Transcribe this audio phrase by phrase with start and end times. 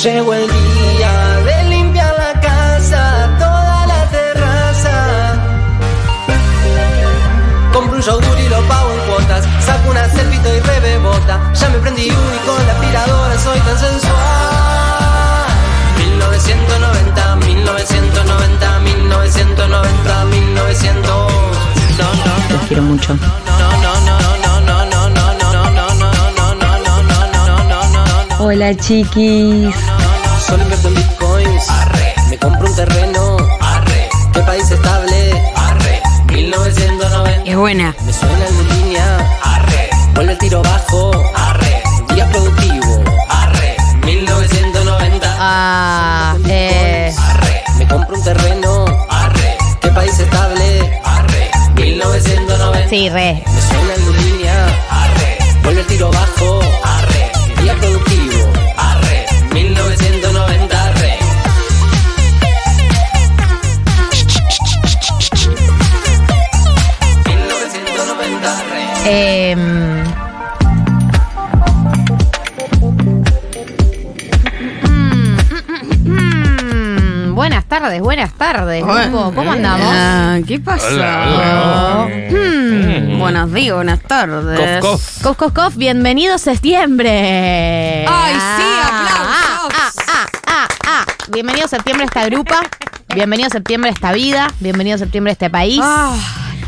[0.00, 5.34] Llegó el día de limpiar la casa, toda la terraza.
[7.72, 9.44] Compro un yogur y lo pago en cuotas.
[9.64, 11.52] Saco una selfie y rebebota.
[11.54, 14.12] Ya me prendí uno y con la aspiradora soy tan sensual.
[15.98, 21.04] 1990, 1990, 1990, 1900.
[21.04, 23.16] No, no, Los quiero mucho.
[28.44, 29.72] Hola chiquis.
[30.44, 31.70] Solo invierto en bitcoins.
[31.70, 32.14] Arre.
[32.28, 33.36] Me compro un terreno.
[33.60, 34.08] Arre.
[34.32, 35.52] ¿Qué país estable?
[35.54, 36.02] Arre.
[36.26, 37.48] 1990.
[37.48, 37.94] Es buena.
[38.04, 39.38] Me suena en línea.
[39.44, 39.90] Arre.
[40.16, 41.12] Vuelve el tiro bajo.
[41.36, 41.84] Arre.
[42.16, 43.04] Día productivo.
[43.28, 43.76] Arre.
[44.06, 45.36] 1990.
[45.38, 47.14] Ah, eh.
[47.16, 47.62] Arre.
[47.78, 49.06] Me compro un terreno.
[49.08, 49.56] Arre.
[49.80, 51.00] ¿Qué país estable?
[51.04, 51.48] Arre.
[51.76, 52.88] 1990.
[52.88, 53.40] Sí, re.
[53.54, 54.66] Me suena en línea.
[54.90, 55.38] Arre.
[55.62, 56.58] Vuelve el tiro bajo.
[56.82, 57.30] Arre.
[57.62, 58.31] Día productivo.
[69.04, 69.58] Em,
[76.04, 78.84] mm, Buenas tardes, buenas tardes.
[78.84, 79.32] grupo.
[79.34, 79.88] ¿Cómo andamos?
[79.90, 80.86] Ah, ¿Qué pasó?
[80.88, 82.08] Hola, hola.
[82.30, 84.80] Hmm, Buenos días, buenas tardes.
[84.80, 85.22] Cof, cof.
[85.22, 88.06] Cof, cof, cof, bienvenido a septiembre.
[88.08, 89.72] Ay, sí, aplausos.
[90.08, 91.04] Ah, ah, ah, ah, ah.
[91.30, 92.60] Bienvenido a septiembre a esta grupa.
[93.14, 94.48] Bienvenido a septiembre a esta vida.
[94.60, 95.80] Bienvenido a septiembre a este país.
[95.82, 96.14] Ah,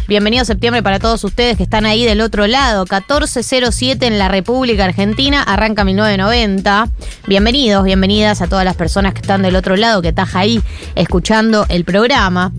[0.06, 2.82] Bienvenido septiembre para todos ustedes que están ahí del otro lado.
[2.82, 6.88] 1407 en la República Argentina, arranca 1990.
[7.26, 10.60] Bienvenidos, bienvenidas a todas las personas que están del otro lado, que estás ahí
[10.94, 12.52] escuchando el programa.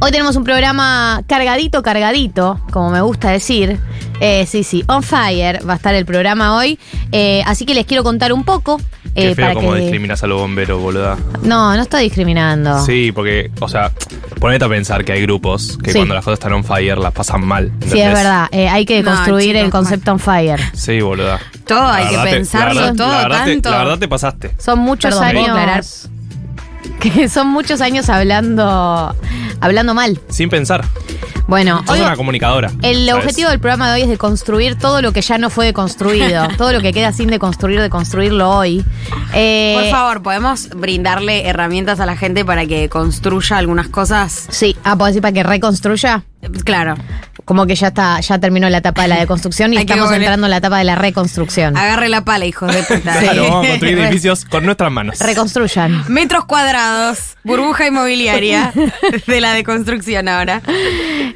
[0.00, 3.78] Hoy tenemos un programa cargadito, cargadito, como me gusta decir.
[4.24, 6.78] Eh, sí, sí, on fire va a estar el programa hoy.
[7.10, 8.78] Eh, así que les quiero contar un poco.
[9.16, 9.80] Qué eh, feo para como que...
[9.80, 11.18] discriminas a los bomberos, boluda.
[11.42, 12.84] No, no estoy discriminando.
[12.86, 13.90] Sí, porque, o sea,
[14.40, 15.98] ponete a pensar que hay grupos que Sí.
[15.98, 17.66] cuando las cosas están on fire las pasan mal.
[17.80, 18.06] Sí, ¿entendés?
[18.08, 18.48] es verdad.
[18.52, 20.60] eh, hay que No, construir el concepto on fire.
[20.72, 21.40] Sí, boluda.
[21.66, 23.70] todo hay que verdad te- pensarlo, la verdad- todo la verdad te- tanto.
[23.70, 24.54] la verdad te pasaste.
[24.58, 25.58] Son muchos Perdón, ¿puedo años.
[25.58, 25.84] aclarar?
[27.00, 29.14] Que son muchos años hablando.
[29.60, 30.20] hablando mal.
[30.28, 30.84] Sin pensar.
[31.52, 32.70] Bueno, Sos hoy- una comunicadora.
[32.80, 33.12] el ¿sabes?
[33.24, 36.48] objetivo del programa de hoy es de construir todo lo que ya no fue deconstruido.
[36.56, 38.82] todo lo que queda sin deconstruir, de construirlo hoy.
[39.34, 44.46] Eh, Por favor, ¿podemos brindarle herramientas a la gente para que construya algunas cosas?
[44.48, 46.24] Sí, ah, ¿puedo decir para que reconstruya?
[46.64, 46.94] Claro.
[47.44, 50.10] Como que ya está, ya terminó la etapa de la deconstrucción y Hay que estamos
[50.10, 51.76] volver- entrando en la etapa de la reconstrucción.
[51.76, 53.18] Agarre la pala, hijos de puta.
[53.20, 55.18] Claro, vamos a construir edificios con nuestras manos.
[55.18, 56.04] Reconstruyan.
[56.08, 58.72] Metros cuadrados, burbuja inmobiliaria
[59.26, 60.62] de la deconstrucción ahora.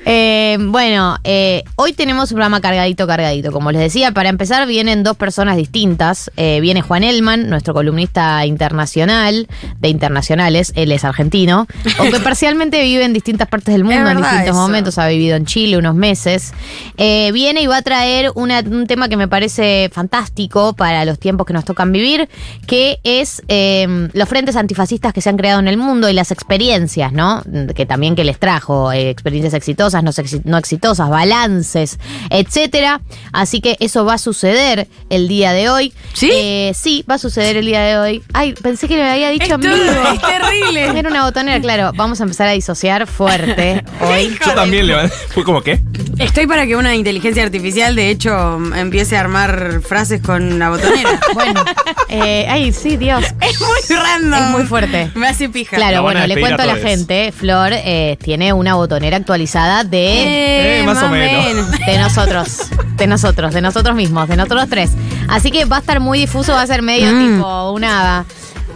[0.04, 3.50] Eh, bueno, eh, hoy tenemos un programa cargadito, cargadito.
[3.50, 6.30] Como les decía, para empezar vienen dos personas distintas.
[6.36, 9.48] Eh, viene Juan Elman, nuestro columnista internacional,
[9.80, 11.66] de internacionales, él es argentino,
[11.98, 14.54] aunque parcialmente vive en distintas partes del mundo, en distintos eso.
[14.54, 16.52] momentos, ha vivido en Chile unos meses.
[16.96, 21.18] Eh, viene y va a traer una- un tema que me parece fantástico para los
[21.18, 22.28] tiempos que nos tocan vivir,
[22.66, 26.30] que es eh, los frentes antifascistas que se han creado en el mundo y las
[26.30, 27.42] experiencias, ¿no?
[27.74, 30.10] Que también que les trajo, eh, experiencias exitosas, no,
[30.44, 31.98] no exitosas, balances,
[32.30, 33.00] etcétera.
[33.32, 35.92] Así que eso va a suceder el día de hoy.
[36.12, 36.30] ¿Sí?
[36.32, 38.22] Eh, sí, va a suceder el día de hoy.
[38.32, 39.74] Ay, pensé que me había dicho Esto vivo.
[39.76, 40.98] es terrible.
[40.98, 41.92] Era una botonera, claro.
[41.94, 44.36] Vamos a empezar a disociar fuerte hoy.
[44.44, 45.80] Yo también le fue como que.
[46.18, 51.20] Estoy para que una inteligencia artificial, de hecho, empiece a armar frases con la botonera.
[51.34, 51.62] Bueno,
[52.08, 53.22] eh, ay, sí, Dios.
[53.40, 54.44] es muy random.
[54.44, 55.10] Es muy fuerte.
[55.14, 55.76] Me hace pija.
[55.76, 56.88] Claro, La van a bueno, le despedir cuento a a la todos.
[56.88, 60.80] gente, Flor eh, tiene una botonera actualizada de...
[60.80, 61.70] Eh, más o menos.
[61.72, 64.92] De nosotros, de nosotros, de nosotros mismos, de nosotros tres.
[65.28, 67.36] Así que va a estar muy difuso, va a ser medio Mm.
[67.36, 68.24] tipo una,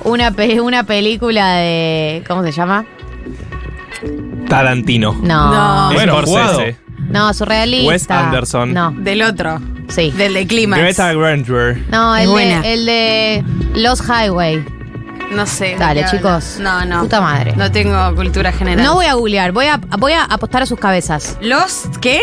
[0.05, 2.23] una, pe- una película de...
[2.29, 2.85] ¿Cómo se llama?
[4.49, 5.13] Tarantino.
[5.23, 5.53] No.
[5.53, 5.93] No.
[5.95, 6.23] Bueno.
[6.23, 6.77] Scorsese.
[7.09, 7.89] No, surrealista.
[7.89, 8.73] Wes Anderson.
[8.73, 9.61] No, Del otro.
[9.89, 10.11] sí.
[10.13, 10.45] Del de.
[10.45, 11.85] Greta Granger.
[11.91, 12.61] No, el buena.
[12.63, 13.45] de, el de
[13.75, 14.65] Los Highway.
[15.33, 15.71] No sé.
[15.71, 16.59] ¿de Dale, chicos.
[16.61, 17.03] No, no.
[17.03, 17.55] Puta madre.
[17.57, 18.85] No tengo cultura general.
[18.85, 21.39] No voy a googlear, voy a, voy a apostar a sus cabezas.
[21.41, 22.21] ¿Los qué?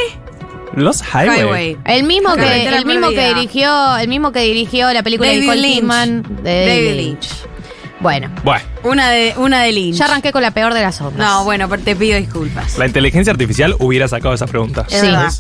[0.75, 1.39] Los Highway.
[1.39, 1.77] Highway.
[1.85, 5.62] El mismo que el mismo que dirigió el mismo que dirigió la película de Nicole
[5.62, 5.75] Lynch.
[5.80, 7.30] Kidman de David, David Lynch.
[7.30, 7.56] Lynch.
[7.99, 9.95] Bueno, Bueno, Una de, una de Lynch.
[9.97, 11.17] ya arranqué con la peor de las ondas.
[11.27, 12.77] No, bueno, pero te pido disculpas.
[12.77, 14.85] la inteligencia artificial hubiera sacado esa pregunta.
[14.89, 15.07] Es Sí.
[15.07, 15.31] verdad.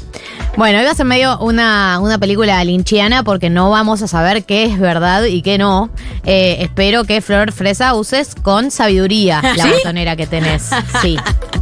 [0.57, 4.65] Bueno, iba a ser medio una, una película linchiana porque no vamos a saber qué
[4.65, 5.91] es verdad y qué no.
[6.25, 9.69] Eh, espero que Flor Fresa uses con sabiduría la ¿Sí?
[9.69, 10.69] botonera que tenés.
[11.01, 11.15] Sí,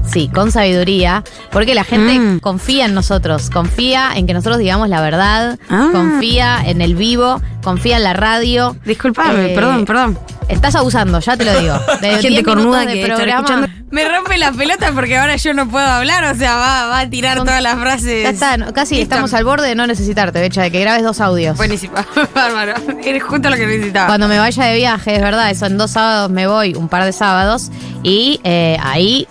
[0.07, 2.39] Sí, con sabiduría, porque la gente Mm.
[2.39, 5.89] confía en nosotros, confía en que nosotros digamos la verdad, Ah.
[5.91, 8.77] confía en el vivo, confía en la radio.
[8.85, 10.17] Disculpame, Eh, perdón, perdón.
[10.47, 11.73] Estás abusando, ya te lo digo.
[12.01, 13.67] De Hay 10 gente cornuda minutos de que programa, escuchando.
[13.91, 17.09] Me rompe la pelota porque ahora yo no puedo hablar, o sea, va, va a
[17.09, 18.23] tirar todas las frases.
[18.23, 19.03] Ya está, no, casi Listo.
[19.15, 21.57] estamos al borde de no necesitarte, Becha, de que grabes dos audios.
[21.57, 21.95] Buenísimo,
[22.35, 22.73] bárbaro.
[23.03, 24.07] Eres justo lo que necesitaba.
[24.07, 27.05] Cuando me vaya de viaje, es verdad, eso en dos sábados me voy, un par
[27.05, 27.71] de sábados,
[28.03, 29.27] y eh, ahí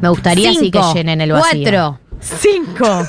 [0.00, 1.60] me gustaría sí que Cinco, llenen el vacío.
[1.62, 3.06] Cuatro, cinco,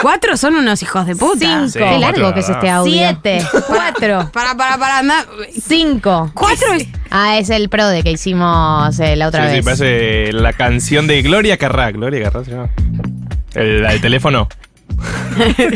[0.00, 1.38] Cuatro son unos hijos de puta.
[1.40, 1.68] Cinco.
[1.68, 2.92] Sí, Qué largo cuatro, que es este audio.
[2.92, 5.26] siete, cuatro, Para, para, para, anda.
[5.60, 6.30] cinco.
[6.34, 6.86] Cuatro es.
[7.10, 9.64] Ah, es el pro de que hicimos eh, la otra Sí, sí, vez.
[9.64, 11.90] parece la canción de Gloria Carrá.
[11.90, 12.68] Gloria Carrá se llama.
[13.54, 14.48] El, el teléfono.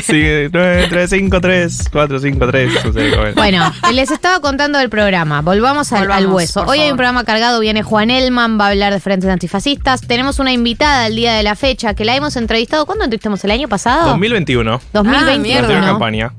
[0.02, 0.22] Sí,
[0.52, 2.84] 9, 3, 5, 3, 4, 5, 3.
[2.84, 3.34] No sé, cómo es.
[3.34, 5.40] Bueno, les estaba contando del programa.
[5.42, 6.64] Volvamos al, Volvamos, al hueso.
[6.66, 7.60] Hoy hay un programa cargado.
[7.60, 10.00] Viene Juan Elman, va a hablar de frentes antifascistas.
[10.02, 12.86] Tenemos una invitada al día de la fecha que la hemos entrevistado.
[12.86, 13.42] ¿Cuándo entrevistamos?
[13.44, 14.08] ¿El año pasado?
[14.10, 14.80] 2021.
[14.92, 15.32] 2021.
[15.32, 15.80] Ah, mierda.
[15.80, 15.86] ¿no?
[15.86, 16.32] campaña.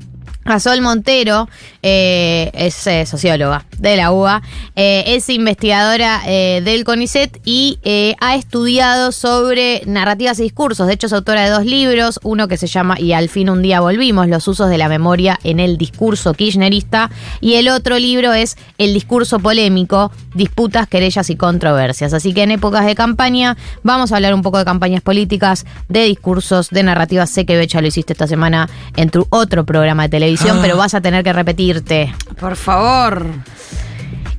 [0.46, 1.48] A Sol Montero
[1.82, 4.42] eh, es eh, socióloga de la UBA,
[4.76, 7.80] eh, es investigadora del CONICET y
[8.20, 10.88] ha estudiado sobre narrativas y discursos.
[10.88, 13.62] De hecho, es autora de dos libros, uno que se llama Y al fin un
[13.62, 17.10] día volvimos, los usos de la memoria en el discurso kirchnerista,
[17.42, 22.14] y el otro libro es El discurso polémico, disputas, querellas y controversias.
[22.14, 26.04] Así que en épocas de campaña vamos a hablar un poco de campañas políticas, de
[26.04, 27.30] discursos, de narrativas.
[27.30, 30.94] Sé que Becha lo hiciste esta semana en tu otro programa de televisión, pero vas
[30.94, 32.14] a tener que repetirte.
[32.40, 33.26] Por favor.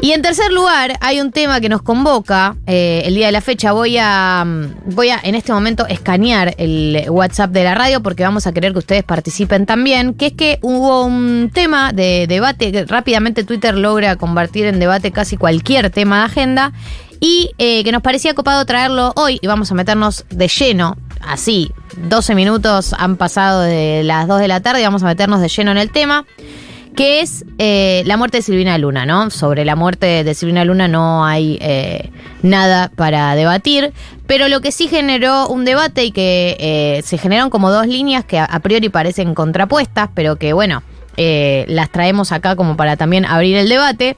[0.04, 3.40] Y en tercer lugar, hay un tema que nos convoca eh, el día de la
[3.40, 3.72] fecha.
[3.72, 8.22] Voy a, mm, voy a en este momento escanear el WhatsApp de la radio porque
[8.22, 10.12] vamos a querer que ustedes participen también.
[10.12, 15.10] Que es que hubo un tema de debate que rápidamente Twitter logra convertir en debate
[15.10, 16.72] casi cualquier tema de agenda.
[17.20, 21.72] Y eh, que nos parecía copado traerlo hoy y vamos a meternos de lleno, así,
[21.96, 25.70] 12 minutos han pasado de las 2 de la tarde vamos a meternos de lleno
[25.70, 26.24] en el tema
[26.94, 29.30] que es eh, la muerte de Silvina Luna, ¿no?
[29.30, 32.10] Sobre la muerte de Silvina Luna no hay eh,
[32.42, 33.92] nada para debatir,
[34.26, 38.24] pero lo que sí generó un debate y que eh, se generaron como dos líneas
[38.24, 40.82] que a, priori parecen contrapuestas, pero que bueno,
[41.16, 44.16] las traemos acá como para también abrir el debate,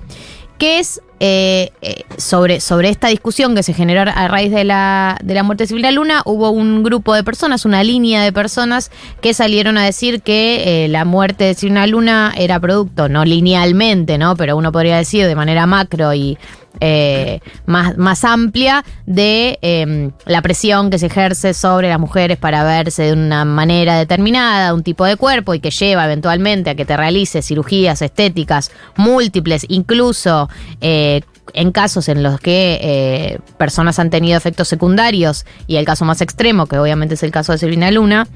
[0.58, 5.18] que es eh, eh, sobre, sobre esta discusión que se generó a raíz de la,
[5.22, 8.90] de la muerte de Silvina Luna, hubo un grupo de personas, una línea de personas
[9.22, 14.18] que salieron a decir que eh, la muerte de Silvina Luna era producto, no linealmente,
[14.18, 14.36] ¿no?
[14.36, 16.36] Pero uno podría decir de manera macro y
[16.80, 22.64] eh, más, más amplia de eh, la presión que se ejerce sobre las mujeres para
[22.64, 26.84] verse de una manera determinada, un tipo de cuerpo y que lleva eventualmente a que
[26.84, 30.48] te realices cirugías estéticas múltiples, incluso
[30.80, 31.22] eh,
[31.54, 36.20] en casos en los que eh, personas han tenido efectos secundarios y el caso más
[36.20, 38.26] extremo, que obviamente es el caso de Silvina Luna.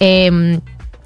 [0.00, 0.60] eh,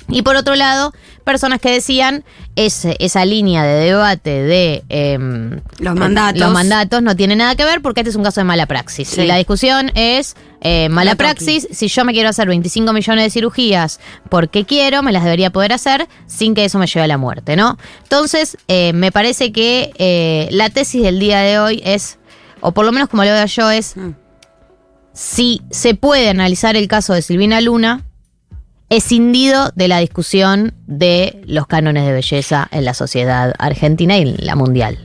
[0.09, 0.93] y por otro lado,
[1.25, 2.25] personas que decían
[2.57, 6.41] ese- esa línea de debate de em, Los mandatos.
[6.41, 9.09] los mandatos no tiene nada que ver porque este es un caso de mala praxis.
[9.09, 9.23] Sí.
[9.23, 10.35] Y la discusión es
[10.65, 11.19] eh, mala La toqui.
[11.25, 11.69] praxis.
[11.73, 15.73] Si yo me quiero hacer 25 millones de cirugías porque quiero, me las debería poder
[15.73, 17.79] hacer sin que eso me lleve a la muerte, ¿no?
[18.05, 22.19] Entonces, eh, me parece que eh, la tesis del día de hoy es,
[22.61, 24.11] o por lo menos como lo veo yo, es Mm.
[25.13, 28.05] si se puede analizar el caso de Silvina Luna
[28.89, 34.37] escindido de la discusión de los cánones de belleza en la sociedad argentina y en
[34.39, 34.99] la mundial.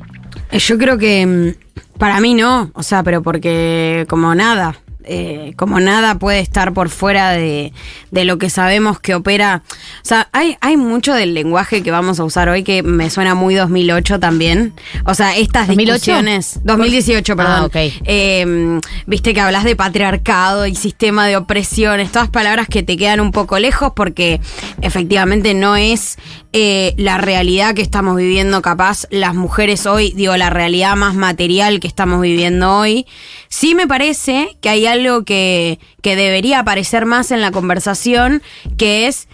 [0.52, 4.76] Eh, Yo creo que mm, para mí no, o sea, pero porque como nada,
[5.08, 7.74] eh, como nada puede estar por fuera de,
[8.12, 9.64] de lo que sabemos que opera.
[10.04, 13.36] O sea, hay, hay mucho del lenguaje que vamos a usar hoy que me suena
[13.36, 14.74] muy 2008 también.
[15.06, 15.94] O sea, estas 2008?
[15.94, 16.60] discusiones.
[16.64, 17.54] 2018, perdón.
[17.58, 17.76] Ah, ok.
[17.76, 23.20] Eh, Viste que hablas de patriarcado y sistema de opresiones, todas palabras que te quedan
[23.20, 24.42] un poco lejos porque
[24.82, 26.18] efectivamente no es
[26.60, 31.80] eh, la realidad que estamos viviendo capaz las mujeres hoy, digo, la realidad más material
[31.80, 33.06] que estamos viviendo hoy.
[33.48, 38.42] Sí me parece que hay algo que, que debería aparecer más en la conversación,
[38.76, 39.28] que es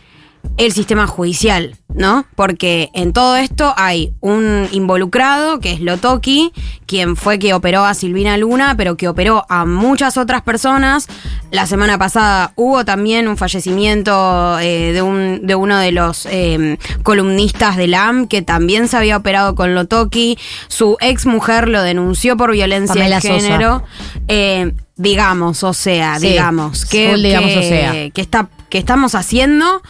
[0.58, 2.26] el sistema judicial, ¿no?
[2.36, 6.52] Porque en todo esto hay un involucrado, que es Lotoki,
[6.86, 11.08] quien fue que operó a Silvina Luna, pero que operó a muchas otras personas.
[11.50, 16.78] La semana pasada hubo también un fallecimiento eh, de, un, de uno de los eh,
[17.02, 20.38] columnistas del AM, que también se había operado con Lotoki.
[20.68, 23.84] Su ex mujer lo denunció por violencia Pamela de género.
[24.28, 28.10] Eh, digamos, o sea, Sí, digamos, que, digamos, que- o sea.
[28.12, 29.82] que está, que estamos haciendo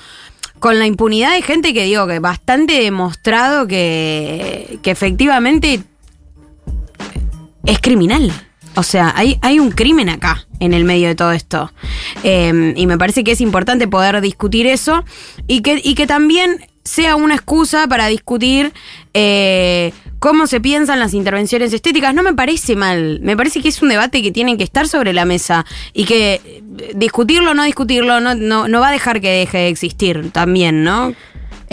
[0.63, 5.83] con la impunidad de gente que digo que bastante demostrado que, que efectivamente
[7.65, 8.31] es criminal.
[8.75, 11.69] O sea, hay, hay un crimen acá, en el medio de todo esto.
[12.23, 15.03] Eh, y me parece que es importante poder discutir eso
[15.47, 18.71] y que, y que también sea una excusa para discutir
[19.13, 19.91] eh,
[20.23, 22.15] cómo se piensan las intervenciones estéticas.
[22.15, 23.19] No me parece mal.
[23.23, 26.35] Me parece que es un debate que tiene que estar sobre la mesa y que
[26.35, 26.63] eh,
[26.95, 30.85] discutirlo o no discutirlo no, no, no va a dejar que deje de existir también,
[30.85, 31.13] ¿no?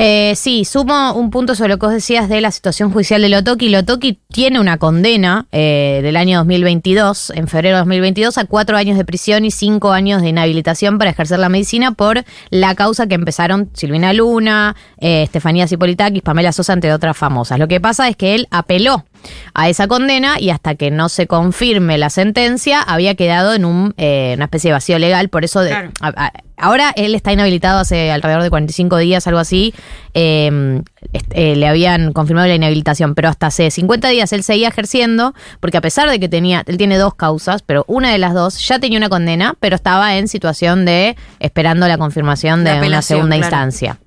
[0.02, 3.28] Eh, sí, sumo un punto sobre lo que vos decías de la situación judicial de
[3.28, 3.68] Lotoki.
[3.68, 8.96] Lotoki tiene una condena eh, del año 2022, en febrero de 2022, a cuatro años
[8.96, 13.14] de prisión y cinco años de inhabilitación para ejercer la medicina por la causa que
[13.14, 17.58] empezaron Silvina Luna, eh, Estefanía Cipolitakis, Pamela Sosa, entre otras famosas.
[17.58, 19.04] Lo que pasa es que él apeló
[19.54, 23.94] a esa condena y hasta que no se confirme la sentencia había quedado en un,
[23.96, 25.28] eh, una especie de vacío legal.
[25.28, 25.90] Por eso de- Claro.
[26.00, 29.74] a- a- ahora él está inhabilitado hace alrededor de 45 días, algo así.
[30.14, 34.68] Eh, est- eh, le habían confirmado la inhabilitación, pero hasta hace 50 días él seguía
[34.68, 38.34] ejerciendo porque a pesar de que tenía, él tiene dos causas, pero una de las
[38.34, 42.86] dos ya tenía una condena, pero estaba en situación de esperando la confirmación De de
[42.86, 43.46] una segunda claro.
[43.66, 43.98] instancia.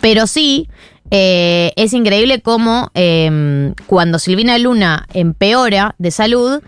[0.00, 0.68] Pero sí,
[1.10, 6.62] eh, es increíble cómo eh, cuando Silvina Luna empeora de salud,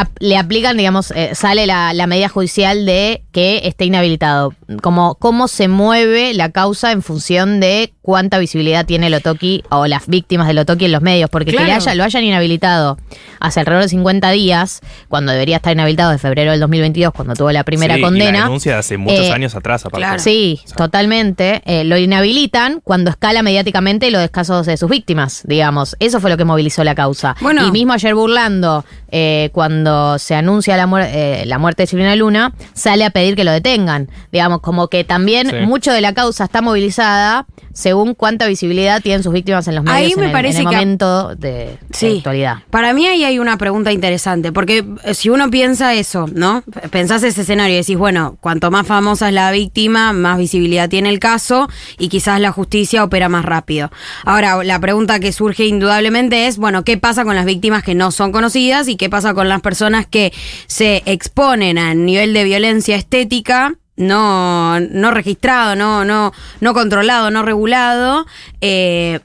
[0.00, 4.54] ap- le aplican, digamos, eh, sale la, la medida judicial de que esté inhabilitado.
[4.82, 10.06] Como cómo se mueve la causa en función de cuánta visibilidad tiene Lotoki o las
[10.06, 11.30] víctimas de Lotoki en los medios.
[11.30, 12.96] Porque que le haya, lo hayan inhabilitado
[13.40, 17.52] hace alrededor de 50 días, cuando debería estar inhabilitado de febrero del 2022, cuando tuvo
[17.52, 18.32] la primera Sí, y condena.
[18.38, 19.98] la denuncia de hace muchos Eh, años atrás, aparte.
[20.04, 20.18] claro.
[20.22, 21.62] Sí, O sea, totalmente.
[21.64, 25.96] Eh, lo inhabilitan cuando escala mediáticamente los casos de sus víctimas, digamos.
[26.00, 27.36] Eso fue lo que movilizó la causa.
[27.40, 27.66] Bueno.
[27.66, 29.50] y mismo ayer burlando, eh,
[29.88, 33.44] cuando se anuncia la, muer- eh, la muerte de Silvina Luna, sale a pedir que
[33.44, 34.08] lo detengan.
[34.32, 35.56] Digamos, como que también Sí.
[35.66, 40.02] mucho de la causa está movilizada según cuánta visibilidad tienen sus víctimas en los Ahí
[40.02, 42.16] medios me en, el- parece en el que- momento de, de Sí.
[42.18, 42.56] actualidad.
[42.70, 46.62] Para mí ahí hay una pregunta interesante, porque eh, si uno piensa eso, ¿no?
[46.90, 51.08] Pensás ese escenario y decís, bueno, cuanto más famosa es la víctima, más visibilidad tiene
[51.08, 51.68] el caso
[51.98, 53.90] y quizás la justicia opera más rápido.
[54.24, 58.10] Ahora, la pregunta que surge indudablemente es, bueno, ¿qué pasa con las víctimas que no
[58.10, 60.32] son conocidas y qué pasa con las personas que
[60.66, 63.74] se exponen a nivel de violencia estética?
[63.96, 68.26] No, no registrado, no, no, no controlado, no regulado,
[68.60, 69.20] eh,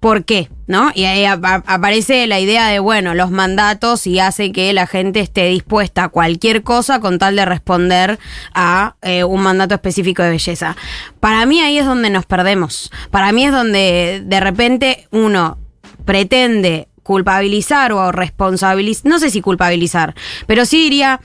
[0.00, 0.48] ¿Por qué?
[0.66, 0.90] ¿No?
[0.96, 4.88] Y ahí ap- ap- aparece la idea de, bueno, los mandatos y hace que la
[4.88, 8.18] gente esté dispuesta a cualquier cosa con tal de responder
[8.52, 10.76] a eh, un mandato específico de belleza.
[11.20, 12.90] Para mí ahí es donde nos perdemos.
[13.12, 15.56] Para mí es donde de repente uno
[16.04, 20.14] pretende culpabilizar o responsabilizar, no sé si culpabilizar,
[20.46, 21.20] pero sí diría,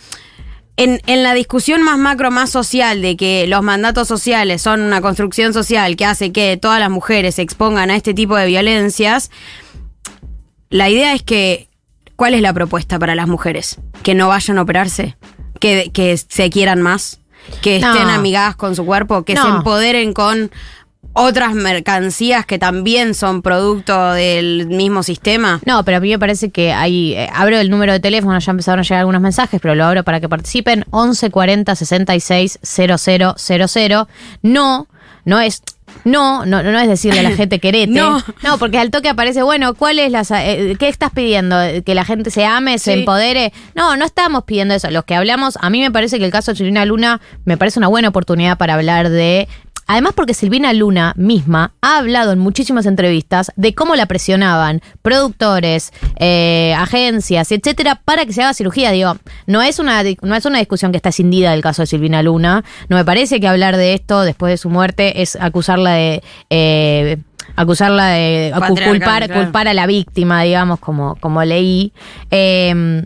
[0.75, 5.01] en, en la discusión más macro, más social, de que los mandatos sociales son una
[5.01, 9.31] construcción social que hace que todas las mujeres se expongan a este tipo de violencias,
[10.69, 11.69] la idea es que,
[12.15, 13.79] ¿cuál es la propuesta para las mujeres?
[14.03, 15.15] Que no vayan a operarse,
[15.59, 17.19] que, que se quieran más,
[17.61, 17.93] que No.
[17.93, 20.51] estén amigadas con su cuerpo, que se empoderen con
[21.13, 25.59] otras mercancías que también son producto del mismo sistema.
[25.65, 27.13] No, pero a mí me parece que hay.
[27.13, 30.03] eh, abro el número de teléfono, ya empezaron a llegar algunos mensajes, pero lo abro
[30.03, 30.85] para que participen.
[30.91, 34.07] 11 40 66 000.
[34.43, 34.87] No,
[35.25, 35.61] no es.
[36.03, 37.87] No, no, no es decirle a la gente querete.
[37.91, 38.21] No.
[38.43, 40.21] no, porque al toque aparece, bueno, ¿cuál es la.
[40.45, 41.55] eh, ¿Qué estás pidiendo?
[41.85, 42.99] ¿Que la gente se ame, se Sí.
[42.99, 43.51] empodere?
[43.73, 44.91] No, no estamos pidiendo eso.
[44.91, 47.79] Los que hablamos, a mí me parece que el caso de Silvina Luna me parece
[47.79, 49.47] una buena oportunidad para hablar de
[49.87, 55.93] Además, porque Silvina Luna misma ha hablado en muchísimas entrevistas de cómo la presionaban productores,
[56.17, 58.91] eh, agencias, etcétera, para que se haga cirugía.
[58.91, 62.21] Digo, no es una no es una discusión que está escindida del caso de Silvina
[62.21, 62.63] Luna.
[62.89, 67.17] No me parece que hablar de esto después de su muerte es acusarla de eh,
[67.55, 71.93] acusarla de culpar, culpar a la víctima, digamos, como, como leí.
[72.29, 73.05] Eh,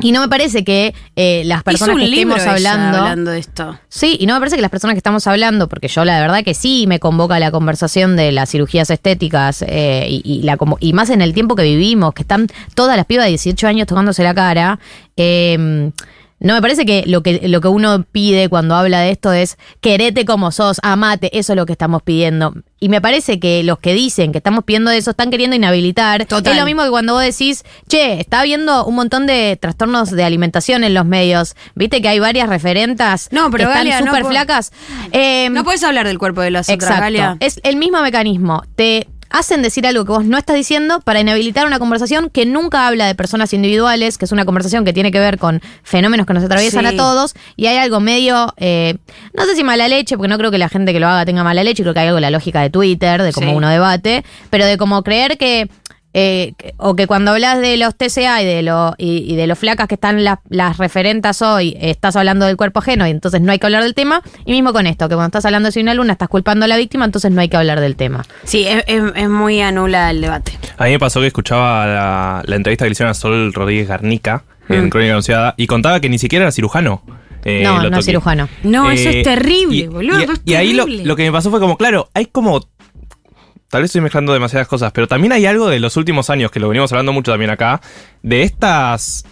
[0.00, 3.78] y no me parece que eh, las personas que estemos hablando hablando de esto.
[3.88, 6.42] Sí, y no me parece que las personas que estamos hablando, porque yo la verdad
[6.42, 10.78] que sí me convoca la conversación de las cirugías estéticas eh, y, y la, como-
[10.80, 13.86] y más en el tiempo que vivimos, que están todas las pibas de 18 años
[13.86, 14.78] tocándose la cara.
[15.16, 15.90] eh,
[16.42, 19.56] no me parece que lo que lo que uno pide cuando habla de esto es
[19.80, 22.54] querete como sos, amate, eso es lo que estamos pidiendo.
[22.80, 26.26] Y me parece que los que dicen que estamos pidiendo eso están queriendo inhabilitar.
[26.26, 26.52] Total.
[26.54, 30.24] Es lo mismo que cuando vos decís, che, está habiendo un montón de trastornos de
[30.24, 31.54] alimentación en los medios.
[31.76, 34.72] Viste que hay varias referentas No, pero que están Galia, no súper po- flacas.
[35.12, 37.02] Eh, No puedes hablar del cuerpo de las otras, exacto.
[37.02, 37.36] Galia.
[37.38, 38.64] Es el mismo mecanismo.
[38.74, 42.86] Te hacen decir algo que vos no estás diciendo para inhabilitar una conversación que nunca
[42.86, 46.34] habla de personas individuales, que es una conversación que tiene que ver con fenómenos que
[46.34, 46.94] nos atraviesan Sí.
[46.94, 48.98] a todos, y hay algo medio, eh,
[49.34, 51.42] no sé si mala leche, porque no creo que la gente que lo haga tenga
[51.44, 53.56] mala leche, creo que hay algo de la lógica de Twitter, de cómo Sí.
[53.56, 55.68] uno debate, pero de cómo creer que
[56.14, 59.46] eh, que- o que cuando hablas de los TCA y de lo y, y de
[59.46, 63.40] los flacas que están las, las referentas hoy, estás hablando del cuerpo ajeno y entonces
[63.40, 64.22] no hay que hablar del tema.
[64.44, 66.76] Y mismo con esto, que cuando estás hablando de una luna estás culpando a la
[66.76, 68.24] víctima, entonces no hay que hablar del tema.
[68.44, 70.52] Sí, es, es- es muy anula el debate.
[70.78, 73.88] A mí me pasó que escuchaba la, la entrevista que le hicieron a Sol Rodríguez
[73.88, 74.72] Garnica Mm.
[74.74, 77.02] en Crónica Anunciada y contaba que ni siquiera era cirujano.
[77.44, 78.48] eh, No, no cirujano.
[78.62, 80.20] No, eso Eh, es terrible, y- boludo.
[80.20, 81.04] Y, eso es y ahí lo, terrible.
[81.04, 82.60] lo que me pasó fue como, claro, hay como.
[83.72, 86.60] Tal vez estoy mezclando demasiadas cosas, pero también hay algo de los últimos años, que
[86.60, 87.80] lo venimos hablando mucho también acá,
[88.22, 89.24] de estas,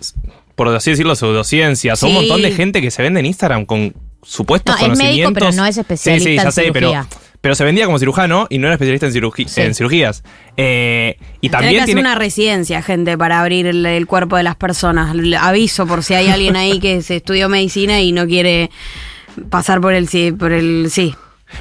[0.54, 3.92] por así decirlo, pseudociencias, o un montón de gente que se vende en Instagram con
[4.22, 5.34] supuestos No, es médico, conocimientos.
[5.34, 7.06] pero no es especialista Sí, sí, en ya sé, pero, cirugía.
[7.42, 9.12] pero se vendía como cirujano y no era especialista en,
[9.46, 9.60] Sí.
[9.60, 10.24] en cirugías.
[10.56, 12.00] Eh, y también que hacer tiene.
[12.00, 15.14] una residencia, gente, para abrir el, el cuerpo de las personas.
[15.38, 18.70] Aviso por si hay alguien ahí que se estudió medicina y no quiere
[19.50, 21.14] pasar por el sí, por el sí.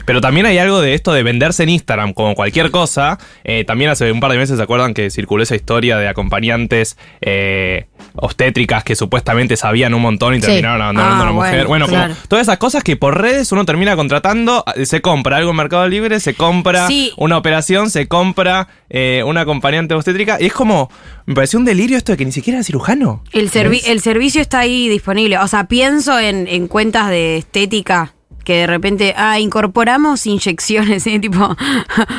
[0.05, 3.17] Pero también hay algo de esto de venderse en Instagram como cualquier cosa.
[3.43, 6.97] Eh, también hace un par de meses se acuerdan que circuló esa historia de acompañantes
[7.21, 10.47] eh, obstétricas que supuestamente sabían un montón y Sí.
[10.47, 11.51] terminaron abandonando Ah, a una mujer.
[11.67, 12.13] bueno, Bueno, claro.
[12.15, 15.55] como todas esas cosas que por redes uno termina contratando, eh, se compra algo en
[15.57, 17.11] Mercado Libre, se compra Sí.
[17.17, 20.37] una operación, se compra eh, una acompañante obstétrica.
[20.39, 20.89] Y es como,
[21.25, 23.23] me pareció un delirio esto de que ni siquiera era cirujano.
[23.31, 25.37] El, servi- el servicio está ahí disponible.
[25.37, 28.13] O sea, pienso en, en cuentas de estética
[28.49, 31.19] que de repente, ah, incorporamos inyecciones, ¿sí?
[31.19, 31.55] tipo,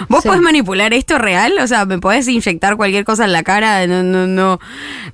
[0.09, 0.29] ¿vos Sí.
[0.29, 1.55] podés manipular esto real?
[1.61, 3.85] O sea, ¿me podés inyectar cualquier cosa en la cara?
[3.89, 4.61] No, no, no.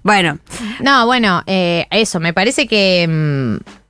[0.03, 0.39] Bueno,
[0.81, 3.07] No, bueno, eh, eso, me parece que...
[3.09, 3.86] mm,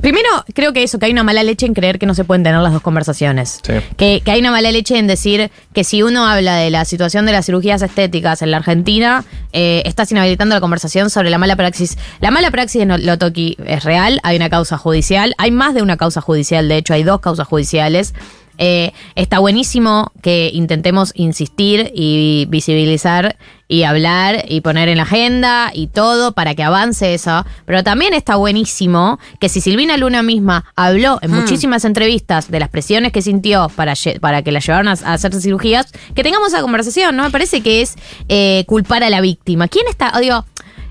[0.00, 2.42] primero, creo que eso, que hay una mala leche en creer que no se pueden
[2.42, 3.60] tener las dos conversaciones.
[3.62, 3.74] Sí.
[3.96, 7.26] Que, que hay una mala leche en decir que si uno habla de la situación
[7.26, 11.56] de las cirugías estéticas en la Argentina, eh, estás inhabilitando la conversación sobre la mala
[11.56, 11.96] praxis.
[12.20, 15.96] La mala praxis en Lotoki es real, hay una causa judicial, hay más de una
[15.96, 18.14] causa judicial, de hecho hay dos causas judiciales.
[18.58, 23.36] Eh, está buenísimo que intentemos insistir y visibilizar
[23.68, 27.44] y hablar y poner en la agenda y todo para que avance eso.
[27.64, 32.68] Pero también está buenísimo que si Silvina Luna misma habló en muchísimas entrevistas de las
[32.68, 36.62] presiones que sintió para, para que la llevaran a, a hacerse cirugías, que tengamos esa
[36.62, 37.16] conversación.
[37.16, 37.96] No me parece que es
[38.28, 39.68] eh, culpar a la víctima.
[39.68, 40.12] ¿Quién está?
[40.20, 40.44] digo,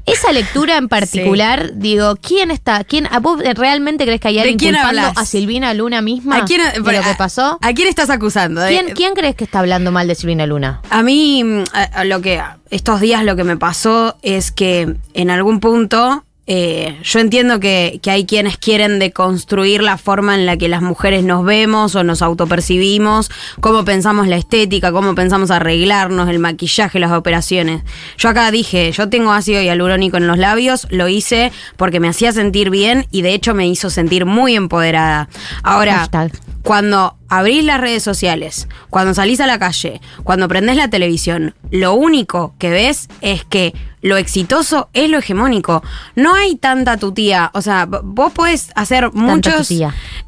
[0.06, 2.84] esa lectura en particular, digo, ¿quién está?
[2.84, 6.46] ¿Quién, a ¿Vos realmente crees que hay ¿De alguien culpando a Silvina Luna misma ¿a
[6.46, 7.58] quién, de lo que pasó?
[7.62, 8.62] ¿A quién estás acusando?
[8.62, 10.82] De- ¿Quién, quién crees que está hablando mal de Silvina Luna?
[10.90, 14.96] A mí, mm, a- a lo que estos días lo que me pasó es que
[15.14, 20.46] en algún punto eh, yo entiendo que, que hay quienes quieren deconstruir la forma en
[20.46, 25.52] la que las mujeres nos vemos o nos autopercibimos, cómo pensamos la estética, cómo pensamos
[25.52, 27.84] arreglarnos, el maquillaje, las operaciones.
[28.18, 32.34] Yo acá dije, yo tengo ácido hialurónico en los labios, lo hice porque me hacía
[32.34, 35.30] sentir bien y de hecho me hizo sentir muy empoderada.
[35.64, 36.32] Ahora, Hashtag.
[36.62, 41.94] cuando abrís las redes sociales, cuando salís a la calle, cuando prendés la televisión, lo
[41.94, 45.82] único que ves es que lo exitoso es lo hegemónico.
[46.16, 47.50] No hay tanta tutía.
[47.54, 49.72] O sea, vos podés hacer muchos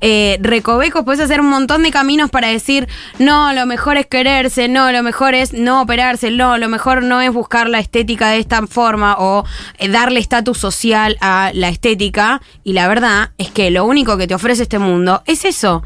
[0.01, 2.87] eh, recovecos, podés hacer un montón de caminos para decir,
[3.19, 7.19] no, lo mejor es quererse, no, lo mejor es no operarse, no, lo mejor no
[7.19, 9.45] es buscar la estética de esta forma o
[9.77, 12.41] eh, darle estatus social a la estética.
[12.63, 15.83] Y la verdad es que lo único que te ofrece este mundo es eso.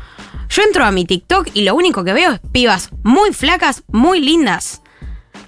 [0.49, 4.19] Yo entro a mi TikTok y lo único que veo es pibas muy flacas, muy
[4.19, 4.84] lindas.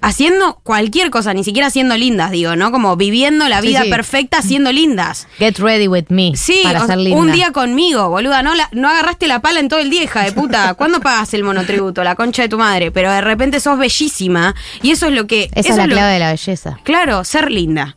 [0.04, 2.72] Haciendo cualquier cosa, ni siquiera siendo lindas, digo, ¿no?
[2.72, 3.90] Como viviendo la vida sí.
[3.90, 5.28] perfecta siendo lindas.
[5.38, 6.32] Get ready with me.
[6.36, 7.20] Sí, para ser linda.
[7.20, 8.42] un día conmigo, boluda.
[8.42, 10.74] No, la- no agarraste la pala en todo el día, hija de puta.
[10.74, 12.04] ¿Cuándo pagas el monotributo?
[12.04, 12.90] La concha de tu madre.
[12.92, 14.56] Pero de repente sos bellísima.
[14.82, 15.44] Y eso es lo que.
[15.54, 16.80] Esa eso es la lo- clave de la belleza.
[16.84, 17.96] Claro, ser linda.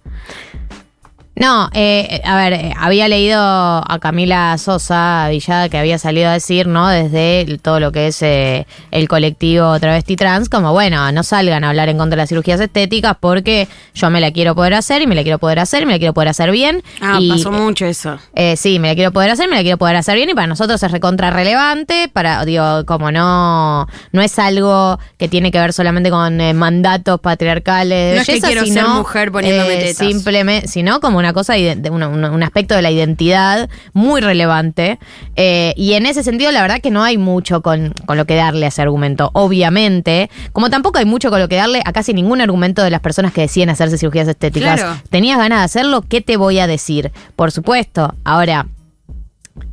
[1.37, 6.33] No, eh, a ver, eh, había leído a Camila Sosa Villada que había salido a
[6.35, 6.89] decir, ¿no?
[6.89, 11.65] Desde el- todo lo que es eh, el colectivo travesti trans, como bueno, no salgan
[11.65, 15.03] a hablar en contra de las cirugías estéticas porque yo me la quiero poder hacer
[15.03, 16.85] y me la quiero poder hacer y me la quiero poder hacer bien.
[17.01, 18.17] Ah, y, pasó mucho eso.
[18.37, 20.47] Eh, sí, me la quiero poder hacer, me la quiero poder hacer bien y para
[20.47, 25.73] nosotros es recontra relevante, para, digo, como no, no es algo que tiene que ver
[25.73, 29.97] solamente con eh, mandatos patriarcales de No es que belleza, quiero ser mujer poniéndome tetas.
[30.07, 34.99] Simplemente, sino como una cosa, un aspecto de la identidad muy relevante.
[35.37, 38.35] Eh, y en ese sentido, la verdad que no hay mucho con, con lo que
[38.35, 42.13] darle a ese argumento, obviamente, como tampoco hay mucho con lo que darle a casi
[42.13, 44.81] ningún argumento de las personas que deciden hacerse cirugías estéticas.
[44.81, 45.01] Claro.
[45.09, 46.03] ¿Tenías ganas de hacerlo?
[46.03, 47.11] ¿Qué te voy a decir?
[47.37, 48.15] Por supuesto.
[48.25, 48.67] Ahora,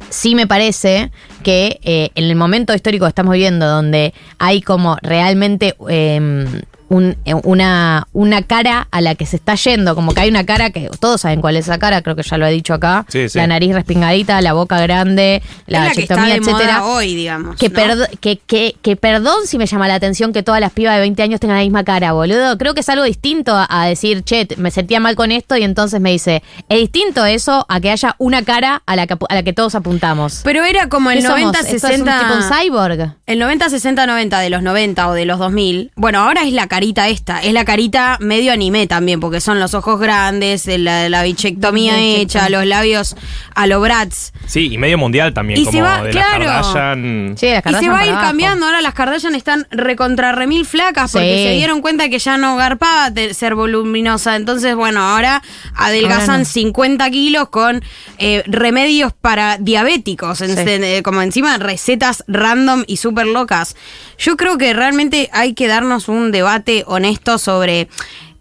[0.09, 1.11] sí me parece
[1.43, 6.47] que eh, en el momento histórico que estamos viviendo, donde hay como realmente eh,
[6.91, 10.45] un- eh, una, una cara a la que se está yendo, como que hay una
[10.45, 13.05] cara que todos saben cuál es esa cara, creo que ya lo he dicho acá,
[13.07, 13.37] Sí, sí.
[13.37, 16.79] la nariz respingadita, la boca grande, la, la que está de etcétera.
[16.79, 17.55] moda hoy, digamos.
[17.55, 17.75] Que, ¿no?
[17.75, 21.01] perdo- que, que, que perdón si me llama la atención que todas las pibas de
[21.01, 22.57] 20 años tengan la misma cara, boludo.
[22.57, 25.63] Creo que es algo distinto a, a decir, che, me sentía mal con esto y
[25.63, 29.35] entonces me dice, es distinto eso a que haya una cara a la que, a
[29.35, 30.41] la que todos apuntamos.
[30.43, 31.39] Pero era como el ¿Qué somos?
[31.41, 32.19] 90, ¿Esto es un 60.
[32.19, 33.15] tipo un cyborg?
[33.27, 35.91] El 90, 60, 90 de los 90 o de los 2000.
[35.95, 37.39] Bueno, ahora es la carita esta.
[37.43, 42.49] Es la carita medio anime también, porque son los ojos grandes, la, la bichectomía hecha,
[42.49, 43.15] los labios
[43.53, 44.31] a lo Bratz.
[44.47, 46.39] Sí, y medio mundial también, Y como se va- de claro.
[46.45, 47.35] la Kardashian.
[47.37, 48.25] Sí, las Y se va a ir abajo.
[48.25, 48.65] cambiando.
[48.65, 51.43] Ahora las Kardashian están recontra remil flacas porque Sí.
[51.43, 54.35] se dieron cuenta que ya no garpaba te- ser voluminosa.
[54.35, 55.43] Entonces, bueno, ahora
[55.75, 56.45] adelgazan Ahora no.
[56.45, 57.83] 50 kilos con
[58.17, 60.41] eh, remedios para diabéticos.
[60.41, 60.63] en- Sí.
[60.67, 63.75] eh, como encima recetas random y súper locas.
[64.17, 67.87] Yo creo que realmente hay que darnos un debate honesto sobre.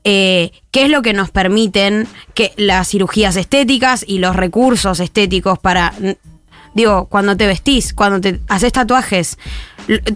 [0.04, 5.58] eh, qué es lo que nos permiten que las cirugías estéticas y los recursos estéticos
[5.58, 5.92] para
[6.74, 9.38] Digo, cuando te vestís, cuando te haces tatuajes,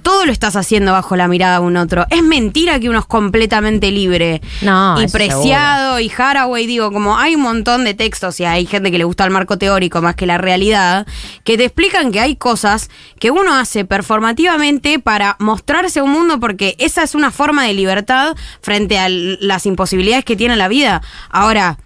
[0.03, 2.07] todo lo estás haciendo bajo la mirada de un otro.
[2.11, 4.41] Es mentira que uno es completamente libre.
[4.63, 8.91] No, Y Preciado y Haraway, digo, como hay un montón de textos y hay gente
[8.91, 11.07] que le gusta el marco teórico más que la realidad,
[11.43, 16.39] que te explican que hay cosas que uno hace performativamente para mostrarse a un mundo
[16.39, 21.03] porque esa es una forma de libertad frente a las imposibilidades que tiene la vida.
[21.31, 21.79] Ahora,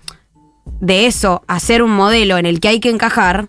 [0.80, 3.48] de eso, hacer un modelo en el que hay que encajar,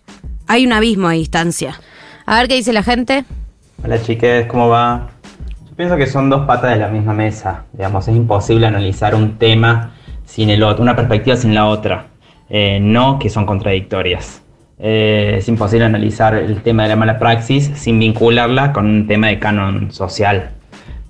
[0.50, 1.80] hay un abismo de distancia.
[2.26, 3.24] A ver qué dice la gente.
[3.84, 5.12] Hola chiques, ¿cómo va?
[5.70, 7.66] Yo pienso que son dos patas de la misma mesa.
[7.72, 9.92] Digamos, es imposible analizar un tema
[10.26, 12.08] sin el otro, una perspectiva sin la otra.
[12.50, 14.42] Eh, no que son contradictorias.
[14.80, 19.28] Eh, es imposible analizar el tema de la mala praxis sin vincularla con un tema
[19.28, 20.50] de canon social.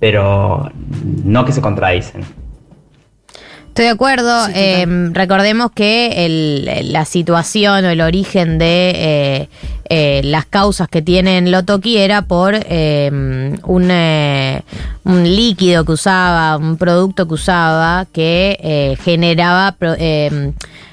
[0.00, 0.70] Pero
[1.24, 2.24] no que se contradicen.
[3.70, 4.46] Estoy de acuerdo.
[4.46, 4.52] Sí.
[4.54, 9.48] Eh, recordemos que el- la situación o el origen de eh,
[9.88, 13.10] eh, las causas que tienen Lotoki era por eh,
[13.64, 14.62] un, eh,
[15.04, 20.52] un líquido que usaba, un producto que usaba que eh, generaba pro- eh,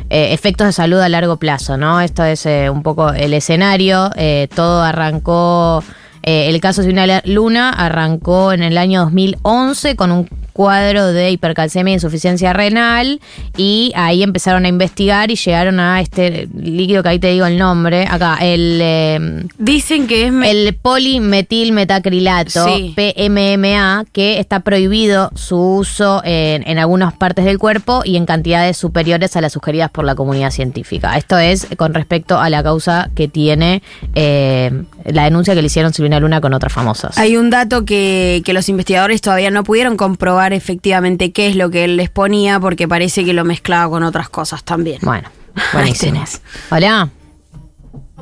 [0.09, 1.99] efectos de salud a largo plazo, ¿no?
[1.99, 4.11] Esto es eh, un poco el escenario.
[4.15, 5.83] Eh, todo arrancó.
[6.23, 11.29] eh, el caso de una luna arrancó en el año 2011 con un cuadro de
[11.29, 13.21] hipercalcemia e insuficiencia renal
[13.55, 17.59] y ahí empezaron a investigar y llegaron a este líquido que ahí te digo el
[17.59, 20.33] nombre, acá, el, eh, Dicen que es...
[20.43, 22.95] el polimetilmetacrilato, Sí.
[22.95, 28.77] PMMA, que está prohibido su uso en, en algunas partes del cuerpo y en cantidades
[28.77, 31.15] superiores a las sugeridas por la comunidad científica.
[31.17, 33.83] Esto es con respecto a la causa que tiene
[34.15, 34.71] eh,
[35.05, 37.15] la denuncia que le hicieron Silvina Luna con otras famosas.
[37.19, 41.69] Hay un dato que, que los investigadores todavía no pudieron comprobar efectivamente qué es lo
[41.69, 44.99] que él les ponía porque parece que lo mezclaba con otras cosas también.
[45.01, 45.29] Bueno,
[45.73, 46.23] buenísimo.
[46.69, 47.09] Hola.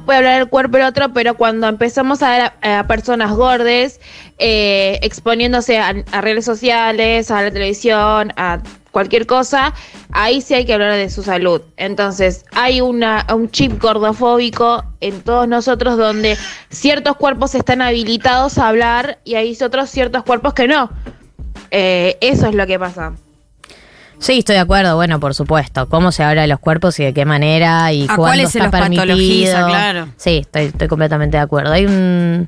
[0.05, 3.99] puede hablar del cuerpo del otro, pero cuando empezamos a ver a, a personas gordes
[4.37, 8.59] eh, exponiéndose a, a redes sociales, a la televisión, a
[8.95, 9.73] cualquier cosa,
[10.13, 11.61] ahí sí hay que hablar de su salud.
[11.75, 16.37] Entonces, hay una, un chip gordofóbico en todos nosotros donde
[16.69, 20.89] ciertos cuerpos están habilitados a hablar y hay otros ciertos cuerpos que no.
[21.71, 23.13] Eh, eso es lo que pasa.
[24.19, 25.87] Sí, estoy de acuerdo, bueno, por supuesto.
[25.89, 28.59] Cómo se habla de los cuerpos y de qué manera y ¿A cuándo cuáles se
[28.59, 29.67] está los permitido.
[29.67, 30.07] Claro.
[30.17, 31.73] Sí, estoy, estoy completamente de acuerdo.
[31.73, 32.47] Hay un...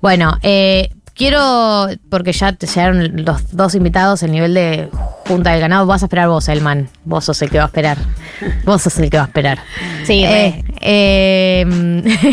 [0.00, 4.88] Bueno, eh, quiero, porque ya te llegaron los dos invitados, el nivel de
[5.28, 6.88] Junta del Ganado, vas a esperar vos, Elman.
[7.04, 7.98] Vos sos el que va a esperar.
[8.64, 9.58] Vos sos el que va a esperar.
[10.04, 11.66] Sí, Eh, eh,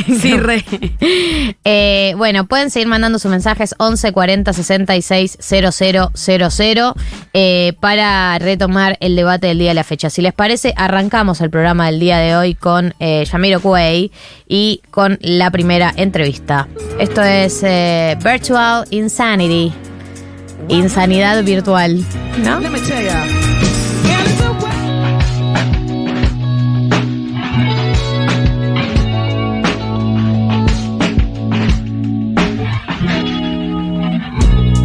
[0.21, 0.63] Sí, re.
[1.65, 6.95] eh, bueno, pueden seguir mandando sus mensajes 11 40 66 000
[7.33, 10.09] eh, para retomar el debate del día de la fecha.
[10.09, 14.09] Si les parece, arrancamos el programa del día de hoy con eh, Yamiro Cuey
[14.47, 16.69] y con la primera entrevista.
[16.97, 17.61] Esto es
[18.23, 19.94] Virtual Insanity.
[20.67, 22.03] Insanidad virtual.
[22.39, 22.59] ¿No?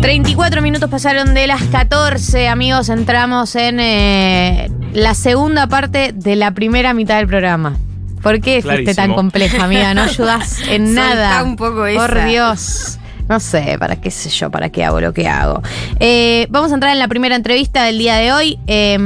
[0.00, 2.88] ...34 minutos pasaron de las 14, amigos.
[2.88, 7.76] Entramos en eh, la segunda parte de la primera mitad del programa.
[8.22, 9.94] ¿Por qué fuiste tan compleja, amiga?
[9.94, 11.42] No ayudas en nada.
[11.42, 12.24] un poco Por esa.
[12.24, 12.99] Dios.
[13.30, 15.62] No sé, para qué sé yo, para qué hago lo que hago.
[16.00, 18.58] Eh, vamos a entrar en la primera entrevista del día de hoy.
[18.66, 18.98] Eh,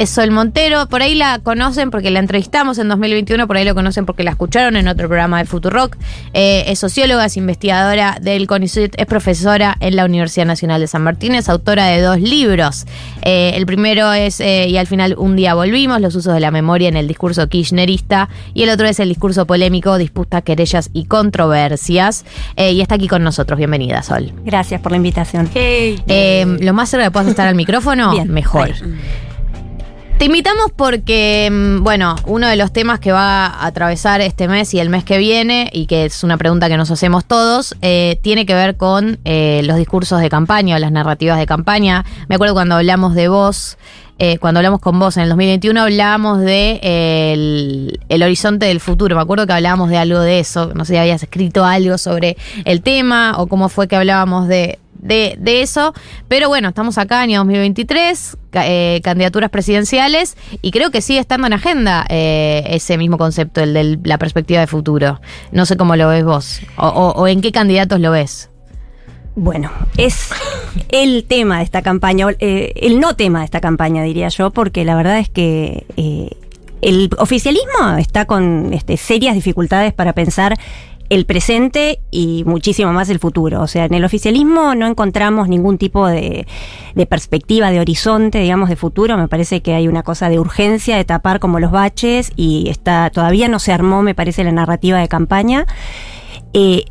[0.00, 0.88] es Sol Montero.
[0.88, 4.30] Por ahí la conocen porque la entrevistamos en 2021, por ahí lo conocen porque la
[4.30, 5.94] escucharon en otro programa de Futurock.
[6.32, 11.02] Eh, es socióloga, es investigadora del CONICET, es profesora en la Universidad Nacional de San
[11.02, 12.86] Martín, es autora de dos libros.
[13.20, 16.50] Eh, el primero es eh, Y al final un día volvimos, los usos de la
[16.50, 21.04] memoria en el discurso kirchnerista, y el otro es el discurso polémico, disputas, querellas y
[21.04, 22.24] controversias.
[22.56, 23.58] Eh, y está aquí con nosotros.
[23.58, 24.32] Bienvenida, Sol.
[24.46, 25.50] Gracias por la invitación.
[25.54, 28.70] Eh, lo más cerca que puedas estar al micrófono, Bien, mejor.
[28.70, 29.29] ahí.
[30.20, 34.74] Te invitamos porque, mm, bueno, uno de los temas que va a atravesar este mes
[34.74, 38.18] y el mes que viene, y que es una pregunta que nos hacemos todos, eh,
[38.20, 42.04] tiene que ver con eh, los discursos de campaña las narrativas de campaña.
[42.28, 43.78] Me acuerdo cuando hablamos de vos,
[44.18, 46.80] eh, cuando hablamos con vos en el 2021, hablábamos de
[47.32, 49.16] el, el horizonte del futuro.
[49.16, 50.72] Me acuerdo que hablábamos de algo de eso.
[50.74, 54.78] No sé si habías escrito algo sobre el tema o cómo fue que hablábamos de,
[55.00, 55.92] de, de eso.
[56.28, 61.46] Pero bueno, estamos acá, año 2023, ca- eh, candidaturas presidenciales, y creo que sigue estando
[61.46, 65.20] en agenda eh, ese mismo concepto, el de la perspectiva de futuro.
[65.52, 68.50] No sé cómo lo ves vos, o, en qué candidatos lo ves.
[69.36, 70.28] Bueno, es
[70.90, 74.84] el tema de esta campaña, eh, el no tema de esta campaña, diría yo, porque
[74.84, 76.30] la verdad es que eh,
[76.82, 80.56] el oficialismo está con este, serias dificultades para pensar
[81.10, 83.60] el presente y muchísimo más el futuro.
[83.60, 86.46] O sea, en el oficialismo no encontramos ningún tipo de,
[86.94, 89.18] de perspectiva, de horizonte, digamos, de futuro.
[89.18, 93.10] Me parece que hay una cosa de urgencia, de tapar como los baches y está
[93.10, 95.66] todavía no se armó, me parece, la narrativa de campaña.
[96.54, 96.84] Eh,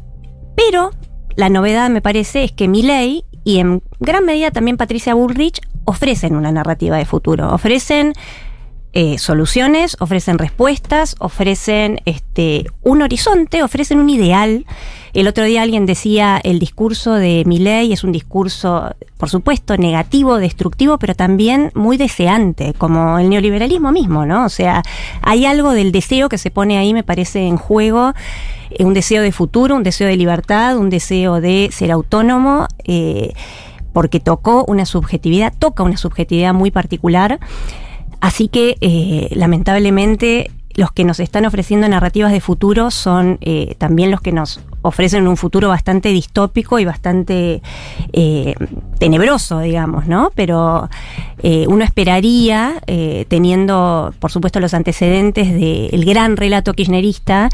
[0.56, 0.92] pero
[1.38, 6.36] la novedad, me parece, es que Milei y en gran medida también Patricia Bullrich ofrecen
[6.36, 8.14] una narrativa de futuro, ofrecen
[8.94, 14.66] eh, soluciones, ofrecen respuestas, ofrecen este, un horizonte, ofrecen un ideal.
[15.14, 20.38] El otro día alguien decía el discurso de Milley es un discurso, por supuesto, negativo,
[20.38, 24.46] destructivo, pero también muy deseante, como el neoliberalismo mismo, ¿no?
[24.46, 24.82] O sea,
[25.22, 28.14] hay algo del deseo que se pone ahí, me parece, en juego,
[28.72, 32.68] eh, un deseo de futuro, un deseo de libertad, un deseo de ser autónomo.
[32.86, 33.34] eh,
[33.92, 37.40] porque tocó una subjetividad, toca una subjetividad muy particular.
[38.22, 44.12] Así que, eh, lamentablemente, los que nos están ofreciendo narrativas de futuro son eh, también
[44.12, 47.62] los que nos ofrecen un futuro bastante distópico y bastante
[48.14, 48.56] eh,
[48.98, 50.32] tenebroso, digamos, ¿no?
[50.36, 50.90] Pero
[51.68, 52.82] uno esperaría,
[53.30, 57.50] teniendo, por supuesto, los antecedentes del gran relato kirchnerista,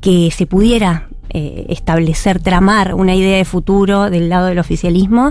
[0.00, 5.30] que se pudiera establecer, tramar una idea de futuro del lado del oficialismo.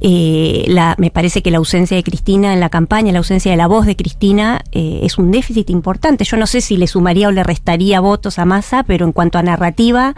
[0.00, 3.56] Eh, la, me parece que la ausencia de Cristina en la campaña, la ausencia de
[3.56, 6.24] la voz de Cristina eh, es un déficit importante.
[6.24, 9.38] Yo no sé si le sumaría o le restaría votos a Massa, pero en cuanto
[9.38, 10.14] a narrativa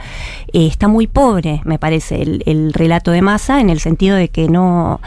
[0.52, 4.28] eh, está muy pobre, me parece, el, el relato de Massa en el sentido de
[4.28, 5.00] que no...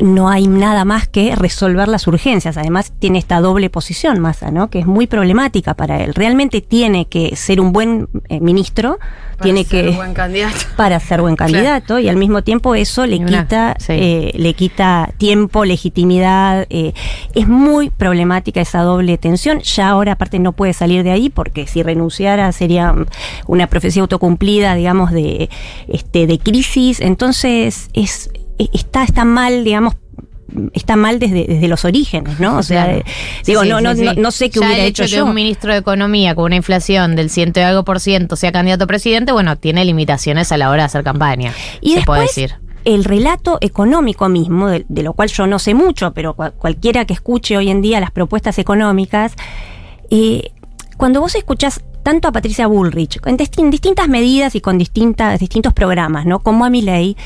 [0.00, 2.56] no hay nada más que resolver las urgencias.
[2.56, 4.70] Además, tiene esta doble posición, Massa, ¿no?
[4.70, 6.14] Que es muy problemática para él.
[6.14, 8.98] Realmente tiene que ser un buen eh, ministro,
[9.42, 10.56] tiene que buen candidato.
[10.76, 13.92] para ser buen candidato y al mismo tiempo eso le una- quita sí.
[13.94, 16.92] eh, le quita tiempo legitimidad eh,
[17.34, 21.66] es muy problemática esa doble tensión ya ahora aparte no puede salir de ahí porque
[21.66, 22.94] si renunciara sería
[23.46, 25.48] una profecía autocumplida digamos de
[25.88, 28.30] este de crisis entonces es
[28.72, 29.94] está está mal digamos
[30.72, 32.58] está mal desde, desde los orígenes, ¿no?
[32.58, 32.98] O sea, Claro.
[32.98, 33.04] eh,
[33.46, 34.02] digo, Sí, no, sí, no, sí.
[34.02, 35.24] no, no sé qué Ya hubiera el hecho, hecho yo.
[35.24, 38.50] que un ministro de Economía con una inflación del ciento y algo por ciento sea
[38.50, 41.54] candidato a presidente, bueno, tiene limitaciones a la hora de hacer campaña.
[41.80, 42.54] Y se después, puede decir.
[42.84, 47.04] el relato económico mismo, de, de lo cual yo no sé mucho, pero cua- cualquiera
[47.04, 49.34] que escuche hoy en día las propuestas económicas,
[50.10, 50.50] eh,
[50.96, 55.72] cuando vos escuchás tanto a Patricia Bullrich, en distin- distintas medidas y con distintas, distintos
[55.74, 56.40] programas, ¿no?
[56.40, 57.16] Como a Milei,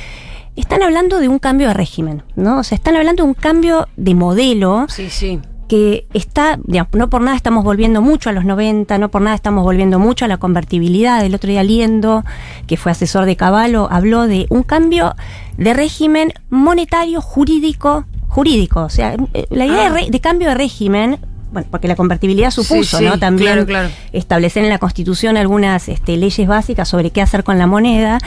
[0.57, 2.59] están hablando de un cambio de régimen, ¿no?
[2.59, 5.41] O sea, están hablando de un cambio de modelo Sí, sí.
[5.69, 9.35] que está, digamos, no por nada estamos volviendo mucho a los 90, no por nada
[9.35, 11.25] estamos volviendo mucho a la convertibilidad.
[11.25, 12.25] El otro día Liendo,
[12.67, 15.15] que fue asesor de Caballo, habló de un cambio
[15.57, 18.83] de régimen monetario, jurídico, jurídico.
[18.83, 19.17] O sea,
[19.51, 21.19] la idea de, re- de cambio de régimen,
[21.53, 23.19] bueno, porque la convertibilidad supuso, sí, ¿no?
[23.19, 23.89] También claro, claro.
[24.13, 28.19] establecer en la Constitución algunas este, leyes básicas sobre qué hacer con la moneda.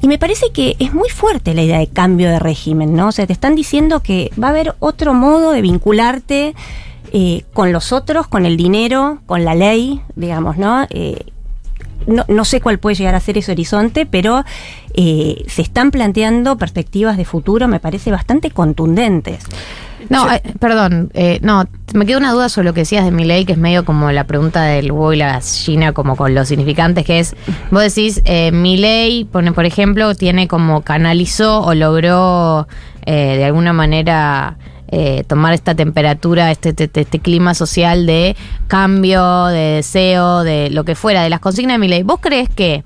[0.00, 3.08] Y me parece que es muy fuerte la idea de cambio de régimen, ¿no?
[3.08, 6.54] O sea, te están diciendo que va a haber otro modo de vincularte
[7.12, 10.86] eh, con los otros, con el dinero, con la ley, digamos, ¿no?
[10.90, 11.24] Eh,
[12.06, 14.44] no, no sé cuál puede llegar a ser ese horizonte, pero
[14.94, 19.44] eh, se están planteando perspectivas de futuro, me parece, bastante contundentes.
[20.08, 23.24] No, eh, perdón, eh, no, me queda una duda sobre lo que decías de mi
[23.24, 26.48] ley, que es medio como la pregunta del huevo y la gallina, como con los
[26.48, 27.36] significantes, que es,
[27.70, 32.68] vos decís, eh, mi ley, pone, por ejemplo, tiene como canalizó o logró
[33.06, 39.46] eh, de alguna manera eh, tomar esta temperatura, este, este, este clima social de cambio,
[39.46, 42.02] de deseo, de lo que fuera, de las consignas de Milei.
[42.02, 42.84] ¿Vos crees que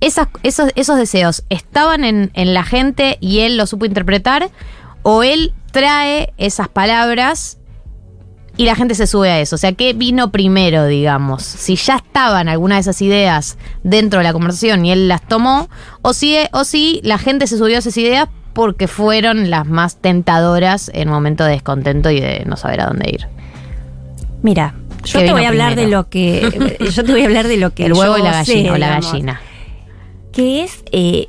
[0.00, 4.50] esas, esos, esos deseos estaban en, en la gente y él lo supo interpretar?
[5.02, 7.58] ¿O él trae esas palabras
[8.56, 9.54] y la gente se sube a eso.
[9.54, 11.42] O sea, ¿qué vino primero, digamos?
[11.44, 15.68] Si ya estaban algunas de esas ideas dentro de la conversación y él las tomó,
[16.02, 19.96] o si, o si la gente se subió a esas ideas porque fueron las más
[19.98, 23.28] tentadoras en un momento de descontento y de no saber a dónde ir.
[24.42, 25.90] Mira, yo ¿Qué te voy a hablar primero?
[25.90, 28.44] de lo que yo te voy a hablar de lo que El huevo y la
[28.44, 29.40] sé, gallina, o la digamos, gallina.
[30.32, 31.28] que es eh,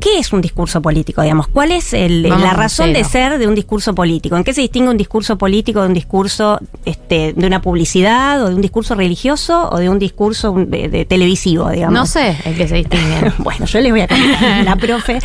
[0.00, 1.22] ¿Qué es un discurso político?
[1.22, 4.36] Digamos, ¿cuál es el- la razón de ser de un discurso político?
[4.36, 8.48] ¿En qué se distingue un discurso político de un discurso este, de una publicidad o
[8.48, 11.98] de un discurso religioso o de un discurso de, de televisivo, digamos?
[11.98, 13.32] No sé el que se distingue.
[13.38, 15.18] bueno, yo le voy a contar la profe.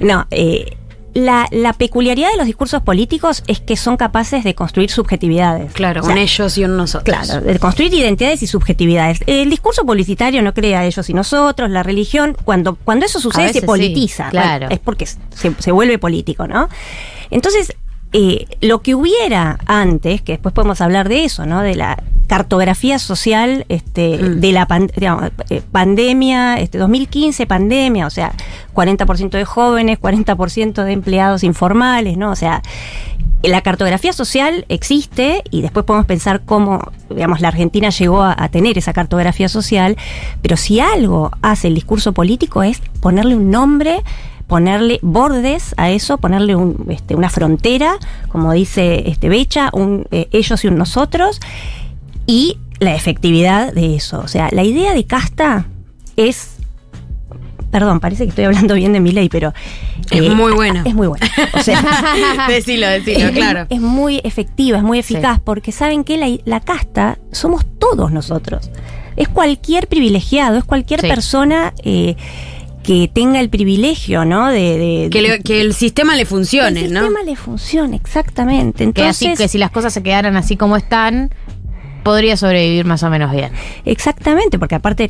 [0.00, 0.76] No, eh,
[1.14, 5.72] la, la peculiaridad de los discursos políticos es que son capaces de construir subjetividades.
[5.72, 7.04] Claro, O sea, un ellos y un nosotros.
[7.04, 9.20] Claro, de construir identidades y subjetividades.
[9.26, 13.60] El discurso publicitario no crea ellos y nosotros, la religión, cuando, cuando eso sucede se
[13.60, 14.28] sí, politiza.
[14.30, 14.66] claro.
[14.66, 16.68] Bueno, es porque se, se vuelve político, ¿no?
[17.30, 17.74] Entonces,
[18.16, 21.62] eh, lo que hubiera antes, que después podemos hablar de eso, ¿no?
[21.62, 24.40] De la cartografía social este, Mm.
[24.40, 28.32] de la digamos, eh, pandemia, este, 2015 pandemia, o sea,
[28.72, 32.30] 40% de jóvenes, 40% de empleados informales, ¿no?
[32.30, 32.62] O sea,
[33.42, 38.48] la cartografía social existe y después podemos pensar cómo, digamos, la Argentina llegó a, a
[38.48, 39.96] tener esa cartografía social,
[40.40, 44.04] pero si algo hace el discurso político es ponerle un nombre,
[44.46, 47.96] ponerle bordes a eso, ponerle un, este, una frontera,
[48.28, 51.40] como dice este Becha, un eh, ellos y un nosotros,
[52.26, 54.20] y la efectividad de eso.
[54.20, 55.66] O sea, la idea de casta
[56.16, 56.50] es
[57.70, 59.52] Perdón, parece que estoy hablando bien de mi ley, pero.
[60.08, 60.82] Es muy buena.
[60.86, 61.26] Es muy buena.
[61.54, 61.82] O sea,
[62.48, 63.66] decilo, decilo, es- claro.
[63.68, 68.70] Es muy efectiva, es muy eficaz, porque saben que la, la casta somos todos nosotros.
[69.16, 71.08] Es cualquier privilegiado, es cualquier Sí.
[71.08, 72.14] persona eh,
[72.84, 74.48] que tenga el privilegio, ¿no?
[74.50, 77.00] De, de- Que, le- que el sistema le que funcione, el ¿no?
[77.00, 78.78] sistema le funcione, exactamente.
[78.78, 81.30] Que Entonces, así que si las cosas se quedaran así como están,
[82.04, 83.50] podría sobrevivir más o menos bien.
[83.84, 85.08] Exactamente, porque aparte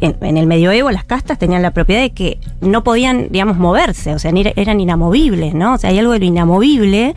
[0.00, 4.14] en, en el medioevo las castas tenían la propiedad de que no podían, digamos, moverse,
[4.14, 5.74] o sea, eran inamovibles, ¿no?
[5.74, 7.14] O sea, hay algo de lo inamovible.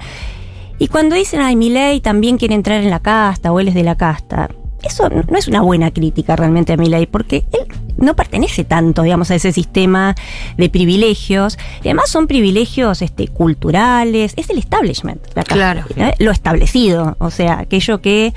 [0.78, 3.74] Y cuando dicen, ay, mi ley también quiere entrar en la casta o él es
[3.74, 4.50] de la casta,
[4.84, 9.04] eso no es una buena crítica realmente a mi ley, porque él no pertenece tanto,
[9.04, 10.16] digamos, a ese sistema
[10.58, 11.58] de privilegios.
[11.84, 15.84] Y además son privilegios este, culturales, es el establishment, la casta, Claro.
[16.20, 18.34] lo establecido, o sea, aquello que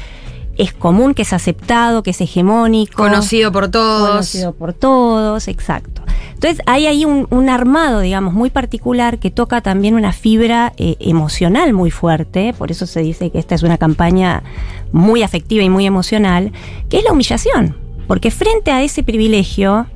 [0.56, 2.96] es común, que es aceptado, que es hegemónico.
[2.96, 4.10] Conocido por todos.
[4.10, 6.01] Conocido por todos, exacto.
[6.42, 11.72] Entonces hay ahí un, armado, digamos, muy particular que toca también una fibra eh, emocional
[11.72, 14.42] muy fuerte, por eso se dice que esta es una campaña
[14.90, 16.50] muy afectiva y muy emocional,
[16.88, 17.76] que es la humillación,
[18.08, 19.86] porque frente a ese privilegio,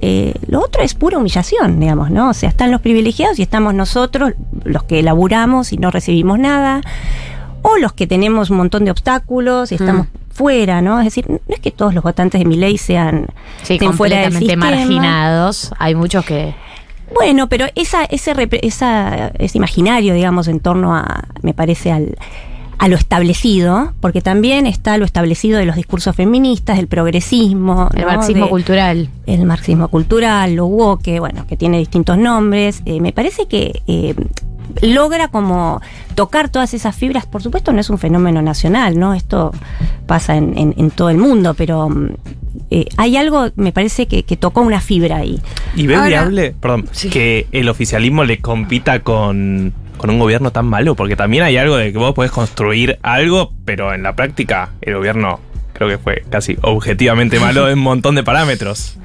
[0.00, 2.30] eh, lo otro es pura humillación, digamos, ¿no?
[2.30, 6.80] O sea, están los privilegiados y estamos nosotros, los que laburamos y no recibimos nada,
[7.62, 10.06] o los que tenemos un montón de obstáculos y estamos
[10.38, 10.98] fuera, ¿no?
[11.00, 13.26] Es decir, no es que todos los votantes de mi ley sean
[13.62, 15.72] Sí, estén fuera del completamente marginados.
[15.78, 16.54] Hay muchos que.
[17.14, 22.16] Bueno, pero esa, ese, esa, ese imaginario, digamos, en torno a, me parece, al,
[22.78, 27.88] a lo establecido, porque también está lo establecido de los discursos feministas, del progresismo.
[27.94, 28.06] El ¿no?
[28.08, 29.08] marxismo De- cultural.
[29.26, 32.82] el marxismo cultural, lo woke, bueno, que tiene distintos nombres.
[32.84, 34.14] Eh, me parece que eh,
[34.82, 35.80] logra como
[36.14, 37.26] tocar todas esas fibras.
[37.26, 39.14] Por supuesto, no es un fenómeno nacional, ¿no?
[39.14, 39.52] Esto
[40.06, 42.08] pasa en, en- en todo el mundo, pero mm,
[42.70, 45.40] eh, hay algo, me parece, que, que tocó una fibra ahí.
[45.76, 47.08] ¿Y ves Ahora- viable, perdón, Sí.
[47.10, 50.94] que el oficialismo le compita con, con un gobierno tan malo?
[50.94, 54.94] Porque también hay algo de que vos podés construir algo, pero en la práctica el
[54.96, 55.40] gobierno
[55.72, 58.96] creo que fue casi objetivamente malo en un montón de parámetros.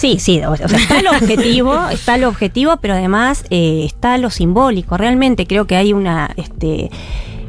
[0.00, 4.30] Sí, sí, o sea, está el objetivo, está el objetivo, pero además eh, está lo
[4.30, 4.96] simbólico.
[4.96, 6.90] Realmente creo que hay una, este,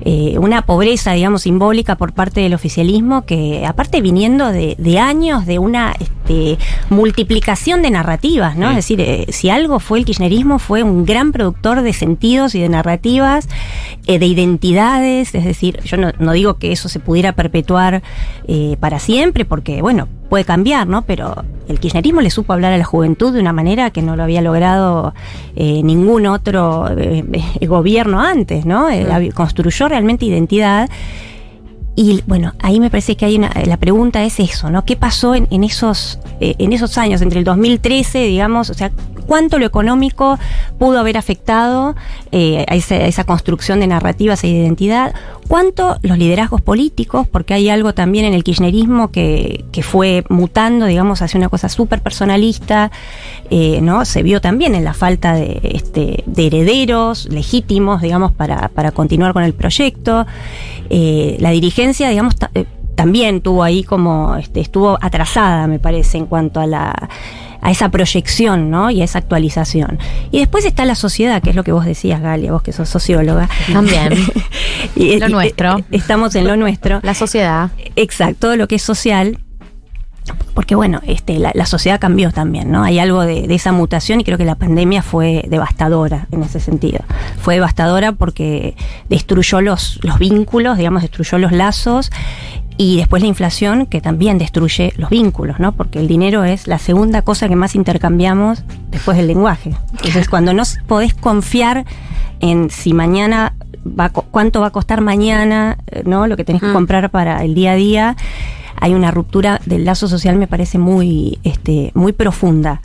[0.04, 5.46] eh, una pobreza, digamos, simbólica por parte del oficialismo que, aparte viniendo de, de años
[5.46, 5.96] de una
[6.32, 6.58] este,
[6.90, 8.70] multiplicación de narrativas, ¿no?
[8.70, 12.60] Es decir, eh, si algo fue el kirchnerismo, fue un gran productor de sentidos y
[12.60, 13.48] de narrativas,
[14.08, 15.34] eh, de identidades.
[15.36, 18.02] Es decir, yo no, no digo que eso se pudiera perpetuar
[18.48, 21.02] eh, para siempre, porque, bueno, puede cambiar, ¿no?
[21.02, 24.24] Pero el kirchnerismo le supo hablar a la juventud de una manera que no lo
[24.24, 25.14] había logrado
[25.58, 27.26] eh, ningún otro eh,
[27.60, 28.88] eh, gobierno antes, ¿no?
[29.34, 30.90] Construyó realmente identidad.
[32.04, 33.52] Y bueno, ahí me parece que hay una.
[33.68, 34.86] La pregunta es eso, ¿no?
[34.86, 38.90] ¿Qué pasó en, en esos, eh, en esos años, entre el 2013, digamos, o sea,
[39.28, 40.40] cuánto lo económico
[40.80, 41.96] pudo haber afectado
[42.32, 45.14] eh, a, ese- a esa construcción de narrativas e identidad,
[45.48, 50.88] cuánto los liderazgos políticos, porque hay algo también en el kirchnerismo que, que fue mutando,
[50.88, 52.90] digamos, hacia una cosa súper personalista,
[53.52, 54.06] eh, ¿no?
[54.06, 59.34] Se vio también en la falta de, este, de herederos legítimos, digamos, para, para continuar
[59.34, 60.26] con el proyecto.
[60.90, 62.66] La dirigencia, digamos, ta- eh,
[62.96, 67.10] también tuvo ahí como, este, estuvo atrasada, me parece, en cuanto a la
[67.64, 68.90] a esa proyección, ¿no?
[68.90, 70.00] Y a esa actualización.
[70.32, 72.90] Y después está la sociedad, que es lo que vos decías, Galia, vos que sos
[72.90, 73.48] socióloga.
[73.72, 74.14] También.
[74.96, 75.78] Y- Lo y- nuestro.
[75.92, 77.00] Estamos en lo nuestro.
[77.04, 77.70] La sociedad.
[77.96, 79.38] Exacto, todo lo que es social.
[80.54, 82.84] Porque bueno, este, la, la sociedad cambió también, ¿no?
[82.84, 86.60] Hay algo de, de esa mutación y creo que la pandemia fue devastadora en ese
[86.60, 87.00] sentido.
[87.40, 88.76] Fue devastadora porque
[89.10, 92.12] destruyó los, los vínculos, digamos, destruyó los lazos
[92.78, 95.72] y después la inflación que también destruye los vínculos, ¿no?
[95.72, 99.74] Porque el dinero es la segunda cosa que más intercambiamos después del lenguaje.
[99.94, 101.86] Entonces, cuando no podés confiar
[102.42, 103.54] en si mañana
[103.88, 106.28] va cuánto va a costar mañana, eh, ¿no?
[106.28, 106.74] Lo que tenés que Mm.
[106.74, 108.16] comprar para el día a día,
[108.82, 112.82] hay una ruptura del lazo social me parece muy este muy profunda.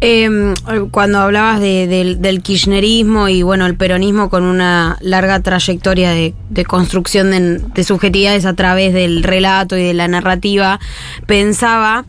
[0.00, 0.54] Eh,
[0.92, 6.34] cuando hablabas de- del, kirchnerismo y bueno, el peronismo con una larga trayectoria de,
[6.64, 7.30] construcción
[7.74, 10.78] de subjetividades a través del relato y de la narrativa,
[11.26, 12.04] pensaba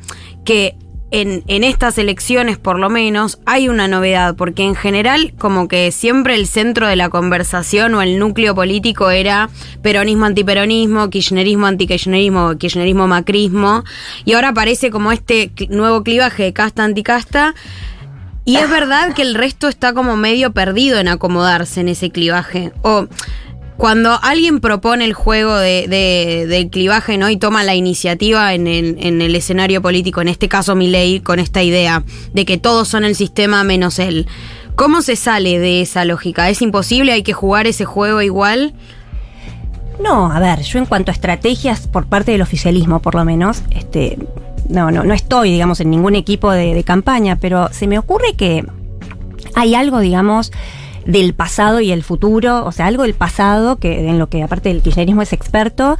[0.45, 0.75] que
[1.11, 6.35] en, estas elecciones por lo menos hay una novedad, porque en general como que siempre
[6.35, 9.49] el centro de la conversación o el núcleo político era
[9.81, 13.83] peronismo antiperonismo, kirchnerismo antikirchnerismo, kirchnerismo macrismo,
[14.25, 17.55] y ahora aparece como este nuevo clivaje de casta anticasta.
[18.43, 22.71] Y es verdad que el resto está como medio perdido en acomodarse en ese clivaje.
[22.81, 23.07] O
[23.77, 27.29] cuando alguien propone el juego de, de- del clivaje ¿no?
[27.29, 31.39] y toma la iniciativa en el, en el escenario político, en este caso Milei, con
[31.39, 32.03] esta idea
[32.33, 34.27] de que todos son el sistema menos él.
[34.75, 36.49] ¿Cómo se sale de esa lógica?
[36.49, 37.11] ¿Es imposible?
[37.11, 38.73] ¿Hay que jugar ese juego igual?
[39.99, 43.63] No, a ver, yo en cuanto a estrategias por parte del oficialismo, por lo menos,
[43.71, 44.17] este,
[44.69, 48.33] no, no, no estoy, digamos, en ningún equipo de, de campaña, pero se me ocurre
[48.37, 48.63] que
[49.55, 50.51] hay algo, digamos,
[51.07, 54.69] del pasado y el futuro, o sea, algo del pasado, que en lo que aparte
[54.69, 55.97] del kirchnerismo es experto,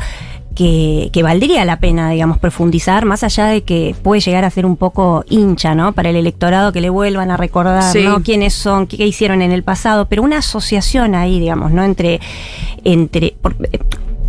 [0.56, 4.66] que, que valdría la pena, digamos, profundizar, más allá de que puede llegar a ser
[4.66, 5.94] un poco hincha, ¿no?
[5.94, 8.04] Para el electorado que le vuelvan a recordar, Sí.
[8.04, 8.24] ¿no?
[8.24, 11.84] quiénes son, qué, qué hicieron en el pasado, pero una asociación ahí, digamos, ¿no?
[11.84, 12.20] Entre,
[12.84, 13.56] entre, por-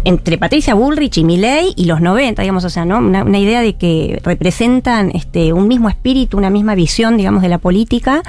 [0.05, 2.99] entre Patricia Bullrich y Milei y los 90, digamos, o sea, ¿no?
[2.99, 7.49] Una, una idea de que representan este, un mismo espíritu, una misma visión, digamos, de
[7.49, 8.23] la política.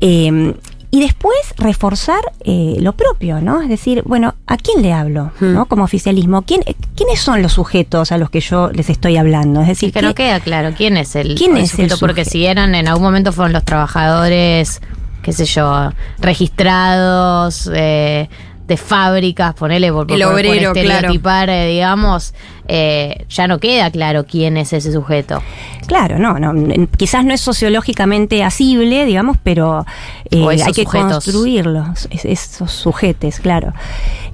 [0.00, 0.54] Eh,
[0.94, 3.60] y después reforzar eh, lo propio, ¿no?
[3.62, 5.32] Es decir, bueno, ¿a quién le hablo?
[5.40, 5.66] ¿no?
[5.66, 6.62] Como oficialismo, ¿quién,
[6.94, 9.60] ¿quiénes son los sujetos a los que yo les estoy hablando?
[9.62, 11.88] Es decir, Es que no ¿qué- queda claro quién es el, ¿Quién el es el
[11.98, 12.30] porque sujeto?
[12.30, 14.80] si eran en algún momento fueron los trabajadores,
[15.22, 15.90] qué sé yo,
[16.20, 18.28] registrados eh,
[18.66, 20.88] de fábricas, ponele por, por- El por- por obrero, claro.
[20.88, 22.32] estereotipar, eh, digamos,
[22.66, 25.42] eh, ya no queda claro quién es ese sujeto.
[25.86, 26.52] Claro, no, no,
[26.96, 29.84] quizás no es sociológicamente asible, digamos, pero
[30.30, 31.12] eh, hay que sujetos.
[31.24, 33.74] construirlos, es- esos sujetes, claro.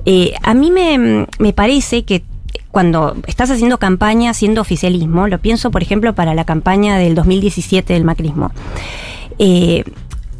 [0.06, 2.22] Eh, a mí me, me parece que
[2.70, 7.94] cuando estás haciendo campaña, haciendo oficialismo, lo pienso, por ejemplo, para la campaña del 2017
[7.94, 8.52] del macrismo.
[9.40, 9.82] Eh,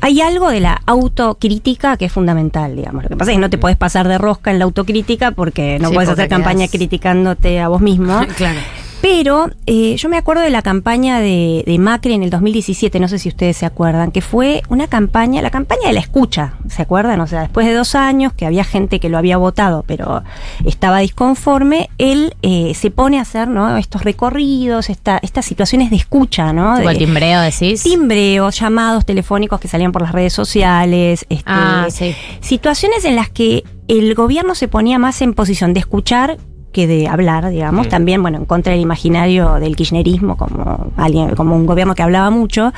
[0.01, 3.03] hay algo de la autocrítica que es fundamental, digamos.
[3.05, 5.79] Lo que pasa es que no te podés pasar de rosca en la autocrítica porque
[5.79, 8.21] no Sí, puedes hacer campaña quedás- criticándote a vos mismo.
[8.37, 8.59] claro.
[9.03, 13.09] Pero eh, yo me acuerdo de la campaña de, de Macri en el 2017, no
[13.09, 16.83] sé si ustedes se acuerdan, que fue una campaña, la campaña de la escucha, ¿se
[16.83, 17.19] acuerdan?
[17.23, 20.23] O sea, después de dos años que había gente que lo había votado, pero
[20.67, 23.75] estaba disconforme, él eh, se pone a hacer ¿no?
[23.79, 26.77] estos recorridos, esta, estas situaciones de escucha, ¿no?
[26.77, 27.83] De- el timbreo, decís.
[27.83, 32.15] timbreos, llamados telefónicos que salían por las redes sociales, este, Ah, sí.
[32.41, 36.37] situaciones en las que el gobierno se ponía más en posición de escuchar
[36.73, 37.91] que de hablar, digamos, Mm.
[37.91, 42.31] también, bueno, en contra del imaginario del kirchnerismo, como alguien, como un gobierno que hablaba
[42.31, 42.73] mucho.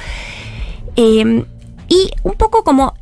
[0.97, 1.45] Eh,
[1.89, 2.95] y un poco como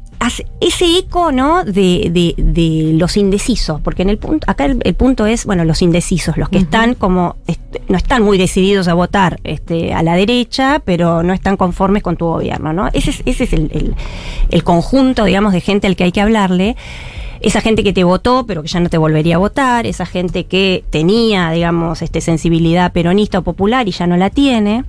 [0.60, 1.64] ese eco, ¿no?
[1.64, 5.64] De, de- de los indecisos, porque en el punto, acá el, el punto es, bueno,
[5.64, 10.02] los indecisos, los que están como, este, no están muy decididos a votar este, a
[10.02, 12.88] la derecha, pero no están conformes con tu gobierno, ¿no?
[12.92, 13.94] Ese es, ese es el, el-
[14.50, 16.76] el conjunto, digamos, de gente al que hay que hablarle.
[17.40, 20.44] Esa gente que te votó, pero que ya no te volvería a votar, esa gente
[20.44, 24.84] que tenía, digamos, este, sensibilidad peronista o popular y ya no la tiene.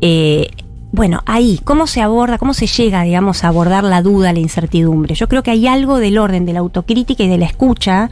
[0.00, 0.48] Eh,
[0.90, 5.14] bueno, ahí, ¿cómo se aborda, cómo se llega, digamos, a abordar la duda, la incertidumbre?
[5.14, 8.10] Yo creo que hay algo del orden de la autocrítica y de la escucha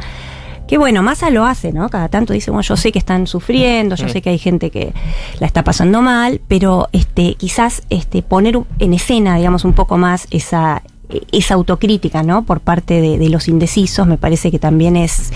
[0.67, 1.89] que bueno, Massa lo hace, ¿no?
[1.89, 4.93] Cada tanto dice, bueno, yo sé que están sufriendo, yo sé que hay gente que
[5.39, 10.27] la está pasando mal, pero este, quizás este, poner en escena, digamos, un poco más
[10.31, 10.83] esa,
[11.33, 12.45] esa autocrítica, ¿no?
[12.45, 15.33] Por parte de, de los indecisos, me parece que también es,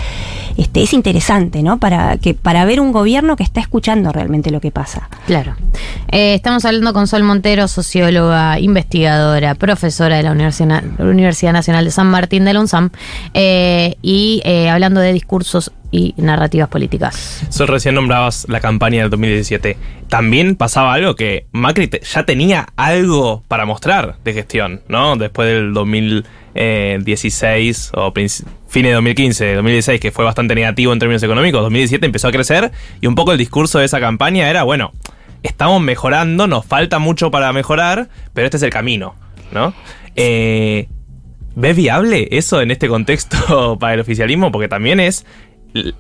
[0.57, 1.79] este, es interesante, ¿no?
[1.79, 5.09] Para, que, para ver un gobierno que está escuchando realmente lo que pasa.
[5.27, 5.57] Claro.
[6.09, 11.91] Eh, estamos hablando con Sol Montero, socióloga, investigadora, profesora de la Universidad, Universidad Nacional de
[11.91, 12.91] San Martín de la UNSAM,
[13.35, 17.45] eh, y eh, hablando de discursos y narrativas políticas.
[17.49, 19.77] Sol, recién nombrabas la campaña del 2017.
[20.09, 25.17] También pasaba algo que Macri ya tenía algo para mostrar de gestión, ¿no?
[25.17, 31.63] Después del 2016 o fines de 2015, 2016, que fue bastante negativo en términos económicos,
[31.63, 32.71] 2017 empezó a crecer
[33.01, 34.93] y un poco el discurso de esa campaña era, bueno,
[35.43, 39.15] estamos mejorando, nos falta mucho para mejorar, pero este es el camino,
[39.53, 39.73] ¿no?
[40.17, 40.89] Eh,
[41.57, 44.53] ¿Ves viable eso en este contexto para el oficialismo?
[44.53, 45.27] Porque también es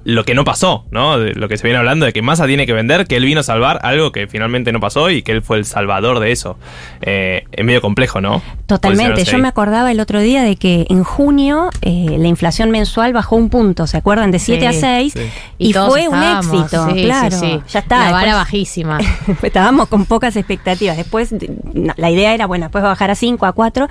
[0.04, 1.18] lo que no pasó, ¿no?
[1.18, 3.40] De lo que se viene hablando de que Massa tiene que vender, que él vino
[3.40, 6.58] a salvar algo que finalmente no pasó y que él fue el salvador de eso.
[7.02, 8.42] Eh, es medio complejo, ¿no?
[8.66, 9.24] Totalmente.
[9.24, 9.42] Yo ahí.
[9.42, 13.48] me acordaba el otro día de que en junio eh, la inflación mensual bajó un
[13.50, 14.30] punto, ¿se acuerdan?
[14.30, 15.12] De 7 a Sí, 6.
[15.12, 15.20] sí.
[15.58, 17.30] Y, fue un éxito, sí, claro.
[17.36, 17.60] sí, sí.
[17.68, 17.98] Ya está.
[18.06, 18.98] La vara después- bajísima.
[19.42, 20.96] Estábamos con pocas expectativas.
[20.96, 21.32] Después,
[21.74, 23.88] no, la idea era, bueno, después bajar a 5, a 4.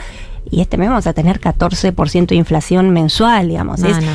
[0.51, 3.81] Y este mes vamos a tener 14% de inflación mensual, digamos.
[3.81, 4.11] No, es, no.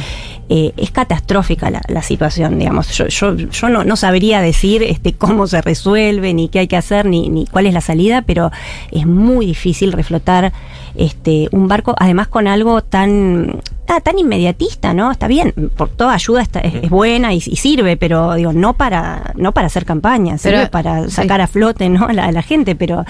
[0.48, 2.90] Eh, es catastrófica la, la situación, digamos.
[2.90, 7.06] Yo, yo, yo no, sabría decir este, cómo se resuelve, ni qué hay que hacer,
[7.06, 8.50] ni, ni cuál es la salida, pero
[8.90, 10.52] es muy difícil reflotar
[10.94, 15.10] este, un barco, además con algo tan, ah, tan inmediatista, ¿no?
[15.10, 18.74] Está bien, por toda ayuda está- es, es buena y, y sirve, pero digo, no
[18.74, 21.10] para, no para hacer campaña, sirve Pero, para sí.
[21.12, 22.06] sacar a flote ¿no?
[22.06, 23.04] a, la, a la gente, pero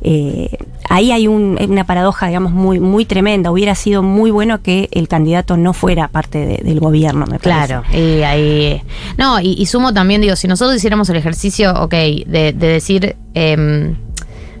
[0.00, 0.56] eh,
[0.88, 3.50] ahí hay un- una paradoja, digamos, muy, muy tremenda.
[3.50, 7.66] Hubiera sido muy bueno que el candidato no fuera parte de- del gobierno, me parece.
[7.68, 8.82] Claro, y ahí.
[9.16, 13.16] No, y, y sumo también, digo, si nosotros hiciéramos el ejercicio, ok, de, de decir.
[13.34, 13.96] em,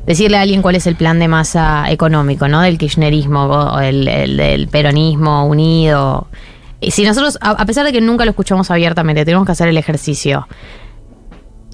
[0.08, 2.60] decirle a alguien cuál es el plan de masa económico, ¿no?
[2.62, 6.26] Del kirchnerismo o el, el- del peronismo unido.
[6.80, 9.76] Si nosotros, a, a pesar de que nunca lo escuchamos abiertamente, tenemos que hacer el
[9.76, 10.48] ejercicio.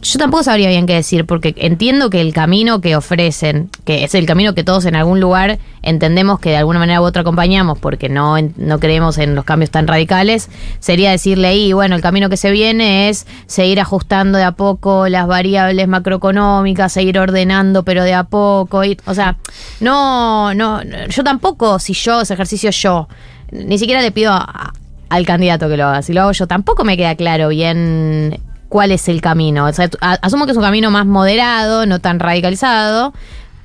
[0.05, 4.15] Yo tampoco sabría bien qué decir, porque entiendo que el camino que ofrecen, que es
[4.15, 7.79] el camino que todos en algún lugar entendemos que de alguna manera u otra acompañamos,
[7.79, 12.29] porque no, no creemos en los cambios tan radicales, sería decirle ahí, bueno, el camino
[12.29, 18.05] que se viene es seguir ajustando de a poco las variables macroeconómicas, seguir ordenando, pero
[18.05, 18.85] de a poco.
[18.85, 19.39] y- o sea,
[19.81, 23.09] no, no, yo tampoco, si yo, ese ejercicio yo,
[23.53, 24.75] ni siquiera le pido a-
[25.09, 28.39] al candidato que lo haga, si lo hago yo, tampoco me queda claro bien
[28.75, 29.67] cuál es el camino.
[29.67, 29.89] O sea,
[30.21, 33.15] asumo que es un camino más moderado, no tan radicalizado,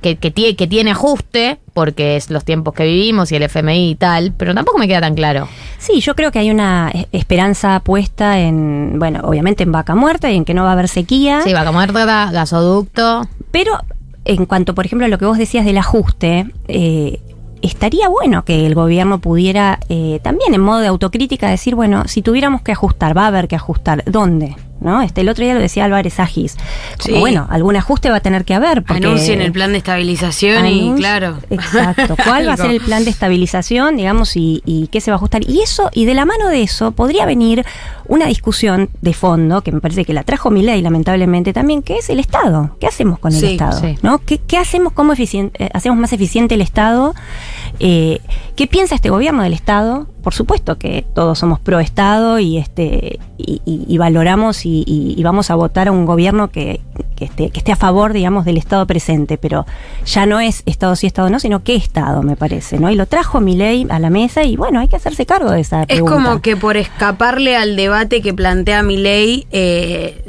[0.02, 3.90] que, que, tie- que tiene ajuste, porque es los tiempos que vivimos y el FMI
[3.90, 5.48] y tal, pero tampoco me queda tan claro.
[5.78, 10.30] Sí, yo creo que hay una eh, esperanza puesta en, bueno, obviamente en vaca muerta
[10.30, 11.40] y en que no va a haber sequía.
[11.42, 13.26] Sí, vaca muerta, gasoducto.
[13.50, 13.72] Pero
[14.24, 17.20] en cuanto, por ejemplo, a lo que vos decías del ajuste, eh,
[17.62, 22.22] estaría bueno que el gobierno pudiera eh, también en modo de autocrítica decir, bueno, si
[22.22, 24.04] tuviéramos que ajustar, va a haber que ajustar.
[24.06, 24.54] ¿Dónde?
[24.80, 25.02] ¿No?
[25.02, 26.56] Este, el otro día lo decía Álvarez Agis.
[26.98, 27.12] Sí.
[27.18, 28.82] bueno, algún ajuste va a tener que haber.
[28.82, 31.38] Porque Anuncien el plan de estabilización y claro.
[31.50, 32.16] Exacto.
[32.24, 35.18] ¿Cuál va a ser el plan de estabilización, digamos, y, y qué se va a
[35.18, 35.42] ajustar?
[35.48, 37.64] Y eso, y de la mano de eso, podría venir
[38.06, 42.08] una discusión de fondo, que me parece que la trajo Milei, lamentablemente también, que es
[42.10, 42.76] el Estado.
[42.80, 43.80] ¿Qué hacemos con el Sí, Estado?
[43.80, 43.98] sí.
[44.02, 44.18] ¿no?
[44.18, 47.14] ¿Qué, qué hacemos, cómo eh, hacemos más eficiente el Estado?
[47.78, 48.20] Eh,
[48.56, 50.06] ¿Qué piensa este gobierno del Estado?
[50.22, 55.14] Por supuesto que todos somos pro Estado y este y, y- y valoramos y, y-
[55.16, 56.80] y vamos a votar a un gobierno que,
[57.16, 59.64] que esté, que esté a favor, digamos, del Estado presente, pero
[60.04, 62.90] ya no es Estado sí, Estado no, sino qué Estado, me parece, ¿no?
[62.90, 65.80] Y lo trajo Milei a la mesa y bueno, hay que hacerse cargo de esa
[65.82, 66.12] Es pregunta.
[66.14, 69.46] como que por escaparle al debate que plantea mi ley,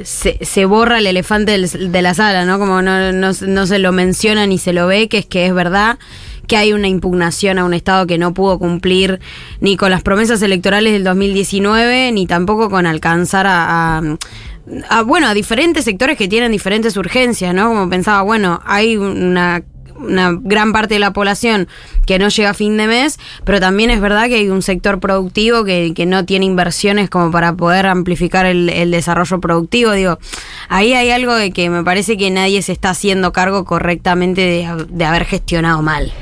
[0.02, 2.58] se, se borra el elefante del- de la sala, ¿no?
[2.58, 5.54] Como no, no, no se lo menciona ni se lo ve, que es que es
[5.54, 5.98] verdad
[6.46, 9.20] que hay una impugnación a un Estado que no pudo cumplir
[9.60, 14.02] ni con las promesas electorales del 2019, ni tampoco con alcanzar a...
[15.06, 17.68] bueno, a diferentes sectores que tienen diferentes urgencias, ¿no?
[17.68, 19.62] Como pensaba, bueno, hay una
[20.02, 21.68] una gran parte de la población
[22.06, 25.00] que no llega a fin de mes, pero también es verdad que hay un sector
[25.00, 29.92] productivo que, que no tiene inversiones como para poder amplificar el, el desarrollo productivo.
[29.92, 30.18] Digo,
[30.68, 34.86] ahí hay algo de que me parece que nadie se está haciendo cargo correctamente de,
[34.88, 36.12] de haber gestionado mal.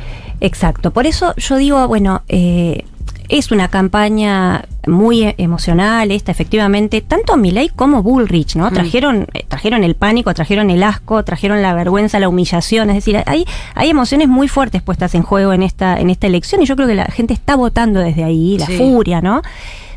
[0.41, 0.91] Exacto.
[0.93, 2.85] Por eso yo digo, bueno, eh,
[3.29, 7.01] es una campaña muy e- emocional esta, efectivamente.
[7.01, 8.71] Tanto Milei como Bullrich, ¿no?
[8.73, 12.91] Trajeron, eh, trajeron el pánico, trajeron el asco, trajeron la vergüenza, la humillación.
[12.91, 16.63] Es decir, hay, hay emociones muy fuertes puestas en juego en esta, en esta elección
[16.63, 18.79] y yo creo que la gente está votando desde ahí, la Sí.
[18.79, 19.43] furia, ¿no?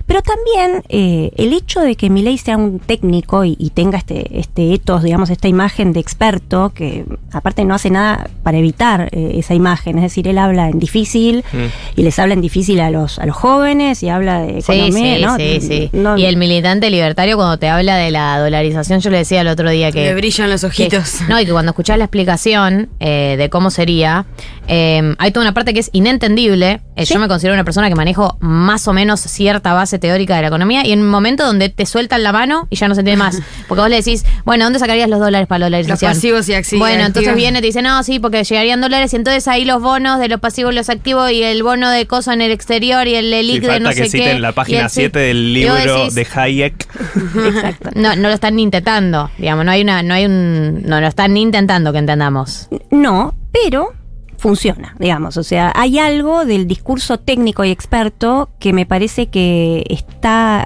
[0.06, 4.38] Pero también eh, el hecho de que Milei sea un técnico y, y tenga este,
[4.40, 9.36] este etos, digamos, esta imagen de experto, que aparte no hace nada para evitar eh,
[9.36, 12.00] esa imagen, es decir, él habla en difícil Mm.
[12.00, 15.16] y les habla en difícil a los, a los jóvenes y habla de Sí, economía,
[15.18, 15.36] sí, ¿no?
[15.38, 15.90] sí, sí.
[15.94, 19.48] No- y el militante libertario cuando te habla de la dolarización, yo le decía el
[19.48, 20.04] otro día que...
[20.04, 21.22] Le brillan los que- ojitos.
[21.30, 24.26] no, y que cuando escuchás la explicación eh, de cómo sería,
[24.68, 26.82] eh, hay toda una parte que es inentendible.
[26.96, 30.42] Eh, Yo me considero una persona que manejo más o menos cierta base teórica de
[30.44, 33.02] la economía y en un momento donde te sueltan la mano y ya no se
[33.02, 33.40] entiende más.
[33.68, 36.10] Porque vos le decís, bueno, ¿dónde sacarías los dólares para la dolarización?
[36.12, 36.80] Los pasivos y activos.
[36.80, 39.82] Bueno, entonces viene y te dice, no, sí, porque llegarían dólares y entonces ahí los
[39.82, 43.08] bonos de los pasivos y los activos y el bono de cosa en el exterior
[43.08, 44.10] y el ELIC de no que sé qué.
[44.10, 46.88] citen la página el- 7 del libro decís, de Hayek.
[47.48, 47.90] Exacto.
[47.96, 51.08] no, no lo están ni intentando, digamos, no hay una, no hay un, no lo
[51.08, 52.70] están ni intentando que entendamos.
[52.92, 53.94] No, pero
[54.44, 55.38] funciona, digamos.
[55.38, 60.66] O sea, hay algo del discurso técnico y experto que me parece que está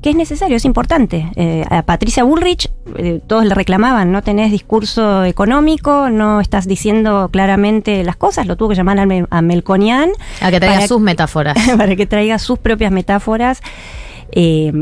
[0.00, 1.30] que es necesario, es importante.
[1.36, 7.28] Eh, a Patricia Bullrich, eh, todos le reclamaban, no tenés discurso económico, no estás diciendo
[7.30, 10.10] claramente las cosas, lo tuvo que llamar a, Mel- a Melconian
[10.40, 11.56] A que traiga sus metáforas.
[11.78, 13.60] para que traiga sus propias metáforas.
[14.34, 14.72] Eh,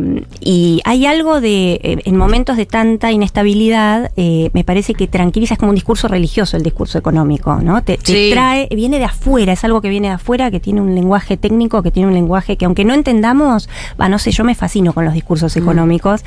[0.41, 5.55] y hay algo de, eh, en momentos de tanta inestabilidad, eh, me parece que tranquiliza,
[5.55, 7.83] es como un discurso religioso el discurso económico, ¿no?
[7.83, 8.31] Te, te Sí.
[8.33, 11.83] trae, viene de afuera, es algo que viene de afuera, que tiene un lenguaje técnico,
[11.83, 13.69] que tiene un lenguaje que aunque no entendamos,
[14.01, 16.23] va, no sé, yo me fascino con los discursos económicos,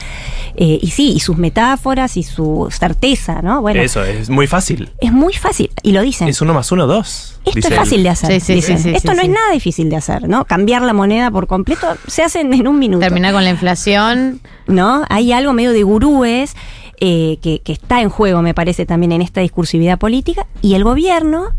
[0.56, 3.62] eh, y sí, y sus metáforas y su certeza, ¿no?
[3.62, 4.90] Bueno, Eso, es muy fácil.
[5.00, 6.28] es muy fácil, y lo dicen.
[6.28, 7.33] Es uno más uno, dos.
[7.46, 7.78] Esto dice es él.
[7.78, 8.32] fácil de hacer.
[8.34, 8.78] Sí, sí, dicen.
[8.78, 9.28] sí, sí, Esto sí, no sí.
[9.30, 10.46] es nada difícil de hacer, ¿no?
[10.46, 13.00] Cambiar la moneda por completo se hace en un minuto.
[13.00, 14.40] Terminar con la inflación.
[14.68, 15.04] ¿No?
[15.10, 16.56] Hay algo medio de gurúes
[17.02, 20.48] eh, que, que está en juego, me parece, también en esta discursividad política.
[20.62, 21.50] Y el gobierno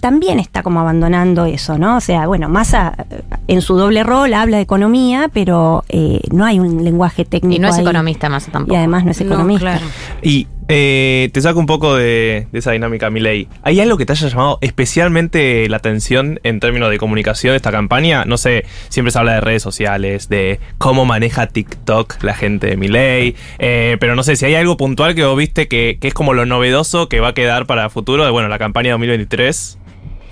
[0.00, 1.96] también está como abandonando eso, ¿no?
[1.96, 6.44] O sea, bueno, Massa eh, en su doble rol habla de economía, pero eh, no
[6.44, 7.56] hay un lenguaje técnico.
[7.56, 7.82] Y no es ahí.
[7.82, 8.76] economista más Y tampoco.
[8.76, 9.60] además no es No, economista.
[9.78, 9.86] claro.
[10.22, 13.48] Y eh, te saco un poco de, esa dinámica, Milei.
[13.62, 17.70] ¿Hay algo que te haya llamado especialmente la atención en términos de comunicación de esta
[17.70, 18.24] campaña?
[18.26, 22.76] No sé, siempre se habla de redes sociales, de cómo maneja TikTok la gente de
[22.76, 26.34] Milei, eh, pero no sé si hay algo puntual que vos viste que, es como
[26.34, 29.78] lo novedoso que va a quedar para futuro de, bueno, la campaña 2023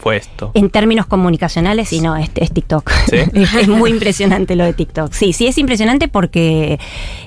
[0.07, 0.53] fue esto.
[0.55, 2.89] En términos comunicacionales, sí, no, es, es TikTok.
[3.11, 3.17] ¿Sí?
[3.35, 5.13] es, es muy impresionante lo de TikTok.
[5.13, 6.79] Sí, sí, es impresionante porque,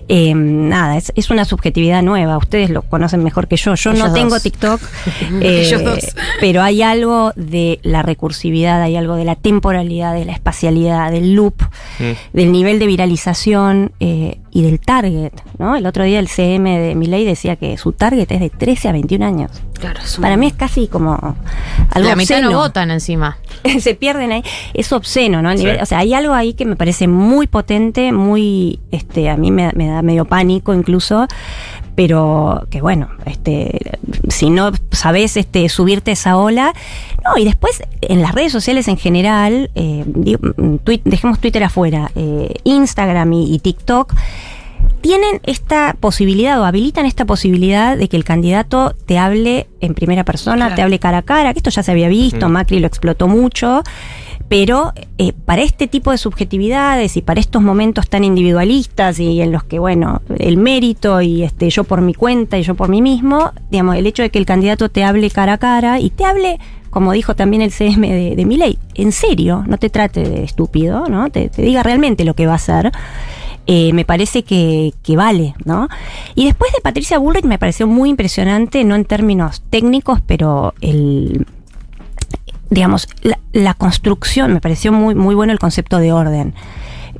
[0.07, 2.37] eh, nada, es, es una subjetividad nueva.
[2.37, 3.75] Ustedes lo conocen mejor que yo.
[3.75, 4.43] Yo Ellos no tengo dos.
[4.43, 4.79] TikTok,
[5.41, 5.99] eh, Ellos dos.
[6.39, 11.33] pero hay algo de la recursividad, hay algo de la temporalidad, de la espacialidad, del
[11.33, 11.55] loop,
[11.99, 12.11] Mm.
[12.37, 15.31] del nivel de viralización eh, y del target.
[15.57, 15.75] ¿no?
[15.75, 18.91] El otro día el CM de Miley decía que su target es de 13 a
[18.93, 19.51] 21 años.
[19.79, 21.13] Claro, es un- Para mí es casi como
[21.91, 22.57] algo la mitad no obsceno.
[22.59, 23.37] votan encima.
[23.79, 24.43] se pierden ahí.
[24.73, 25.51] Es obsceno, ¿no?
[25.51, 25.65] El Sí.
[25.65, 29.51] nivel- o sea, hay algo ahí que me parece muy potente, muy, este, a mí
[29.51, 31.27] me, me da medio pánico incluso,
[31.99, 33.77] pero que bueno, este,
[34.29, 36.71] si no sabes este, subirte esa ola,
[37.25, 42.09] no, y después en las redes sociales en general, eh, mm, tuit- dejemos Twitter afuera,
[42.15, 44.13] eh, Instagram y, y TikTok,
[45.01, 50.23] tienen esta posibilidad o habilitan esta posibilidad de que el candidato te hable en primera
[50.23, 50.75] persona, Claro.
[50.75, 52.51] te hable cara a cara, que esto ya se había visto, Mm.
[52.53, 53.83] Macri lo explotó mucho,
[54.49, 59.51] pero eh, para este tipo de subjetividades y para estos momentos tan individualistas y en
[59.51, 63.01] los que, bueno, el mérito y este yo por mi cuenta y yo por mí
[63.01, 66.25] mismo, digamos, el hecho de que el candidato te hable cara a cara y te
[66.25, 70.43] hable como dijo también el CM de, de Milei, en serio, no te trate de
[70.43, 71.29] estúpido, ¿no?
[71.29, 72.91] Te, te diga realmente lo que va a hacer
[73.71, 75.89] eh, me parece que, que vale, ¿no?
[76.33, 81.45] Y después de Patricia Bullrich me pareció muy impresionante, no en términos técnicos, pero el
[82.69, 86.53] digamos, la, la construcción, me pareció muy, muy bueno el concepto de orden.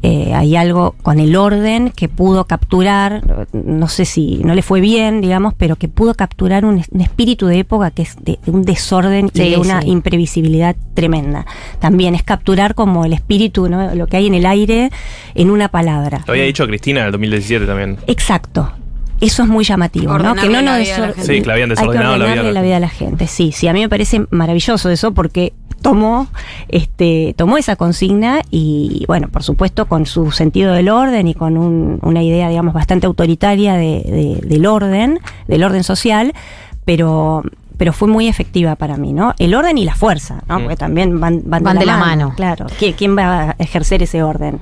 [0.02, 3.22] Eh, hay algo con el orden que pudo capturar,
[3.52, 7.47] no sé si no le fue bien, digamos, pero que pudo capturar un, un espíritu
[7.47, 9.89] de época que es de, de un desorden Sí, y de una sí.
[9.89, 11.45] imprevisibilidad tremenda.
[11.80, 13.93] También es capturar como el espíritu, ¿no?
[13.93, 14.89] lo que hay en el aire,
[15.36, 16.24] en una palabra.
[16.28, 17.97] Lo había dicho Cristina en el 2017 también.
[18.08, 18.72] Exacto.
[19.22, 20.36] Eso es muy llamativo, ¿no?
[20.36, 21.22] Que no la nos la desor- gente.
[21.24, 22.90] Sí, que le habían hay que desordenado la vida a la la vida a la
[22.90, 23.28] gente.
[23.28, 26.28] Sí, sí, a mí me parece maravilloso eso porque tomó,
[26.68, 31.58] este, tomó esa consigna y, bueno, por supuesto, con su sentido del orden y con
[31.58, 34.04] un- una idea, digamos, bastante autoritaria de-
[34.42, 36.34] de- del orden, del orden social,
[36.86, 37.44] pero
[37.78, 39.34] pero fue muy efectiva para mí, ¿no?
[39.40, 40.60] El orden y la fuerza, ¿no?
[40.60, 40.62] Mm.
[40.64, 42.34] Porque también van, van, Van de la mano.
[42.36, 42.66] Claro.
[42.78, 44.60] ¿Quién, quién va a ejercer ese orden?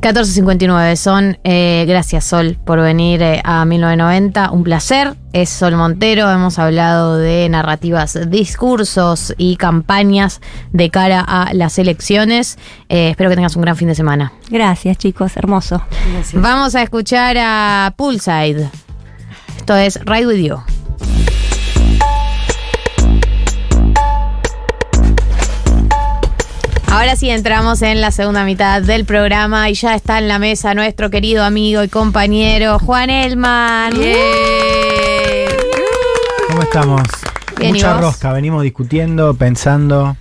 [0.00, 1.38] 14.59 son.
[1.42, 4.50] Eh, gracias, Sol, por venir eh, a 1990.
[4.52, 5.14] Un placer.
[5.32, 6.30] Es Sol Montero.
[6.30, 10.40] Hemos hablado de narrativas, discursos y campañas
[10.72, 12.58] de cara a las elecciones.
[12.88, 14.32] Eh, espero que tengas un gran fin de semana.
[14.50, 15.82] Gracias, chicos, hermoso.
[16.32, 18.70] Vamos a escuchar a Poolside.
[19.56, 20.77] Esto es Ride With You.
[26.90, 30.74] Ahora sí entramos en la segunda mitad del programa y ya está en la mesa
[30.74, 33.92] nuestro querido amigo y compañero Juan Elman.
[36.48, 37.02] ¿Cómo estamos?
[37.58, 38.00] Bien, ¿y Mucha vos?
[38.02, 40.16] rosca, venimos discutiendo, pensando,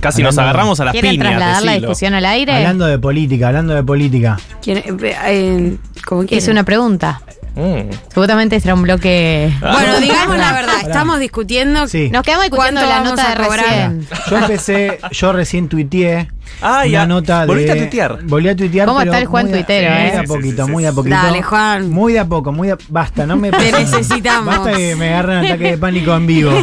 [0.00, 1.26] Casi nos Hablando- agarramos a las ¿Quieren piñas.
[1.30, 1.88] trasladar la decilo.
[1.88, 2.52] discusión al aire?
[2.52, 4.38] hablando de política, hablando de política.
[4.62, 6.50] ¿Quién- eh, eh, ¿Cómo Hice quieren?
[6.50, 7.22] una pregunta.
[7.56, 7.90] Mm.
[8.12, 9.50] Seguramente será un bloque.
[9.60, 12.10] Bueno, digamos la verdad, estamos discutiendo Sí.
[12.10, 14.08] Nos quedamos discutiendo ¿Cuánto la nota a de recién.
[14.30, 16.28] Yo empecé, yo recién tuiteé
[16.60, 17.06] Ah, una ya.
[17.06, 17.46] nota de...
[17.46, 18.18] Volviste a tuitear.
[18.24, 20.10] Volví a tuitear, ¿Cómo pero está el Juan muy de- tuitero, muy eh?
[20.12, 21.16] de a sí, poquito, sí, muy de a poquito.
[21.16, 21.90] Dale, Juan.
[21.90, 22.76] Muy de a poco, muy de...
[22.88, 23.50] Basta, no me...
[23.50, 24.54] Te necesitamos.
[24.58, 26.52] Basta que me agarren un ataque de pánico en vivo.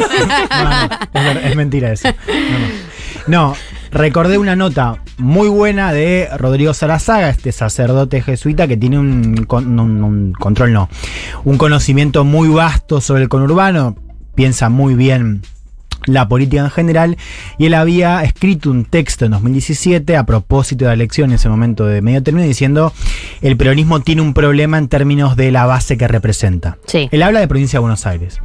[1.13, 2.07] No, no, es, es mentira eso.
[2.07, 2.15] No,
[2.59, 2.67] no.
[3.27, 3.55] No,
[3.93, 9.79] recordé una nota muy buena de Rodrigo Sarazaga, este sacerdote jesuita que tiene un, con-
[9.79, 10.89] un- un control, no,
[11.43, 13.95] un conocimiento muy vasto sobre el conurbano,
[14.35, 15.41] piensa muy bien
[16.05, 17.17] la política en general,
[17.57, 21.47] y él había escrito un texto en 2017 a propósito de la elección en ese
[21.47, 22.91] momento de medio término diciendo
[23.41, 26.77] el peronismo tiene un problema en términos de la base que representa.
[26.87, 27.07] Sí.
[27.11, 28.39] Él habla de provincia de Buenos Aires.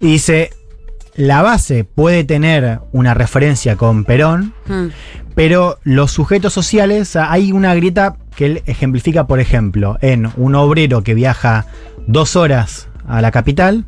[0.00, 0.50] Y dice,
[1.18, 4.86] la base puede tener una referencia con Perón, Mm.
[5.34, 10.54] pero los sujetos sociales, ah, hay una grieta que él ejemplifica, por ejemplo, en un
[10.54, 11.66] obrero que viaja
[12.06, 13.84] dos horas a la capital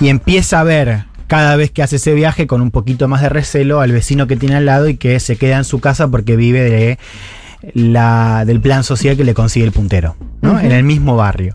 [0.00, 3.28] y empieza a ver cada vez que hace ese viaje con un poquito más de
[3.28, 6.34] recelo al vecino que tiene al lado y que se queda en su casa porque
[6.34, 6.98] vive de
[7.74, 10.58] la, del plan social que le consigue el puntero, ¿no?
[10.58, 11.54] En el mismo barrio.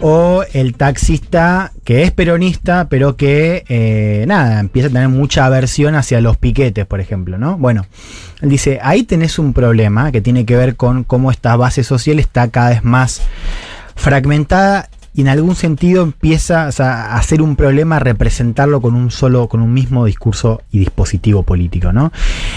[0.00, 5.94] O el taxista que es peronista, pero que, eh, nada, empieza a tener mucha aversión
[5.94, 7.58] hacia los piquetes, por ejemplo, ¿no?
[7.58, 7.86] Bueno,
[8.40, 12.18] él dice, ahí tenés un problema que tiene que ver con cómo esta base social
[12.18, 13.22] está cada vez más
[13.94, 19.12] fragmentada y en algún sentido empieza o sea, a ser un problema representarlo con un
[19.12, 22.12] solo, con un mismo discurso y dispositivo político, ¿no?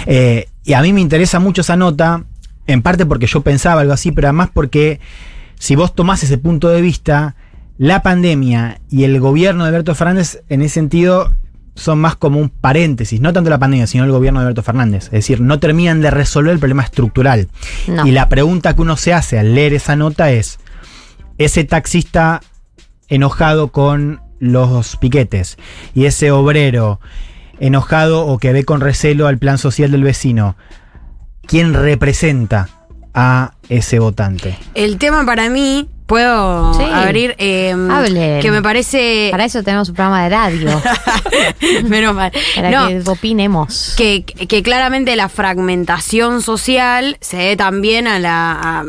[0.07, 2.23] Eh, y a mí me interesa mucho esa nota,
[2.67, 4.99] en parte porque yo pensaba algo así, pero además porque
[5.57, 7.35] si vos tomás ese punto de vista,
[7.77, 11.33] la pandemia y el gobierno de Alberto Fernández en ese sentido
[11.75, 15.05] son más como un paréntesis, no tanto la pandemia, sino el gobierno de Alberto Fernández.
[15.05, 17.49] Es decir, no terminan de resolver el problema estructural.
[17.87, 18.05] No.
[18.05, 20.59] Y la pregunta que uno se hace al leer esa nota es,
[21.37, 22.41] ese taxista
[23.09, 25.57] enojado con los piquetes
[25.93, 26.99] y ese obrero
[27.59, 30.55] enojado o que ve con recelo al plan social del vecino,
[31.47, 32.69] ¿quién representa
[33.13, 34.57] a ese votante?
[34.75, 36.83] El tema para mí, puedo Sí.
[36.83, 37.75] abrir, eh,
[38.41, 39.27] que me parece...
[39.31, 40.81] Para eso tenemos un programa de radio.
[41.89, 42.31] Menos mal.
[42.55, 43.95] Para No, que opinemos.
[43.97, 48.51] que, que claramente la fragmentación social se debe también a la.
[48.51, 48.83] A,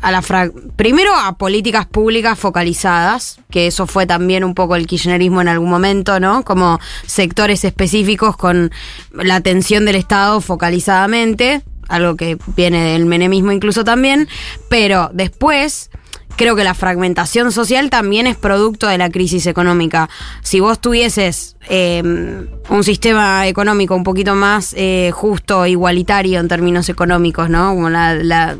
[0.00, 4.86] a la fra- primero a políticas públicas focalizadas, que eso fue también un poco el
[4.86, 6.42] kirchnerismo en algún momento, ¿no?
[6.44, 8.70] Como sectores específicos con
[9.12, 14.28] la atención del Estado focalizadamente, algo que viene del menemismo incluso también,
[14.68, 15.90] pero después
[16.36, 20.08] creo que la fragmentación social también es producto de la crisis económica.
[20.42, 26.88] Si vos tuvieses eh, un sistema económico un poquito más eh, justo, igualitario en términos
[26.88, 27.74] económicos, ¿no?
[27.74, 28.56] Como la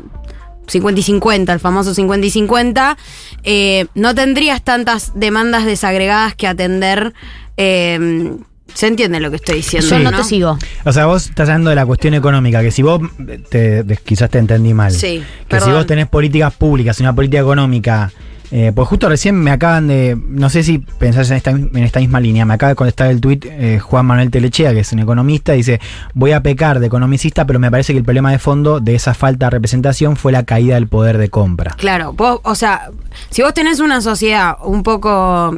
[0.67, 2.97] 50 y 50, el famoso 50 y 50,
[3.43, 7.13] eh, no tendrías tantas demandas desagregadas que atender.
[7.57, 8.31] eh,
[8.73, 9.89] ¿Se entiende lo que estoy diciendo?
[9.89, 10.57] Yo no te sigo.
[10.85, 13.01] O sea, vos estás hablando de la cuestión económica, que si vos,
[13.49, 17.13] te, te- quizás te entendí mal, Sí, que si vos tenés políticas públicas y una
[17.13, 18.13] política económica,
[18.51, 21.99] eh, pues justo recién me acaban de, no sé si pensás en esta, en esta
[21.99, 24.99] misma línea, me acaba de contestar el tuit eh, Juan Manuel Telechea, que es un
[24.99, 25.79] economista, dice,
[26.13, 29.13] voy a pecar de economicista, pero me parece que el problema de fondo de esa
[29.13, 31.71] falta de representación fue la caída del poder de compra.
[31.77, 32.91] Claro, vos, o sea,
[33.29, 35.57] si vos tenés una sociedad un poco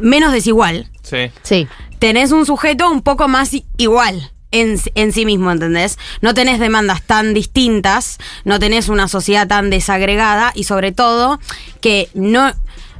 [0.00, 1.30] menos desigual, Sí.
[1.42, 1.66] Sí.
[1.98, 4.30] tenés un sujeto un poco más igual.
[4.50, 5.98] En, en sí mismo, ¿entendés?
[6.22, 11.38] No tenés demandas tan distintas, no tenés una sociedad tan desagregada y sobre todo
[11.80, 12.52] que no...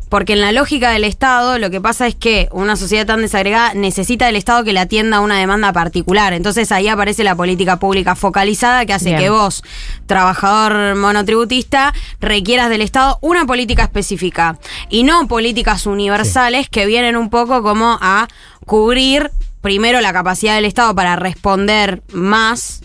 [0.09, 3.75] Porque en la lógica del Estado lo que pasa es que una sociedad tan desagregada
[3.75, 6.33] necesita del Estado que le atienda a una demanda particular.
[6.33, 9.19] Entonces ahí aparece la política pública focalizada que hace Bien.
[9.19, 9.63] que vos,
[10.07, 17.29] trabajador monotributista, requieras del Estado una política específica y no políticas universales que vienen un
[17.29, 18.29] poco como a
[18.65, 19.31] cubrir
[19.61, 22.81] primero la capacidad del Estado para responder más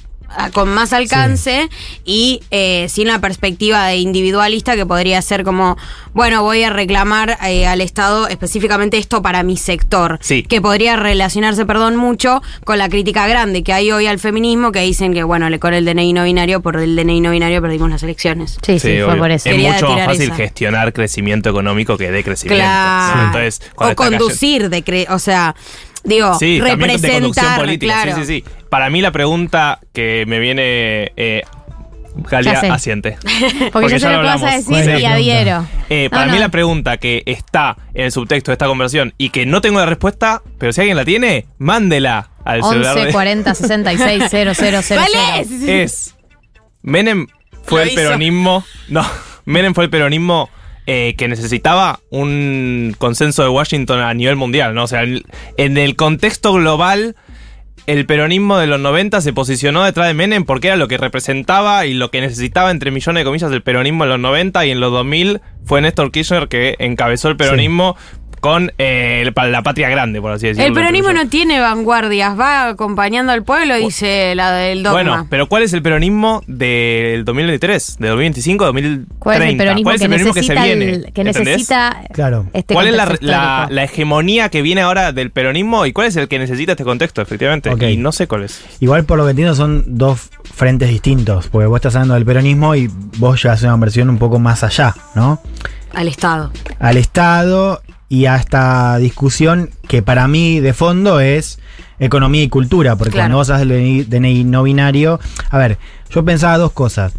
[0.54, 1.70] con más alcance
[2.06, 5.78] y eh, sin la perspectiva de individualista que podría ser como,
[6.14, 10.18] bueno, voy a reclamar eh, al Estado específicamente esto para mi sector.
[10.24, 10.42] Sí.
[10.42, 14.80] Que podría relacionarse, perdón, mucho con la crítica grande que hay hoy al feminismo que
[14.80, 17.92] dicen que, bueno, le con el DNI no binario, por el DNI no binario perdimos
[17.92, 18.58] las elecciones.
[18.66, 19.50] Sí, sí, fue por eso.
[19.50, 20.36] Es Quería mucho más fácil esa.
[20.36, 22.64] gestionar crecimiento económico que de crecimiento.
[22.64, 23.14] Claro.
[23.20, 25.56] Sí, Entonces, o conducir, de cre- o sea,
[26.04, 27.94] digo, Sí, de conducción representar, política.
[28.04, 28.16] claro.
[28.18, 28.52] Sí, sí, sí.
[28.70, 31.12] Para mí la pregunta que me viene.
[31.16, 31.50] Eh, sé.
[32.30, 33.18] Galia asiente.
[33.74, 35.66] Porque, yo sé ya lo que vas a decir y adhiero.
[35.90, 36.44] Eh, para No, mí no.
[36.44, 39.88] la pregunta que está en el subtexto de esta conversación y que no tengo la
[39.88, 44.54] respuesta, pero si alguien la tiene, mándela al celular 11 de- 40 66 000.
[44.88, 45.52] ¿Cuál es?
[45.68, 46.16] es
[46.84, 47.28] Menem
[47.64, 47.96] fue Lo el hizo.
[48.02, 48.64] peronismo.
[48.90, 49.04] No,
[49.46, 50.50] Menem fue el peronismo
[50.86, 54.84] eh, que necesitaba un consenso de Washington a nivel mundial, ¿no?
[54.84, 55.24] O sea, en,
[55.58, 57.16] en el contexto global,
[57.86, 61.86] el peronismo de los 90 se posicionó detrás de Menem porque era lo que representaba
[61.86, 64.80] y lo que necesitaba, entre millones de comillas, el peronismo en los 90 y en
[64.80, 67.98] los 2000 fue Néstor Kirchner que encabezó el peronismo
[68.44, 70.68] con eh, la patria grande, por así decirlo.
[70.68, 74.92] El peronismo no tiene vanguardias, va acompañando al pueblo, dice la del dogma.
[75.02, 78.00] Bueno, pero ¿cuál es el peronismo del 2023?
[78.00, 79.16] ¿De 2025 2030?
[79.18, 80.92] ¿Cuál es el peronismo, ¿Cuál es que, el peronismo que se necesita viene?
[80.92, 81.46] el- que ¿Entendés?
[81.48, 82.46] necesita Claro.
[82.52, 86.38] este ¿Cuál es la, hegemonía que viene ahora del peronismo y cuál es el que
[86.38, 87.72] necesita este contexto, efectivamente?
[87.90, 88.62] Y no sé cuál es.
[88.82, 92.76] Igual por lo que entiendo son dos frentes distintos, porque vos estás hablando del peronismo
[92.76, 92.90] y
[93.20, 95.42] vos llevas una versión un poco más allá, ¿no?
[95.94, 96.52] Al Estado.
[96.80, 97.82] Al Estado
[98.14, 101.58] y a esta discusión que para mí de fondo es
[101.98, 103.24] economía y cultura, porque Claro.
[103.24, 105.80] cuando vos haces el DNI, no binario, a ver,
[106.12, 107.14] yo pensaba dos cosas.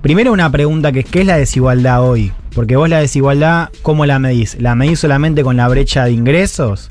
[0.00, 2.32] Primero una pregunta que es ¿qué es la desigualdad hoy?
[2.54, 4.56] Porque vos la desigualdad, ¿cómo la medís?
[4.58, 6.88] ¿La medís solamente con la brecha de ingresos?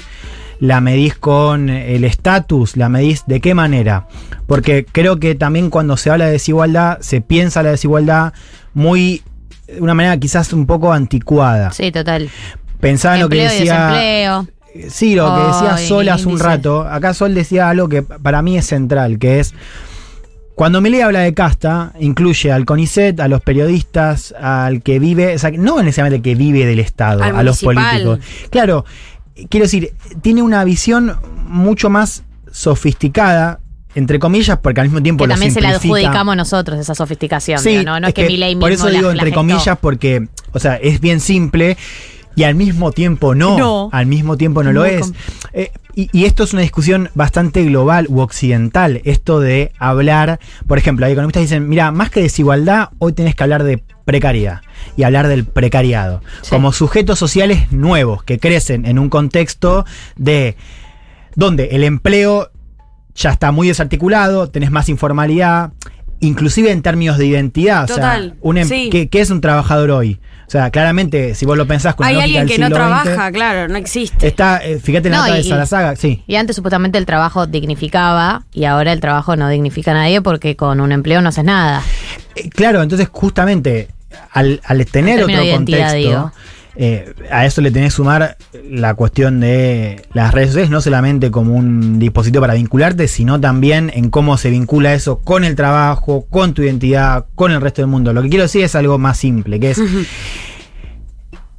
[0.59, 2.77] ¿La medís con el estatus?
[2.77, 4.07] ¿La medís de qué manera?
[4.45, 8.33] Porque creo que también cuando se habla de desigualdad, se piensa la desigualdad
[8.75, 9.23] muy,
[9.65, 11.71] de una manera quizás un poco anticuada.
[11.71, 12.29] Sí, total.
[12.81, 14.45] Pensaba en lo que decía.
[14.89, 16.81] Sí, lo que decía Sol hace un rato.
[16.81, 19.53] Acá Sol decía algo que para mí es central, que es.
[20.55, 25.39] Cuando Milei habla de casta, incluye al CONICET, a los periodistas, al que vive, o
[25.39, 28.19] sea, no necesariamente que vive del Estado, Al a los políticos.
[28.49, 28.85] Claro,
[29.49, 31.17] quiero decir, tiene una visión
[31.47, 33.59] mucho más sofisticada,
[33.95, 37.59] entre comillas, porque al mismo tiempo Que lo también se la adjudicamos nosotros, esa sofisticación.
[37.59, 37.99] Sí, digo, ¿no?
[37.99, 40.75] no es, que, mi ley mismo Por eso la- digo entre comillas, porque, o sea,
[40.75, 41.75] es bien simple
[42.35, 43.57] y al mismo tiempo no.
[43.57, 43.89] No.
[43.91, 45.11] Al mismo tiempo no lo es.
[45.53, 49.01] Eh, y, y esto es una discusión bastante global u occidental.
[49.03, 53.35] Esto de hablar, por ejemplo, hay economistas que dicen, mira, más que desigualdad, hoy tenés
[53.35, 54.61] que hablar de precariedad
[54.95, 56.21] y hablar del precariado.
[56.41, 56.49] Sí.
[56.49, 60.55] Como sujetos sociales nuevos que crecen en un contexto de
[61.35, 62.51] donde el empleo
[63.15, 65.73] ya está muy desarticulado, tenés más informalidad,
[66.19, 67.87] inclusive en términos de identidad.
[67.87, 68.89] Total, o sea, un em- sí.
[68.91, 70.19] ¿qué, qué es un trabajador hoy?
[70.51, 73.69] O sea, claramente, si vos lo pensás con Hay alguien que no XX, trabaja, claro,
[73.69, 74.27] no existe.
[74.27, 76.25] Está, eh, fíjate en la No, nota de y- Sarazaga, sí.
[76.27, 80.57] Y antes supuestamente el trabajo dignificaba y ahora el trabajo no dignifica a nadie porque
[80.57, 81.81] con un empleo no haces nada.
[82.35, 83.87] Eh, Claro, entonces justamente
[84.33, 86.31] al, al tener En otro de contexto, digo.
[86.75, 88.37] Eh, a eso le tenés que sumar
[88.69, 93.91] la cuestión de las redes sociales, no solamente como un dispositivo para vincularte, sino también
[93.93, 97.89] en cómo se vincula eso con el trabajo, con tu identidad, con el resto del
[97.89, 98.13] mundo.
[98.13, 99.81] Lo que quiero decir es algo más simple, que es...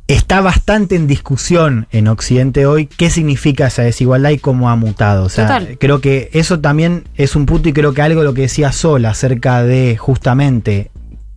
[0.08, 5.24] Está bastante en discusión en Occidente hoy qué significa esa desigualdad y cómo ha mutado.
[5.24, 5.78] O sea, Total.
[5.78, 9.06] creo que eso también es un punto y creo que algo lo que decía Sol
[9.06, 10.90] acerca de justamente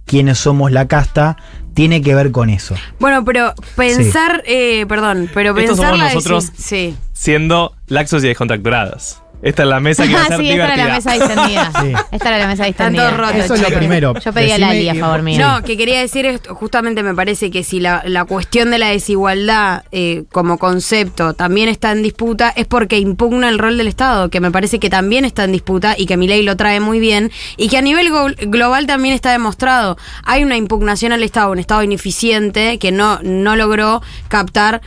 [0.06, 1.38] quiénes somos la casta
[1.74, 2.76] tiene que ver con eso.
[3.00, 6.52] Bueno, pero pensar, eh, perdón, pero Estos pensar somos la nosotros.
[6.58, 6.96] Sí.
[7.14, 9.22] Siendo laxos y descontracturados.
[9.46, 11.72] Esta es la mesa que va a Ah, ser sí, esta era la mesa distendida.
[11.82, 11.94] Sí.
[12.12, 13.04] Esta era la mesa distendida.
[13.10, 13.78] todos rotos, Eso es lo chicos.
[13.80, 14.14] primero.
[14.20, 15.40] Yo pedí a Lali a favor mío.
[15.40, 18.88] No, que quería decir esto, justamente me parece que si la, la cuestión de la
[18.90, 24.30] desigualdad eh, como concepto también está en disputa, es porque impugna el rol del Estado,
[24.30, 27.00] que me parece que también está en disputa y que mi ley lo trae muy
[27.00, 28.10] bien, y que a nivel
[28.48, 29.98] global también está demostrado.
[30.24, 34.82] Hay una impugnación al Estado, un Estado ineficiente que no, no logró captar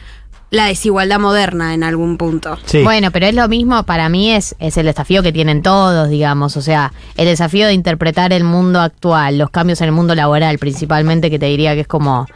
[0.51, 2.59] la desigualdad moderna en algún punto.
[2.65, 2.83] Sí.
[2.83, 6.57] Bueno, pero es lo mismo, para mí es, es el desafío que tienen todos, digamos,
[6.57, 10.59] o sea, el desafío de interpretar el mundo actual, los cambios en el mundo laboral
[10.59, 12.27] principalmente, que te diría que es como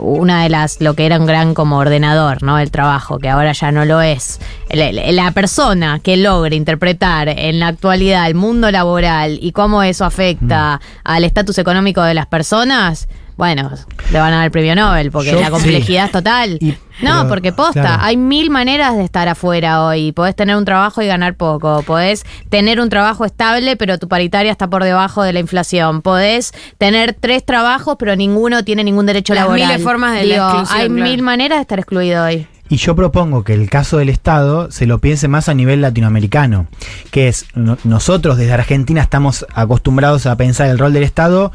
[0.00, 2.58] una de las, lo que era un gran como ordenador, ¿no?
[2.58, 4.40] El trabajo, que ahora ya no lo es.
[4.70, 10.80] La persona que logre interpretar en la actualidad el mundo laboral y cómo eso afecta
[11.04, 13.08] al estatus económico de las personas,
[13.38, 13.70] bueno,
[14.12, 16.58] le van a dar el premio Nobel, porque Yo- la complejidad es total.
[16.60, 18.02] Y- no, pero, porque posta, claro.
[18.02, 20.10] hay mil maneras de estar afuera hoy.
[20.10, 21.82] Podés tener un trabajo y ganar poco.
[21.84, 26.02] Podés tener un trabajo estable, pero tu paritaria está por debajo de la inflación.
[26.02, 29.68] Podés tener tres trabajos, pero ninguno tiene ningún derecho Las laboral.
[29.68, 31.02] miles formas de la Digo, exclusión, Hay claro.
[31.10, 32.46] mil maneras de estar excluido hoy.
[32.70, 36.66] Y yo propongo que el caso del Estado se lo piense más a nivel latinoamericano,
[37.12, 41.50] que es no- nosotros desde Argentina estamos acostumbrados a pensar el rol del Estado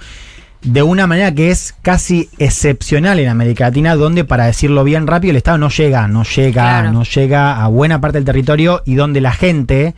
[0.63, 5.31] de una manera que es casi excepcional en América Latina, donde para decirlo bien rápido
[5.31, 6.91] el Estado no llega, no llega, Claro.
[6.93, 9.95] no llega a buena parte del territorio y donde la gente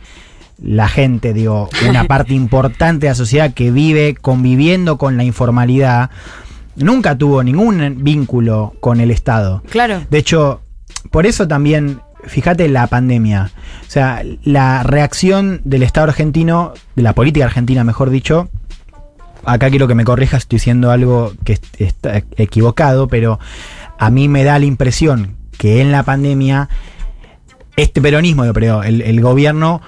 [0.62, 6.10] la gente, digo, una parte importante de la sociedad que vive conviviendo con la informalidad,
[6.76, 9.62] nunca tuvo ningún vínculo con el Estado.
[9.68, 10.02] Claro.
[10.10, 10.62] De hecho,
[11.10, 13.50] por eso también, fíjate la pandemia.
[13.86, 18.48] O sea, la reacción del Estado argentino, de la política argentina, mejor dicho.
[19.46, 23.38] Acá quiero que me corrijas, estoy diciendo algo que est- está equivocado, pero
[23.98, 26.68] a mí me da la impresión que en la pandemia,
[27.76, 29.80] este peronismo, yo creo, el, el gobierno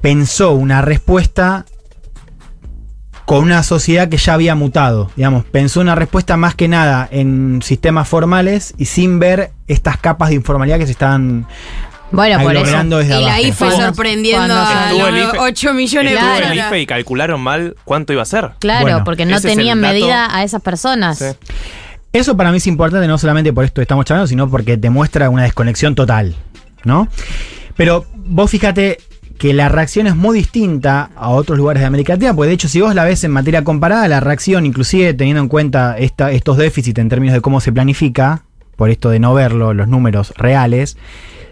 [0.00, 1.64] pensó una respuesta
[3.24, 7.60] con una sociedad que ya había mutado, digamos, pensó una respuesta más que nada en
[7.62, 11.46] sistemas formales y sin ver estas capas de informalidad que se estaban
[12.10, 12.82] Bueno, por eso.
[12.82, 13.40] Y la.
[13.40, 16.26] IFE Cuando- sorprendiendo cuando a estuvo los el IFE 8 millones Claro.
[16.26, 16.64] de Estuvo el dólares.
[16.72, 18.50] IFE y calcularon mal cuánto iba a ser.
[18.60, 21.18] Claro, Bueno, porque no tenían medida a esas personas.
[21.18, 21.24] Sí.
[22.12, 25.28] Eso para mí es importante no solamente por esto que estamos charlando, sino porque demuestra
[25.28, 26.34] una desconexión total,
[26.84, 27.08] ¿no?
[27.76, 28.98] Pero vos fíjate
[29.38, 32.68] que la reacción es muy distinta a otros lugares de América Latina, porque de hecho
[32.68, 36.56] si vos la ves en materia comparada, la reacción, inclusive teniendo en cuenta esta- estos
[36.56, 38.42] déficits en términos de cómo se planifica,
[38.74, 40.96] por esto de no verlo, los números reales,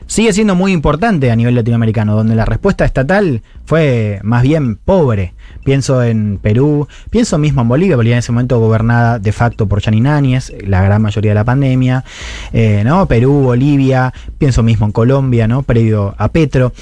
[0.06, 5.34] sigue siendo muy importante a nivel latinoamericano, donde la respuesta estatal fue más bien pobre.
[5.64, 9.80] Pienso en Perú, pienso mismo en Bolivia, Bolivia en ese momento gobernada de facto por
[9.80, 12.04] Yanine Áñez, la gran mayoría de la pandemia,
[12.52, 13.06] eh, ¿no?
[13.06, 15.62] Perú, Bolivia, pienso mismo en Colombia, ¿no?
[15.62, 16.72] Previo a Petro.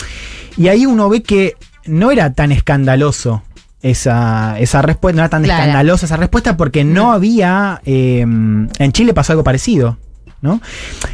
[0.57, 1.55] Y ahí uno ve que
[1.87, 3.43] no era tan escandaloso
[3.83, 5.61] esa, esa respuesta, no era tan Claro.
[5.63, 9.97] escandalosa esa respuesta porque no había, eh, en Chile pasó algo parecido.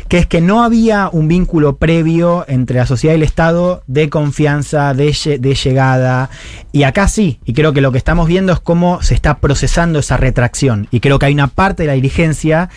[0.08, 4.10] Que es que no había un vínculo previo entre la sociedad y el Estado de
[4.10, 5.12] confianza, de
[5.54, 6.30] llegada.
[6.72, 9.98] Y acá sí, y creo que lo que estamos viendo es cómo se está procesando
[10.00, 10.88] esa retracción.
[10.90, 12.68] Y creo que hay una parte de la dirigencia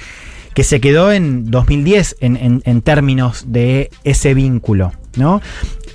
[0.53, 5.41] que se quedó en 2010 en, en- en términos de ese vínculo, ¿no?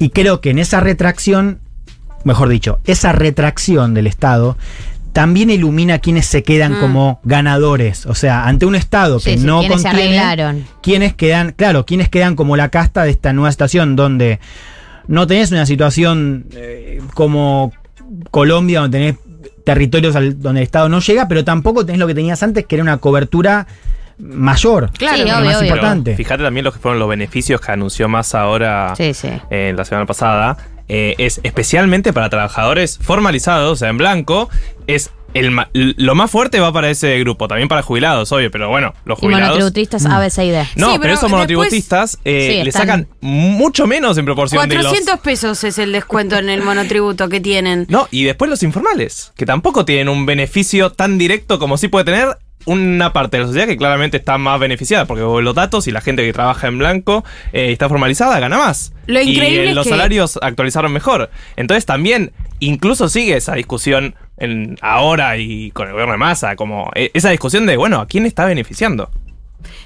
[0.01, 1.61] Y creo que en esa retracción,
[2.25, 4.57] mejor dicho, esa retracción del Estado
[5.19, 6.81] también ilumina a quienes se quedan Mm.
[6.81, 8.07] como ganadores.
[8.07, 10.65] O sea, ante un Estado que Sí, sí, no quienes se contiene, arreglaron.
[10.81, 14.39] quienes quedan, claro, quienes quedan como la casta de esta nueva situación donde
[15.09, 17.73] no tenés una situación eh, como
[18.31, 19.17] Colombia, donde tenés
[19.65, 22.77] territorios al- donde el Estado no llega, pero tampoco tenés lo que tenías antes, que
[22.77, 23.67] era una cobertura
[24.19, 24.91] mayor.
[24.97, 25.59] Claro, lo obvio, más obvio.
[25.59, 26.15] Pero importante.
[26.17, 29.31] fíjate también lo que fueron los beneficios que anunció más ahora Sí, sí.
[29.51, 30.57] eh, la semana pasada.
[30.89, 34.49] Eh, es especialmente para trabajadores formalizados, o sea, en blanco.
[34.87, 38.71] Es el ma- lo más fuerte va para ese grupo, también para jubilados, obvio, pero
[38.71, 39.49] bueno, los Y jubilados.
[39.59, 40.11] monotributistas Mm.
[40.13, 40.59] A, B, C y D.
[40.59, 44.67] No, Sí, pero, pero esos después- monotributistas eh, Sí, le sacan mucho menos en proporción
[44.67, 44.87] de los.
[44.87, 47.85] 400 pesos es el descuento en el monotributo que tienen.
[47.91, 52.07] No, y después los informales, que tampoco tienen un beneficio tan directo como sí puede
[52.07, 55.91] tener una parte de la sociedad que claramente está más beneficiada, porque los datos y
[55.91, 58.93] la gente que trabaja en blanco eh, está formalizada gana más.
[59.07, 61.31] Lo increíble y eh, es los que- salarios actualizaron mejor.
[61.57, 66.91] Entonces también, incluso sigue esa discusión en, ahora y con el gobierno de masa, como
[66.95, 69.11] eh, esa discusión de, bueno, ¿a quién está beneficiando?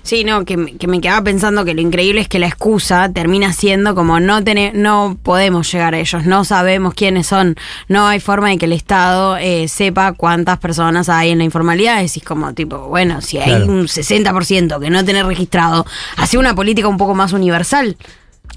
[0.03, 3.09] Sí, no, que, me- que me quedaba pensando que lo increíble es que la excusa
[3.13, 7.57] termina siendo como no tener, no podemos llegar a ellos, no sabemos quiénes son,
[7.89, 12.01] no hay forma de que el Estado eh, sepa cuántas personas hay en la informalidad.
[12.03, 13.67] Decís como tipo, bueno, si hay Claro.
[13.67, 17.97] un 60% que no tenés registrado, hace una política un poco más universal.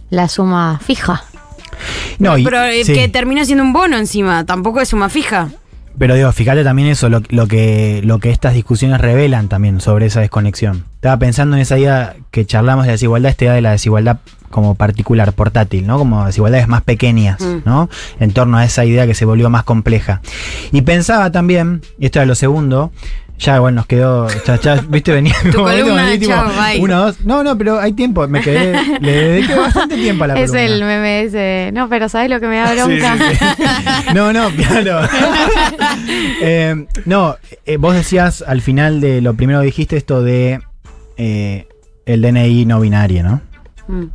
[0.09, 1.24] La suma fija.
[2.20, 2.93] No, y- Pero eh, sí.
[2.93, 5.49] que termina siendo un bono encima, tampoco es suma fija.
[5.98, 10.08] Pero digo, fíjate también eso, lo, lo que, lo que estas discusiones revelan también sobre
[10.08, 10.86] esa desconexión.
[10.96, 14.18] Estaba pensando en esa idea que charlamos de desigualdad, esta idea de la desigualdad
[14.50, 15.98] como particular, portátil, ¿no?
[15.98, 17.58] Como desigualdades más pequeñas, Mm.
[17.66, 17.89] ¿no?
[18.20, 20.22] En torno a esa idea que se volvió más compleja.
[20.72, 22.91] Y pensaba también, y esto era lo segundo,
[23.38, 26.52] ya bueno, nos quedó, ya, ya, viste, venía Tu columna, tipo, chao,
[26.88, 30.52] dos, no, no, pero hay tiempo, me quedé, le dediqué bastante tiempo a la Es
[30.52, 30.74] columna.
[30.74, 31.72] el meme ese.
[31.74, 33.18] No, pero ¿sabes lo que me da Sí, bronca?
[33.18, 35.02] sí, No, no, claro.
[36.42, 40.60] Eh, no, eh, vos decías al final de lo primero que dijiste esto de
[41.18, 41.68] eh,
[42.06, 43.42] el DNI no binario, ¿no?
[43.88, 44.06] Mm.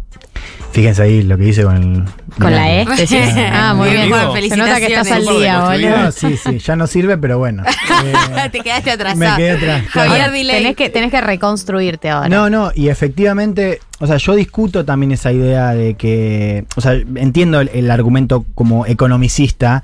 [0.72, 2.04] Fíjense ahí lo que hice con el.
[2.38, 2.86] Con la E.
[3.52, 4.08] Ah, muy Bien.
[4.08, 6.12] Juan, Se nota que estás al día, boludo.
[6.12, 7.64] Sí, sí, ya no sirve, pero bueno.
[7.66, 9.18] Eh, Te quedaste atrasado.
[9.18, 9.84] me quedé atrás.
[9.92, 10.10] claro.
[10.10, 10.56] Javier Delay.
[10.58, 12.28] tenés que, tenés que reconstruirte ahora.
[12.28, 16.92] No, no, y efectivamente, o sea, yo discuto también esa idea de que, o sea,
[16.92, 19.82] entiendo el, el argumento como economicista,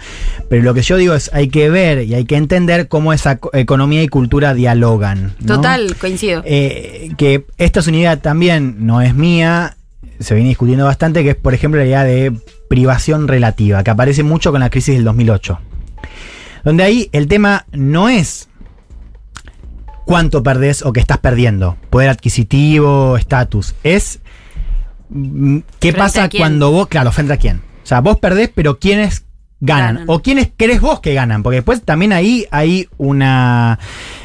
[0.48, 3.36] pero lo que yo digo es, hay que ver y hay que entender cómo esa
[3.38, 5.34] co- economía y cultura dialogan.
[5.40, 5.56] ¿no?
[5.56, 6.42] Total, coincido.
[6.46, 9.75] Eh, que esta es una idea también, no es mía,
[10.18, 12.32] se viene discutiendo bastante, que es, por ejemplo, la idea de
[12.68, 15.58] privación relativa, que aparece mucho con la crisis del 2008.
[16.64, 18.48] Donde ahí el tema no es
[20.04, 24.20] cuánto perdés o qué estás perdiendo, poder adquisitivo, estatus, es
[25.10, 26.40] mm, qué ¿Frente pasa quién?
[26.40, 27.58] cuando vos, claro, frente a quién.
[27.82, 29.25] O sea, vos perdés, pero quiénes
[29.66, 29.94] ganan.
[29.96, 30.04] Ganan.
[30.08, 31.42] O quiénes crees vos que ganan.
[31.42, 33.78] Porque después también ahí hay una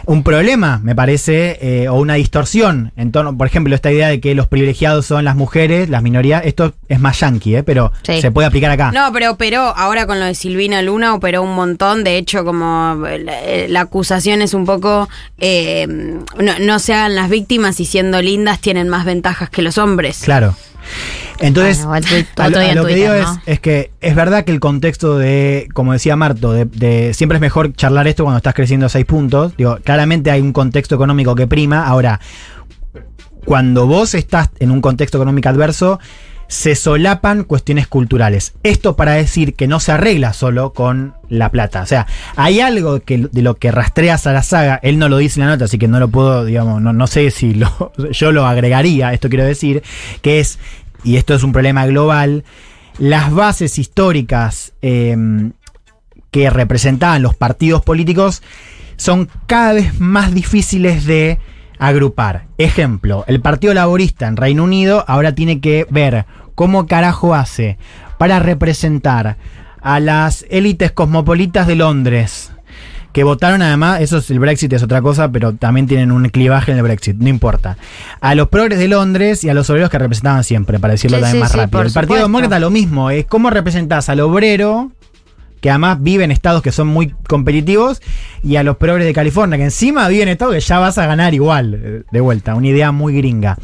[0.06, 4.20] un problema, me parece, eh, o una distorsión en torno, por ejemplo, esta idea de
[4.20, 6.42] que los privilegiados son las mujeres, las minorías.
[6.46, 7.64] Esto es más yankee, ¿eh?
[7.64, 8.20] pero Sí.
[8.20, 8.92] se puede aplicar acá.
[8.92, 12.04] No, pero operó, ahora con lo de Silvina Luna, operó un montón.
[12.04, 13.34] De hecho, como la,
[13.68, 18.60] la acusación es un poco, eh, no, no se hagan las víctimas y siendo lindas
[18.60, 20.22] tienen más ventajas que los hombres.
[20.24, 20.56] Claro.
[21.40, 22.06] Entonces, Bueno,
[22.38, 25.94] a lo, a que digo es, es que es verdad que el contexto de, como
[25.94, 29.56] decía Marto, de, de- siempre es mejor charlar esto cuando estás creciendo a seis puntos.
[29.58, 31.86] Digo, claramente hay un contexto económico que prima.
[31.88, 32.20] Ahora,
[33.46, 36.00] cuando vos estás en un contexto económico adverso,
[36.48, 38.54] se solapan cuestiones culturales.
[38.64, 41.82] Esto para decir que no se arregla solo con la plata.
[41.82, 45.16] O sea, hay algo que, de lo que rastreas a la saga, él no lo
[45.18, 47.94] dice en la nota, así que no lo puedo, digamos, no, no sé si lo,
[48.12, 49.82] yo lo agregaría, esto quiero decir,
[50.22, 50.60] que es,
[51.04, 52.44] y esto es un problema global,
[52.98, 55.16] las bases históricas eh,
[56.32, 58.42] que representaban los partidos políticos
[58.96, 61.40] son cada vez más difíciles de
[61.80, 62.46] agrupar.
[62.58, 67.80] Ejemplo, el Partido Laborista en Reino Unido ahora tiene que ver cómo carajo hace
[68.20, 69.38] para representar
[69.82, 72.52] a las élites cosmopolitas de Londres.
[73.14, 76.72] Que votaron además, eso es el Brexit, es otra cosa, pero también tienen un clivaje
[76.72, 77.78] en el Brexit, no importa.
[78.22, 81.24] A los progres de Londres y a los obreros que representaban siempre, para decirlo Sí,
[81.24, 81.82] también sí, más sí, rápido.
[81.82, 82.20] El Partido.
[82.20, 84.92] Demócrata lo mismo, es cómo representás al obrero,
[85.62, 88.02] que además vive en estados que son muy competitivos,
[88.44, 91.06] y a los progres de California, que encima vive en estados que ya vas a
[91.06, 93.58] ganar igual, de vuelta, una idea muy gringa.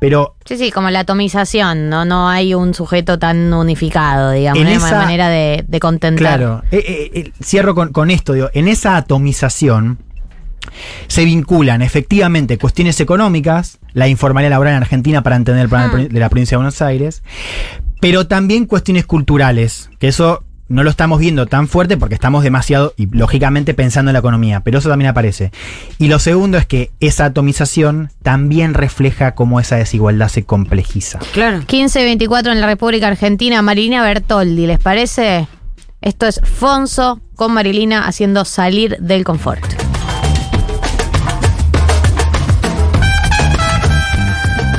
[0.00, 4.72] Pero Sí, sí, como la atomización, no, no hay un sujeto tan unificado, digamos, una
[4.72, 6.38] esa- manera de, de contentar.
[6.38, 9.98] Claro, eh, eh, eh, cierro con, con esto, digo, en esa atomización
[11.08, 16.06] se vinculan efectivamente cuestiones económicas, la informalidad laboral en Argentina para entender el problema Ah.
[16.10, 17.22] de la provincia de Buenos Aires,
[18.00, 22.94] pero también cuestiones culturales, que eso no lo estamos viendo tan fuerte porque estamos demasiado,
[22.96, 25.50] y lógicamente pensando en la economía, pero eso también aparece.
[25.98, 31.18] Y lo segundo es que esa atomización también refleja cómo esa desigualdad se complejiza.
[31.32, 31.58] Claro.
[31.58, 35.48] 1524 en la República Argentina, Marilina Bertoldi, ¿les parece?
[36.00, 39.64] Esto es Fonso con Marilina haciendo salir del confort.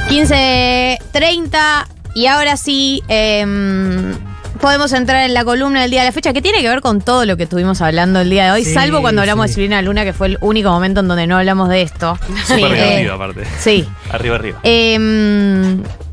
[0.07, 1.85] $15.30
[2.15, 4.13] y ahora sí em,
[4.62, 7.01] podemos entrar en la columna del día de la fecha que tiene que ver con
[7.01, 9.49] todo lo que estuvimos hablando el día de hoy, Sí, salvo cuando hablamos sí.
[9.49, 12.18] de Silvina Luna, que fue el único momento en donde no hablamos de esto.
[12.45, 13.43] Súper Eh, aparte.
[13.59, 13.88] Sí.
[14.12, 14.59] Arriba, arriba.
[14.64, 14.97] Eh,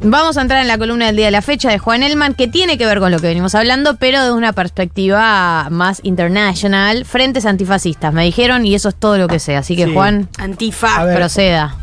[0.01, 2.49] vamos a entrar en la columna del día de la fecha de Juan Elman, que
[2.49, 7.45] tiene que ver con lo que venimos hablando, pero de una perspectiva más internacional, frentes
[7.47, 9.57] antifascistas, me dijeron, y eso es todo lo que sé.
[9.57, 9.93] Así que, Sí.
[9.95, 11.05] Juan, Antifa.
[11.05, 11.17] Ver.
[11.17, 11.77] proceda.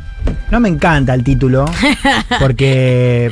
[0.49, 1.66] No me encanta el título,
[2.39, 3.32] porque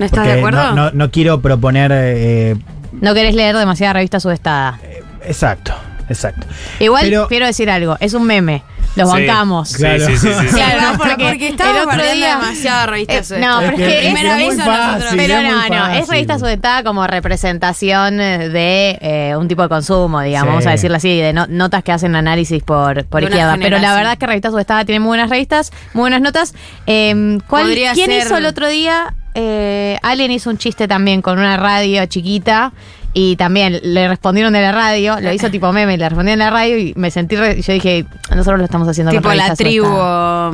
[0.00, 0.62] ¿No estás de acuerdo?
[0.62, 1.92] No, no- no quiero proponer.
[1.94, 2.56] eh,
[2.92, 4.80] No querés leer demasiada revista subestada.
[5.24, 5.72] exacto,
[6.08, 6.46] exacto.
[6.80, 8.64] Igual Pero- quiero decir algo, es un meme.
[8.96, 9.18] Los Sí.
[9.24, 9.76] bancamos.
[9.76, 10.04] Claro.
[10.04, 10.54] sí, sí, sí, sí.
[10.56, 13.98] Claro, Claro, porque, porque el otro bardeando día demasiado revistas Eh, no, pero es que
[13.98, 14.64] es primera nosotros.
[14.66, 19.46] fácil, Pero es muy no, no, es revista subestada como representación eh, de eh, un
[19.46, 20.50] tipo de consumo, digamos, Sí.
[20.50, 23.56] vamos a decirlo así, de no- notas que hacen análisis por, por izquierda.
[23.60, 26.52] Pero la verdad es que revista subestada tiene muy buenas revistas, muy buenas notas.
[26.86, 29.14] Eh, ¿cuál- Podría ¿Quién ser- hizo el otro día?
[29.34, 32.72] Eh, Allen hizo un chiste también con una radio chiquita.
[33.12, 36.50] Y también le respondieron de la radio, lo hizo tipo meme, le respondieron de la
[36.52, 39.52] radio y me sentí, re- y yo dije, nosotros lo estamos haciendo Tipo con la
[39.56, 39.84] tribu.
[39.84, 40.50] subestada".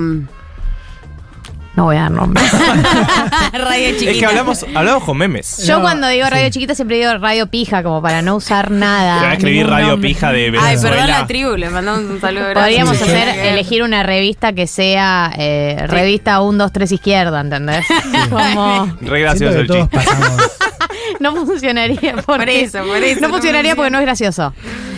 [1.76, 2.50] No voy a dar nombres.
[3.52, 4.10] Radio chiquita.
[4.10, 5.58] Es que hablamos, hablamos con memes.
[5.66, 6.52] Yo No, cuando digo radio sí.
[6.52, 9.14] chiquita siempre digo radio pija, como para no usar nada.
[9.16, 10.08] Te voy a escribir ningún Radio nombre.
[10.08, 10.96] Pija de Ay, Venezuela.
[10.96, 12.60] perdón la tribu, le mandamos un saludo grande.
[12.60, 13.40] Podríamos Sí, hacer, sí.
[13.48, 17.84] elegir una revista que sea eh, revista 1, 2, 3 izquierda, ¿entendés?
[18.30, 19.96] Como Re Siento gracioso que el todos chiste.
[19.98, 20.42] pasamos.
[21.20, 24.52] no funcionaría porque, Por eso, por eso, No no funcionaría porque no es gracioso.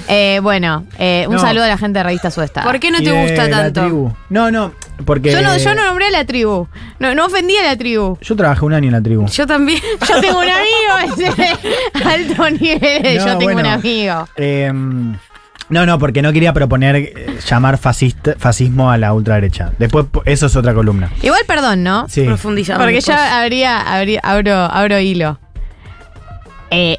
[0.09, 1.41] Eh, bueno, eh, un No.
[1.41, 2.63] saludo a la gente de revista Suesta.
[2.63, 3.81] ¿Por qué no Y te de gusta la tanto?
[3.83, 4.13] tribu.
[4.31, 4.73] No, no.
[5.05, 6.67] porque Yo no, yo no nombré a la tribu.
[6.99, 8.17] No, no ofendí a la tribu.
[8.21, 9.27] yo trabajé un año en la tribu.
[9.29, 9.81] Yo también.
[10.09, 13.19] Yo tengo un amigo ese alto nivel.
[13.19, 13.71] No, yo tengo un bueno.
[13.71, 14.29] amigo.
[14.37, 14.73] Eh,
[15.71, 19.73] no, no, porque no quería proponer eh, llamar fascista, fascismo a la ultraderecha.
[19.79, 21.11] Después, po- eso es otra columna.
[21.23, 22.09] Igual, perdón, ¿no?
[22.09, 22.23] Sí.
[22.23, 22.81] Profundizamos.
[22.81, 23.15] Porque después.
[23.15, 25.39] ya habría, habría- abro, abro hilo.
[26.71, 26.99] Eh,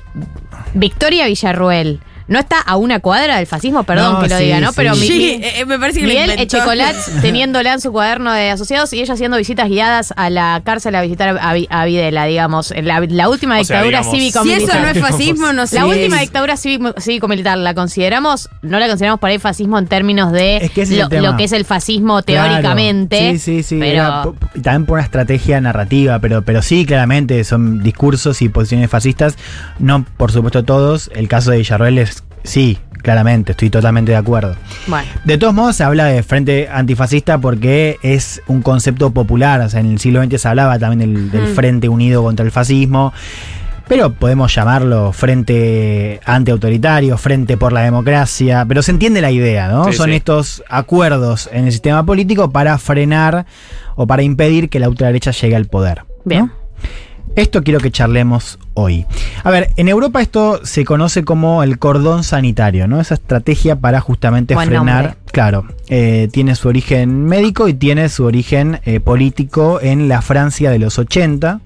[0.73, 1.99] Victoria Villarruel.
[2.29, 3.83] ¿No está a una cuadra del fascismo?
[3.83, 4.67] Perdón No, que lo sí, diga, ¿no?
[4.69, 4.73] sí.
[4.77, 6.29] Pero mi- Sí, eh, me parece que lo Miguel.
[6.39, 10.95] Echecolat teniéndola en su cuaderno de asociados y ella haciendo visitas guiadas a la cárcel
[10.95, 12.71] a visitar a, a Videla, digamos.
[12.83, 14.69] La, la última O sea, dictadura digamos, Si cívico-militar.
[14.77, 15.75] eso no es fascismo, no sé.
[15.75, 16.21] La última es.
[16.21, 18.47] dictadura cívico- cívico-militar, ¿la consideramos?
[18.61, 21.51] No la consideramos por ahí fascismo en términos de Es que el lo, que es
[21.51, 22.49] el fascismo Claro.
[22.49, 23.31] teóricamente.
[23.33, 23.77] Sí, sí, sí.
[23.79, 24.23] Pero era
[24.61, 29.35] también por una estrategia narrativa, pero, pero sí, claramente son discursos y posiciones fascistas.
[29.79, 31.09] No, por supuesto, todos.
[31.15, 34.55] El caso de Villarroel es, sí, claramente, estoy totalmente de acuerdo.
[34.87, 35.07] bueno.
[35.25, 39.61] De todos modos, se habla de frente antifascista porque es un concepto popular.
[39.61, 42.51] O sea, en el siglo XX se hablaba también del, del Frente Unido contra el
[42.51, 43.13] Fascismo.
[43.87, 48.63] Pero podemos llamarlo frente antiautoritario, frente por la democracia.
[48.67, 49.85] Pero se entiende la idea, ¿no?
[49.85, 50.15] Sí, Son sí.
[50.15, 53.47] estos acuerdos en el sistema político para frenar
[53.95, 56.03] o para impedir que la ultraderecha llegue al poder.
[56.23, 56.51] ¿no?
[57.35, 59.05] Esto quiero que charlemos hoy.
[59.43, 62.99] A ver, en Europa esto se conoce como el cordón sanitario, ¿no?
[62.99, 65.03] Esa estrategia para justamente Buen frenar.
[65.03, 65.19] nombre.
[65.31, 70.71] Claro, eh, tiene su origen médico y tiene su origen eh, político en la Francia
[70.71, 71.61] de los 80,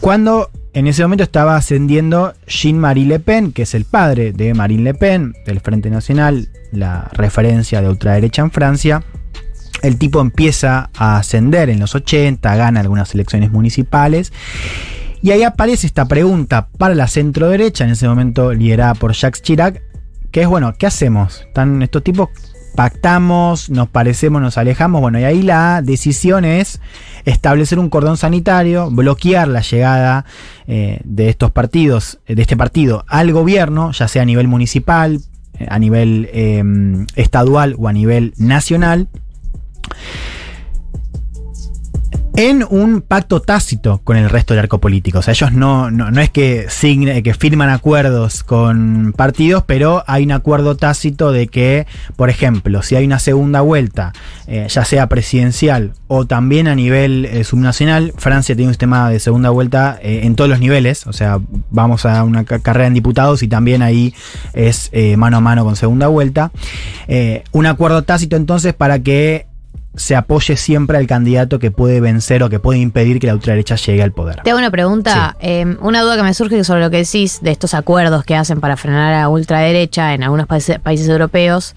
[0.00, 4.82] cuando en ese momento estaba ascendiendo Jean-Marie Le Pen, que es el padre de Marine
[4.82, 9.02] Le Pen, del Frente Nacional, la referencia de ultraderecha en Francia.
[9.82, 14.32] El tipo empieza a ascender en los 80, gana algunas elecciones municipales.
[15.22, 19.42] Y ahí aparece esta pregunta para la centro derecha, en ese momento liderada por Jacques
[19.42, 19.82] Chirac,
[20.30, 21.40] que es, bueno, ¿qué hacemos?
[21.46, 22.28] Están estos tipos,
[22.74, 25.00] pactamos, nos parecemos, nos alejamos.
[25.00, 26.80] Bueno, y ahí la decisión es
[27.24, 30.26] establecer un cordón sanitario, bloquear la llegada
[30.66, 35.20] eh, de estos partidos, de este partido al gobierno, ya sea a nivel municipal,
[35.58, 36.62] eh, a nivel eh,
[37.16, 39.08] estadual o a nivel nacional
[42.36, 45.20] en un pacto tácito con el resto del arco político.
[45.20, 50.02] O sea, ellos no, no, no es que, signe- que firman acuerdos con partidos, pero
[50.08, 54.12] hay un acuerdo tácito de que, por ejemplo, si hay una segunda vuelta,
[54.48, 59.20] eh, ya sea presidencial o también a nivel eh, subnacional, Francia tiene un sistema de
[59.20, 61.06] segunda vuelta eh, en todos los niveles.
[61.06, 61.38] O sea,
[61.70, 64.12] vamos a una ca- carrera en diputados y también ahí
[64.54, 66.50] es eh, mano a mano con segunda vuelta.
[67.06, 69.46] Eh, un acuerdo tácito entonces para que
[69.96, 73.76] se apoye siempre al candidato que puede vencer o que puede impedir que la ultraderecha
[73.76, 74.42] llegue al poder.
[74.42, 77.50] Te hago una pregunta, eh, una duda que me surge sobre lo que decís de
[77.50, 81.74] estos acuerdos que hacen para frenar a la ultraderecha en algunos países, países europeos.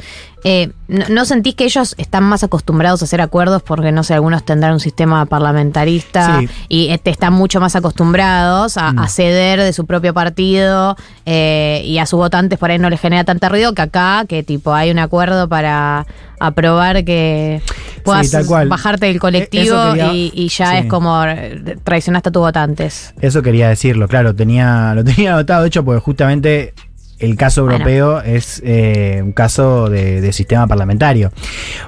[0.49, 4.13] Eh, ¿no, no sentís que ellos están más acostumbrados a hacer acuerdos porque, no sé,
[4.13, 6.49] algunos tendrán un sistema parlamentarista Sí.
[6.69, 8.99] y este, están mucho más acostumbrados a, Mm.
[8.99, 10.95] a ceder de su propio partido
[11.25, 14.41] eh, y a sus votantes por ahí no les genera tanta ruido que acá, que
[14.43, 16.05] tipo hay un acuerdo para
[16.39, 17.61] aprobar que
[18.05, 18.31] puedas
[18.69, 20.77] bajarte del Eh, colectivo quería- y, y ya sí.
[20.77, 23.13] es como eh, traicionaste a tus votantes.
[23.19, 26.73] Eso quería decirlo, claro, tenía, lo tenía anotado, de hecho, porque justamente
[27.19, 27.77] el caso Bueno.
[27.77, 31.31] europeo es eh, un caso de, de sistema parlamentario.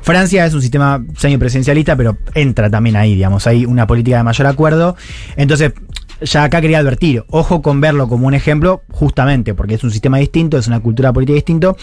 [0.01, 4.47] Francia es un sistema semipresidencialista, pero entra también ahí, digamos, hay una política de mayor
[4.47, 4.95] acuerdo.
[5.35, 5.73] Entonces,
[6.21, 10.17] ya acá quería advertir, ojo con verlo como un ejemplo, justamente, porque es un sistema
[10.17, 11.77] distinto, es una cultura política distinto.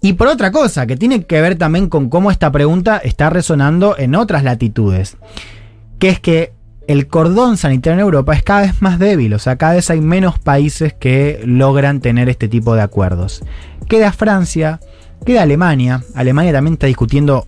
[0.00, 3.96] Y por otra cosa, que tiene que ver también con cómo esta pregunta está resonando
[3.98, 5.16] en otras latitudes,
[5.98, 6.52] que es que
[6.88, 10.00] el cordón sanitario en Europa es cada vez más débil, o sea, cada vez hay
[10.00, 13.42] menos países que logran tener este tipo de acuerdos.
[13.88, 14.80] Queda Francia,
[15.24, 17.46] queda Alemania, Alemania también está discutiendo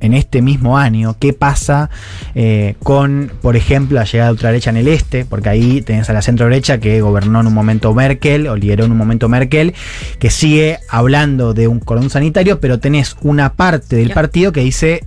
[0.00, 1.90] en este mismo año qué pasa
[2.34, 6.14] eh, con, por ejemplo, la llegada de ultraderecha en el este, porque ahí tenés a
[6.14, 9.74] la centro derecha que gobernó en un momento Merkel o lideró en un momento Merkel,
[10.18, 15.04] que sigue hablando de un cordón sanitario, pero tenés una parte del partido que dice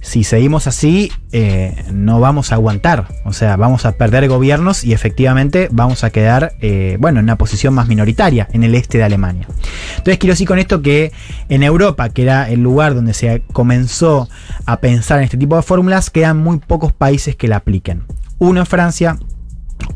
[0.00, 3.08] si seguimos así, eh, no vamos a aguantar.
[3.24, 7.36] O sea, vamos a perder gobiernos y efectivamente vamos a quedar, eh, bueno, en una
[7.36, 9.48] posición más minoritaria en el este de Alemania.
[9.90, 11.12] Entonces quiero decir con esto que
[11.48, 14.28] en Europa, que era el lugar donde se comenzó
[14.64, 18.04] a pensar en este tipo de fórmulas, quedan muy pocos países que la apliquen.
[18.38, 19.18] Uno es Francia,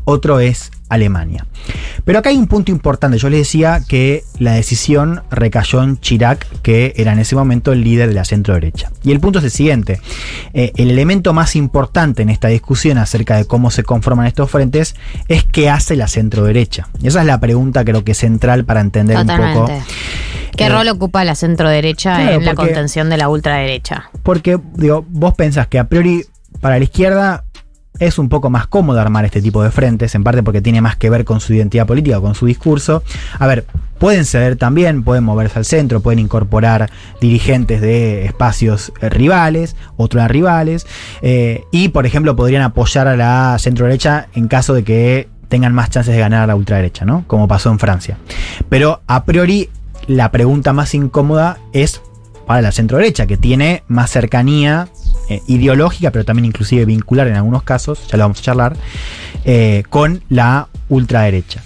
[0.03, 1.45] otro es Alemania.
[2.03, 3.17] Pero acá hay un punto importante.
[3.17, 7.83] Yo les decía que la decisión recayó en Chirac, que era en ese momento el
[7.83, 8.91] líder de la centro derecha.
[9.03, 10.01] Y el punto es el siguiente.
[10.53, 14.95] Eh, el elemento más importante en esta discusión acerca de cómo se conforman estos frentes
[15.27, 16.87] es qué hace la centro derecha.
[17.01, 19.71] Y esa es la pregunta creo que central para entender un poco.
[20.57, 24.09] ¿Qué Eh, rol ocupa la centro derecha claro, en la porque- contención de la ultraderecha?
[24.23, 26.25] Porque, digo, vos pensás que a priori
[26.59, 27.43] para la izquierda
[27.99, 30.95] es un poco más cómodo armar este tipo de frentes, en parte porque tiene más
[30.95, 33.03] que ver con su identidad política, con su discurso.
[33.37, 33.65] A ver,
[33.99, 36.89] pueden ceder también, pueden moverse al centro, pueden incorporar
[37.19, 40.87] dirigentes de espacios eh, rivales, otros rivales,
[41.21, 45.73] eh, y por ejemplo podrían apoyar a la centro derecha en caso de que tengan
[45.73, 47.25] más chances de ganar a la ultraderecha, ¿no?
[47.27, 48.17] Como pasó en Francia.
[48.69, 49.69] Pero a priori
[50.07, 52.01] la pregunta más incómoda es
[52.51, 54.89] para la centro derecha, que tiene más cercanía
[55.29, 58.75] eh, ideológica, pero también inclusive vincular en algunos casos, ya lo vamos a charlar,
[59.45, 61.63] eh, con la ultraderecha.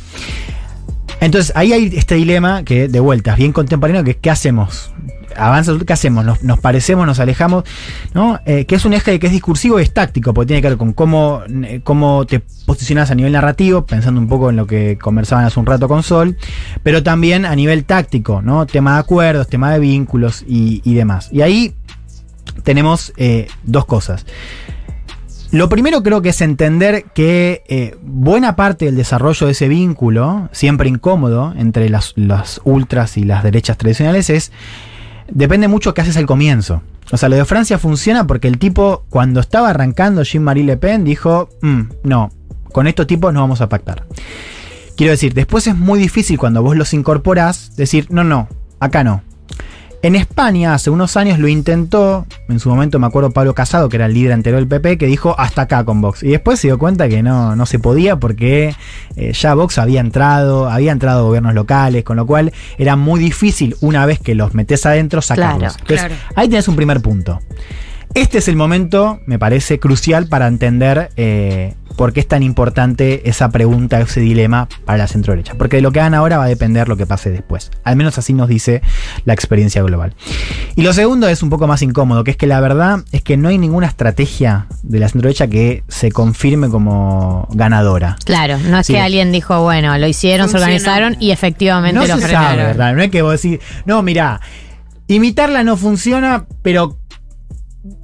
[1.19, 4.91] Entonces ahí hay este dilema que de vuelta es bien contemporáneo, que es ¿qué hacemos?
[5.35, 6.25] Avanza, ¿qué hacemos?
[6.25, 7.63] ¿Nos, nos parecemos, nos alejamos?
[8.13, 8.39] ¿no?
[8.45, 10.77] Eh, que es un eje que es discursivo y es táctico, porque tiene que ver
[10.77, 14.97] con cómo, eh, cómo te posicionas a nivel narrativo, pensando un poco en lo que
[14.97, 16.37] conversaban hace un rato con Sol,
[16.83, 18.65] pero también a nivel táctico, ¿no?
[18.65, 21.29] Tema de acuerdos, tema de vínculos y, y demás.
[21.31, 21.75] Y ahí
[22.63, 24.25] tenemos eh, dos cosas.
[25.51, 30.89] Lo primero creo que es entender que buena parte del desarrollo de ese vínculo, siempre
[30.89, 34.51] incómodo, entre las, las ultras y las derechas tradicionales, es.
[35.29, 36.81] Depende mucho qué haces al comienzo.
[37.11, 41.03] O sea, lo de Francia funciona porque el tipo, cuando estaba arrancando Jean-Marie Le Pen,
[41.03, 42.31] dijo: "Mm, No,
[42.71, 44.05] con estos tipos no vamos a pactar.
[44.97, 48.47] Quiero decir, después es muy difícil cuando vos los incorporás decir: No, no,
[48.79, 49.21] acá no.
[50.05, 53.95] En España hace unos años lo intentó, en su momento me acuerdo Pablo Casado, que
[53.95, 56.21] era el líder anterior del PP, que dijo hasta acá con Vox.
[56.21, 58.75] Y después se dio cuenta que no, no se podía porque
[59.15, 63.77] eh, ya Vox había entrado, había entrado gobiernos locales, con lo cual era muy difícil
[63.81, 65.75] una vez que los metes adentro sacarlos.
[65.75, 66.33] Claro, Entonces, claro.
[66.35, 67.39] ahí tenés un primer punto.
[68.13, 73.29] Este es el momento, me parece, crucial para entender eh, por qué es tan importante
[73.29, 75.53] esa pregunta, ese dilema para la centro derecha.
[75.57, 77.71] Porque de lo que hagan ahora va a depender lo que pase después.
[77.83, 78.81] Al menos así nos dice
[79.25, 80.13] la experiencia global.
[80.75, 83.37] Y lo segundo es un poco más incómodo, que es que la verdad es que
[83.37, 88.17] no hay ninguna estrategia de la centro derecha que se confirme como ganadora.
[88.25, 88.93] Claro, no es Sí.
[88.93, 92.49] que alguien dijo, bueno, lo hicieron, se organizaron y efectivamente No lo se frenaron.
[92.51, 92.93] sabe, ¿verdad?
[92.95, 94.41] No es que vos decís, no, mira,
[95.07, 96.97] imitarla no funciona, pero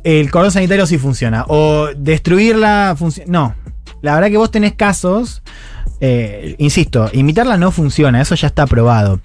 [0.03, 1.45] el cordón sanitario sí funciona.
[1.47, 3.31] O destruirla funciona.
[3.31, 3.55] No.
[4.01, 5.41] La verdad que vos tenés casos.
[6.03, 9.19] eh, insisto, imitarla no funciona, eso ya está probado.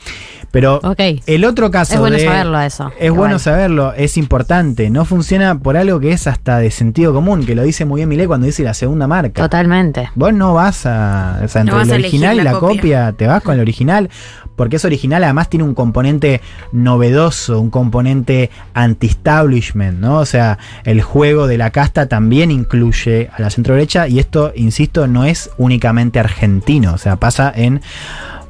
[0.50, 1.00] Pero Ok.
[1.26, 1.94] el otro caso.
[1.94, 2.88] Es bueno de- saberlo eso.
[2.98, 3.18] Es Igual.
[3.18, 4.90] bueno saberlo, es importante.
[4.90, 8.08] No funciona por algo que es hasta de sentido común, que lo dice muy bien
[8.10, 9.42] Milei cuando dice la segunda marca.
[9.42, 10.10] Totalmente.
[10.14, 11.40] Vos no vas a.
[11.44, 12.76] O sea, entre No el original y la la copia.
[12.76, 13.12] copia.
[13.12, 14.10] te vas con el original.
[14.56, 16.40] Porque es original, además tiene un componente
[16.72, 20.18] novedoso, un componente anti-establishment, ¿no?
[20.18, 24.08] O sea, el juego de la casta también incluye a la centro derecha.
[24.08, 26.94] Y esto, insisto, no es únicamente argentino.
[26.94, 27.82] O sea, pasa en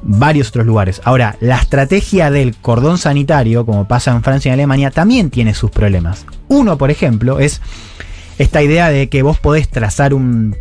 [0.01, 1.01] varios otros lugares.
[1.03, 5.53] Ahora, la estrategia del cordón sanitario, como pasa en Francia y en Alemania, también tiene
[5.53, 6.25] sus problemas.
[6.47, 7.61] Uno, por ejemplo, es
[8.37, 10.55] esta idea de que vos podés trazar un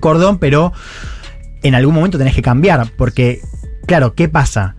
[0.00, 0.72] cordón, pero
[1.62, 2.92] en algún momento tenés que cambiar.
[2.96, 3.40] Porque,
[3.88, 4.76] claro, ¿qué pasa?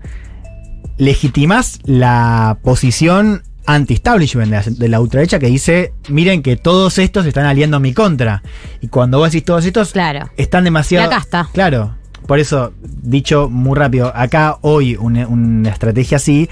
[0.98, 7.26] Legitimás la posición anti-establishment de la, de la ultraderecha que dice, miren que todos estos
[7.26, 8.42] están aliando a mi contra.
[8.82, 10.30] Y cuando vos decís todos estos, Claro.
[10.38, 11.10] están demasiado...
[11.10, 11.48] La casta.
[11.54, 11.96] Claro.
[12.28, 16.50] Por eso, dicho muy rápido, acá hoy una, una estrategia así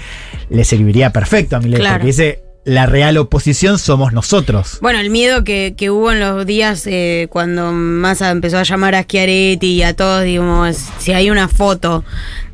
[0.48, 1.94] le serviría perfecto a Milei, Claro.
[1.96, 4.78] porque dice, la real oposición somos nosotros.
[4.82, 8.94] Bueno, el miedo que, que hubo en los días eh, cuando Massa empezó a llamar
[8.94, 12.04] a Schiaretti y a todos, digamos, si hay una foto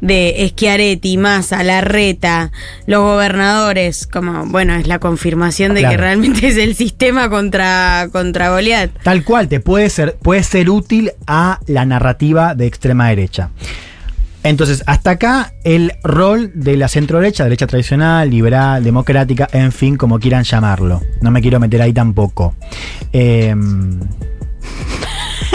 [0.01, 2.53] de Schiaretti, Massa, Larreta,
[2.87, 5.97] los gobernadores, como, bueno, es la confirmación de Claro.
[5.97, 8.91] que realmente es el sistema contra, contra Goliat.
[9.03, 13.51] Tal cual, te puede ser, puede ser útil a la narrativa de extrema derecha.
[14.45, 20.21] Entonces, hasta acá el rol de la centro derecha, tradicional, liberal, democrática, en fin, como
[20.21, 21.01] quieran llamarlo.
[21.23, 22.55] No me quiero meter ahí tampoco.
[23.11, 24.01] Em,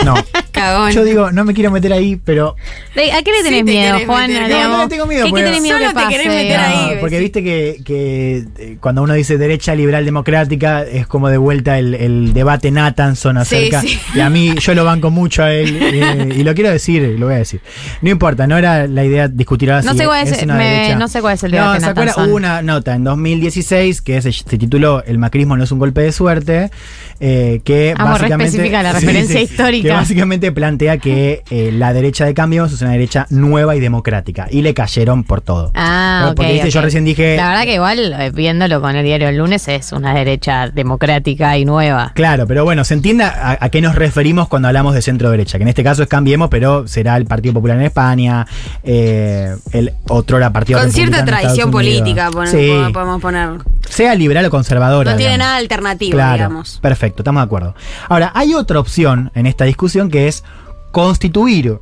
[0.05, 0.13] no,
[0.51, 0.91] Cagón.
[0.91, 2.55] yo digo, no me quiero meter ahí, pero
[2.95, 4.31] ¿De- ¿A qué le tenés Sí te miedo, Juan?
[4.33, 6.59] No, no le tengo miedo, ¿Qué, qué porque- tenés miedo Solo que te querés meter
[6.59, 11.29] ahí, No, porque viste que, que, eh, cuando uno dice derecha liberal democrática es como
[11.29, 13.81] de vuelta el, el debate Nathanson acerca.
[13.81, 13.99] sí.
[14.15, 17.25] Y a mí yo lo banco mucho a él eh, y lo quiero decir, lo
[17.27, 17.61] voy a decir.
[18.01, 20.55] No importa, no era la idea discutir ahora No si sé cuál es- es una
[20.55, 22.05] me- no sé cuál es el No, debate ¿se acuerdan?
[22.07, 22.29] Nathanson.
[22.29, 26.01] Hubo una nota en 2016 que se, se tituló El macrismo no es un golpe
[26.01, 26.69] de suerte.
[27.21, 28.45] eh, que Amo re básicamente.
[28.45, 29.43] específica la Sí, referencia sí.
[29.43, 29.59] histórica.
[29.89, 29.95] democrática.
[29.95, 34.47] básicamente plantea que eh, la derecha de Cambiemos es una derecha nueva y democrática.
[34.49, 35.71] Y le cayeron por todo.
[35.75, 36.29] Ah, ¿No?
[36.31, 36.35] ok.
[36.37, 39.37] Porque, viste, yo recién dije- La verdad que igual, eh, viéndolo con el diario el
[39.37, 42.11] lunes, es una derecha democrática y nueva.
[42.15, 45.57] Claro, pero bueno, se entiende a, a qué nos referimos cuando hablamos de centro derecha,
[45.57, 48.45] que en este caso es Cambiemos, pero será el Partido Popular en España,
[48.83, 53.49] eh, el otro era Partido Con cierta tradición política, Sí, podemos poner.
[53.87, 55.11] sea liberal o conservadora.
[55.11, 55.47] No tiene digamos.
[55.47, 56.79] nada alternativo, Claro, digamos.
[56.81, 57.75] perfecto, estamos de acuerdo.
[58.07, 60.43] Ahora, hay otra opción en esta discusión que es
[60.91, 61.79] constituir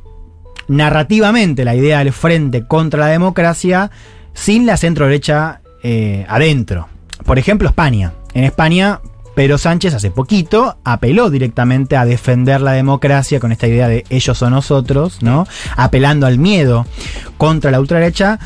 [0.68, 3.90] narrativamente la idea del frente contra la democracia
[4.34, 6.88] sin la centro derecha eh, adentro.
[7.24, 8.12] Por ejemplo, España.
[8.34, 9.00] En España,
[9.34, 14.42] Pedro Sánchez hace poquito apeló directamente a defender la democracia con esta idea de ellos
[14.42, 15.46] o nosotros, ¿no?
[15.76, 16.86] Apelando al miedo
[17.36, 18.38] contra la ultraderecha,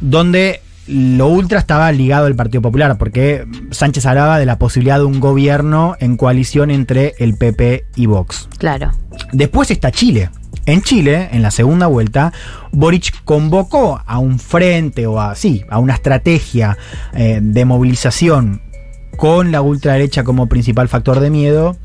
[0.00, 5.04] donde lo ultra estaba ligado al Partido Popular, porque Sánchez hablaba de la posibilidad de
[5.04, 8.48] un gobierno en coalición entre el PP y Vox.
[8.58, 8.92] Claro.
[9.32, 10.30] Después está Chile.
[10.66, 12.32] En Chile, en la segunda vuelta,
[12.72, 16.76] Boric convocó a un frente o a, sí, a una estrategia
[17.14, 18.62] eh, de movilización
[19.16, 21.76] con la ultraderecha como principal factor de miedo,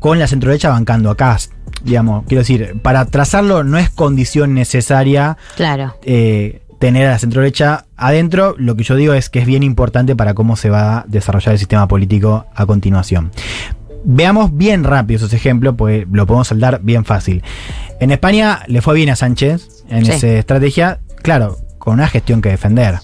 [0.00, 1.52] con la centroderecha bancando a Cast.
[1.82, 5.96] Digamos, quiero decir, para trazarlo no es condición necesaria Claro.
[6.02, 8.56] eh, tener a la centroderecha adentro.
[8.58, 11.52] Lo que yo digo es que es bien importante para cómo se va a desarrollar
[11.52, 13.30] el sistema político a continuación.
[14.02, 17.44] Veamos bien rápido esos ejemplos, pues lo podemos saldar bien fácil.
[18.00, 20.12] En España le fue bien a Sánchez en Sí.
[20.12, 22.98] esa estrategia, claro, con una gestión que defender.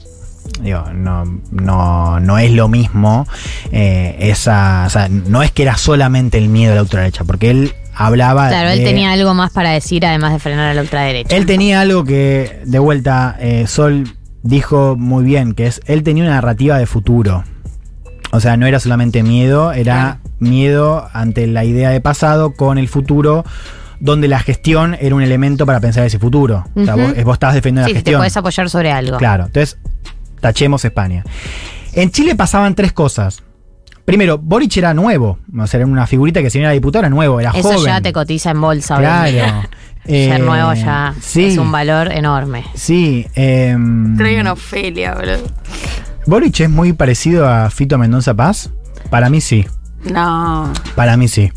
[0.63, 3.27] Digo, no, no, no es lo mismo
[3.73, 4.85] eh, esa.
[4.87, 8.49] O sea, no es que era solamente el miedo a la ultraderecha, porque él hablaba.
[8.49, 11.35] Claro, él tenía algo más para decir además de frenar a la ultraderecha.
[11.35, 14.05] él tenía algo que, de vuelta, eh, Sol
[14.43, 17.45] dijo muy bien, que es, él tenía una narrativa de futuro.
[18.33, 22.89] O sea, no era solamente miedo, era miedo ante la idea de pasado con el
[22.89, 23.45] futuro,
[23.99, 26.65] donde la gestión era un elemento para pensar ese futuro.
[26.75, 28.21] O sea, vos, vos estabas defendiendo Sí, la si te gestión.
[28.21, 29.17] puedes apoyar sobre algo.
[29.17, 29.79] Claro, entonces
[30.41, 31.25] tachemos España.
[31.95, 33.43] En Chile pasaban tres cosas.
[34.07, 37.11] Primero, Boric era nuevo, o sea, era una figurita que si no era diputado era
[37.11, 37.85] nuevo, era Eso joven.
[37.85, 38.97] ya te cotiza en bolsa.
[38.99, 39.69] Claro.
[40.09, 41.47] Eh, Ser nuevo ya sí.
[41.47, 42.63] es un valor enorme.
[42.75, 43.27] Sí.
[43.35, 45.39] em, Traigan a Ofelia, boludo.
[46.27, 48.71] Boric es muy parecido a Fito Mendoza Paz.
[49.11, 49.67] Para mí sí.
[50.05, 50.73] No.
[50.95, 51.51] Para mí sí.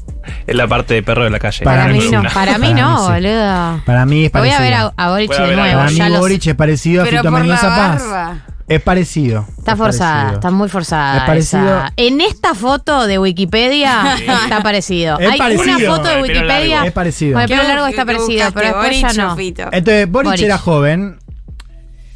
[0.47, 1.63] Es la parte de perro de la calle.
[1.63, 3.11] Para Para, mí no, para mí Para no, mí sí.
[3.11, 3.81] boludo.
[3.85, 4.57] Para mí es Voy parecido.
[4.57, 5.77] a ver a, a Boric Voy a de nuevo.
[5.81, 8.03] Para mí Boric es parecido a Pero Fito Mendoza Paz.
[8.69, 9.45] Es parecido.
[9.57, 10.33] Está es forzada, parecido.
[10.39, 11.17] está muy forzada.
[11.17, 11.93] Es parecido- esa.
[11.97, 15.17] En esta foto de Wikipedia está parecido.
[15.19, 15.75] Es Hay parecido.
[15.77, 16.85] una foto de Wikipedia.
[16.85, 17.33] Es parecido.
[17.33, 19.71] Con el pelo ¿Qué- largo está parecido, pero después ya Boric o no.
[19.71, 20.45] Entonces, Boric, Boric.
[20.45, 21.19] era joven,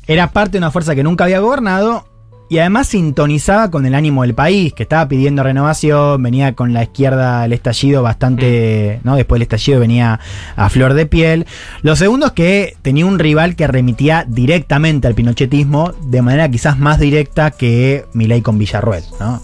[0.07, 2.05] era parte de una fuerza que nunca había gobernado
[2.49, 6.83] y además sintonizaba con el ánimo del país, que estaba pidiendo renovación, venía con la
[6.83, 9.15] izquierda el estallido bastante, ¿no?
[9.15, 10.19] Después del estallido venía
[10.55, 11.45] a flor de piel.
[11.81, 16.77] Lo segundo es que tenía un rival que remitía directamente al pinochetismo, de manera quizás
[16.77, 19.41] más directa que Milei con Villarruel, ¿no?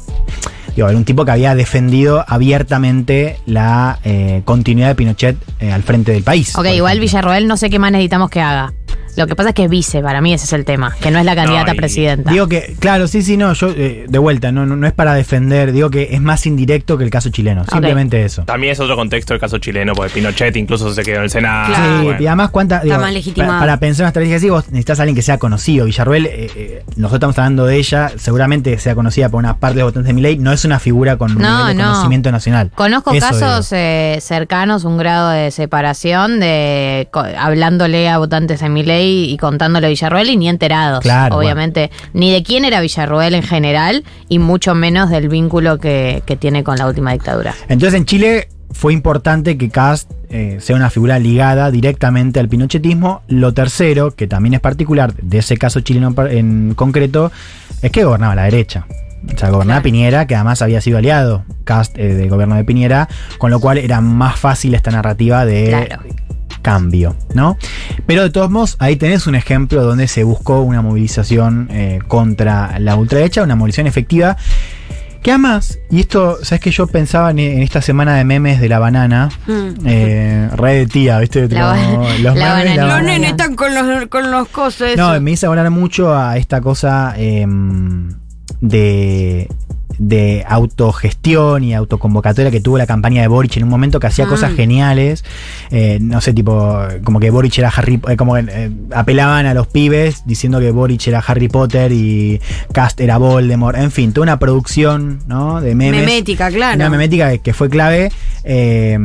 [0.76, 5.84] Digo, era un tipo que había defendido abiertamente la eh, continuidad de Pinochet eh, al
[5.84, 6.56] frente del país.
[6.56, 7.00] Ok, igual.
[7.00, 8.72] Villarroel no sé qué más necesitamos que haga.
[9.20, 11.20] Lo que pasa es que es vice, para mí ese es el tema, que no
[11.20, 12.32] es la candidata y- a presidenta.
[12.32, 15.14] Digo que, claro, sí, sí, no, yo eh, de vuelta, no, no, no es para
[15.14, 18.44] defender, digo que es más indirecto que el caso chileno, simplemente eso.
[18.44, 21.68] También es otro contexto el caso chileno, porque Pinochet incluso se quedó en el Senado.
[21.74, 21.98] Claro.
[22.00, 22.22] Sí, bueno.
[22.22, 23.52] y además cuánta, digo, más legitimado.
[23.52, 25.86] Para, para pensar una estrategia así, vos necesitas a alguien que sea conocido.
[25.86, 29.82] Villarruel, eh, eh, nosotros estamos hablando de ella, seguramente sea conocida por una parte de
[29.84, 31.90] los votantes de Milei, no es una figura con un nivel de no.
[31.90, 32.72] conocimiento nacional.
[32.76, 38.70] Conozco Eso casos eh, cercanos, un grado de separación, de co- hablándole a votantes de
[39.10, 43.34] Milei y contándole a Villarroel y ni enterados, Claro, obviamente, ni de quién era Villarroel
[43.36, 47.54] en general y mucho menos del vínculo que, que tiene con la última dictadura.
[47.68, 53.22] Entonces en Chile fue importante que Cast eh, sea una figura ligada directamente al pinochetismo.
[53.28, 57.32] Lo tercero, que también es particular de ese caso chileno en concreto,
[57.82, 58.86] es que gobernaba la derecha.
[59.34, 63.10] O sea, gobernaba Piñera, que además había sido aliado Cast eh, del gobierno de Piñera,
[63.38, 66.04] con lo cual era más fácil esta narrativa de Claro.
[66.70, 67.58] Cambio, ¿no?
[68.06, 72.78] Pero de todos modos, ahí tenés un ejemplo donde se buscó una movilización eh, contra
[72.80, 74.38] la ultraderecha, una movilización efectiva.
[75.24, 78.70] Que además, y esto, ¿sabes que yo pensaba en, en esta semana de memes de
[78.70, 79.30] la banana?
[79.48, 79.70] Mm.
[79.86, 81.50] Eh, re de tía, ¿viste?
[81.50, 82.78] La Como ba- los la memes.
[82.78, 84.90] Los nenes están con los, con los cosos.
[84.96, 88.10] No, me hizo hablar mucho a esta cosa em,
[88.62, 89.50] de,
[90.00, 94.26] de autogestión y autoconvocatoria que tuvo la campaña de Boric en un momento que hacía
[94.26, 94.30] Ah.
[94.30, 95.24] cosas geniales.
[95.72, 99.54] Eh, no sé, tipo, como que Boric era Harry eh, como que eh, apelaban a
[99.54, 102.40] los pibes diciendo que Boric era Harry Potter y
[102.74, 103.78] Cast era Voldemort.
[103.78, 105.62] En fin, toda una producción ¿no?
[105.62, 106.00] de memes.
[106.02, 106.76] Memética, claro.
[106.76, 108.12] Una memética que, fue clave.
[108.44, 108.98] Eh,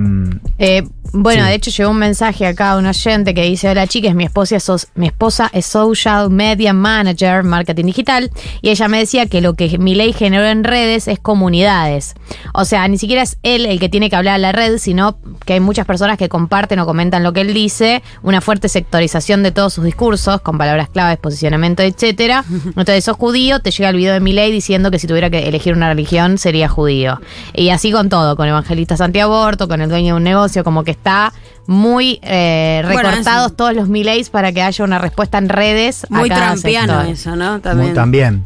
[0.59, 1.49] Eh, bueno, Sí.
[1.51, 4.57] de hecho llegó un mensaje acá a un oyente que dice, hola chicas, mi esposa,
[4.57, 8.31] es mi esposa es Social Media Manager, Marketing Digital,
[8.63, 12.15] y ella me decía que lo que Milei generó en redes es comunidades.
[12.53, 15.19] O sea, ni siquiera es él el que tiene que hablar a la red, sino
[15.45, 19.43] que hay muchas personas que comparten o comentan lo que él dice, una fuerte sectorización
[19.43, 22.45] de todos sus discursos, con palabras claves, posicionamiento, etcétera.
[22.65, 25.75] Entonces, sos judío, te llega el video de Milei diciendo que si tuviera que elegir
[25.75, 27.21] una religión sería judío.
[27.53, 30.91] Y así con todo, con evangelistas antiaborto, con el dueño de un negocio, como que
[30.93, 31.33] está
[31.67, 36.05] muy eh, recortados todos los Mileis para que haya una respuesta en redes.
[36.05, 37.13] a Muy cada trampiano sector.
[37.13, 37.53] eso, ¿no?
[37.75, 38.43] Muy- También.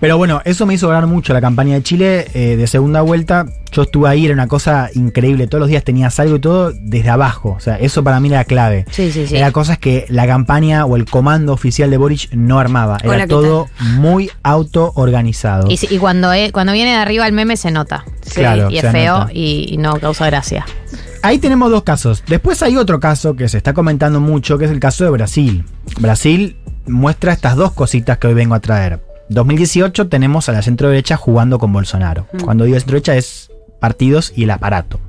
[0.00, 3.46] Pero bueno, eso me hizo ganar mucho la campaña de Chile eh, de segunda vuelta.
[3.72, 5.46] Yo estuve ahí, era una cosa increíble.
[5.46, 7.54] Todos los días tenías algo y todo desde abajo.
[7.56, 8.84] O sea, eso para mí era clave.
[8.90, 9.36] Sí, sí, sí.
[9.36, 12.98] Era cosas que la campaña o el comando oficial de Boric no armaba.
[13.02, 15.68] Era Hola, ¿qué todo muy auto organizado.
[15.70, 18.04] Y, y cuando, eh, cuando viene de arriba el meme se nota.
[18.22, 20.66] Sí, Claro, y es feo y no causa gracia.
[21.22, 22.22] Ahí tenemos dos casos.
[22.28, 25.64] Después hay otro caso que se está comentando mucho, que es el caso de Brasil.
[25.98, 26.56] Brasil
[26.86, 29.05] muestra estas dos cositas que hoy vengo a traer.
[29.28, 32.26] 2018 tenemos a la centro derecha jugando con Bolsonaro.
[32.44, 33.50] Cuando digo centro derecha es
[33.80, 35.00] partidos y el aparato.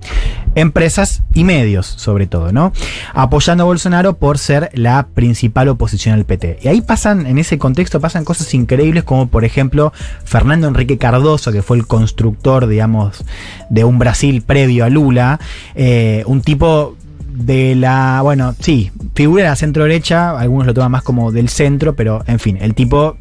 [0.55, 2.73] Empresas y medios, sobre todo, ¿no?
[3.13, 6.59] Apoyando a Bolsonaro por ser la principal oposición al PT.
[6.63, 9.93] Y ahí pasan, en ese contexto, pasan cosas increíbles como, por ejemplo,
[10.25, 13.23] Fernando Enrique Cardoso, que fue el constructor, digamos,
[13.69, 15.39] de un Brasil previo a Lula.
[15.75, 16.95] eh, un tipo
[17.29, 21.49] de la, bueno, sí, figura de la centro derecha, algunos lo toman más como del
[21.49, 23.15] centro, pero en fin, el tipo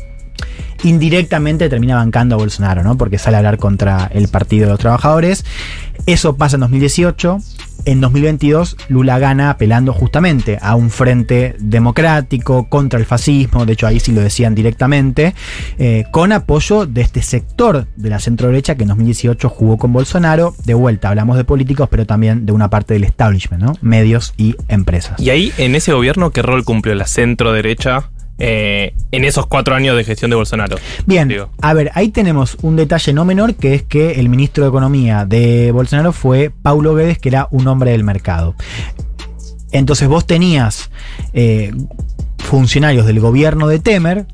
[0.82, 2.96] indirectamente termina bancando a Bolsonaro, ¿no?
[2.96, 5.44] Porque sale a hablar contra el Partido de los Trabajadores.
[6.06, 7.38] Eso pasa en 2018.
[7.84, 13.86] En 2022 Lula gana apelando justamente a un frente democrático contra el fascismo, de hecho
[13.86, 15.34] ahí sí lo decían directamente,
[15.78, 19.92] eh, con apoyo de este sector de la centro derecha que en 2018 jugó con
[19.92, 20.54] Bolsonaro.
[20.64, 23.74] De vuelta, hablamos de políticos, pero también de una parte del establishment, ¿no?
[23.82, 25.20] Medios y empresas.
[25.20, 29.74] Y ahí, en ese gobierno, ¿qué rol cumplió la centro derecha eh, en esos cuatro
[29.74, 30.76] años de gestión de Bolsonaro?
[31.06, 31.50] Bien, Digo.
[31.60, 35.24] a ver, ahí tenemos un detalle no menor que es que el ministro de Economía
[35.24, 38.54] de Bolsonaro fue Paulo Guedes, que era un hombre del mercado.
[39.72, 40.90] Entonces vos tenías
[41.32, 41.72] eh,
[42.38, 44.26] funcionarios del gobierno de Temer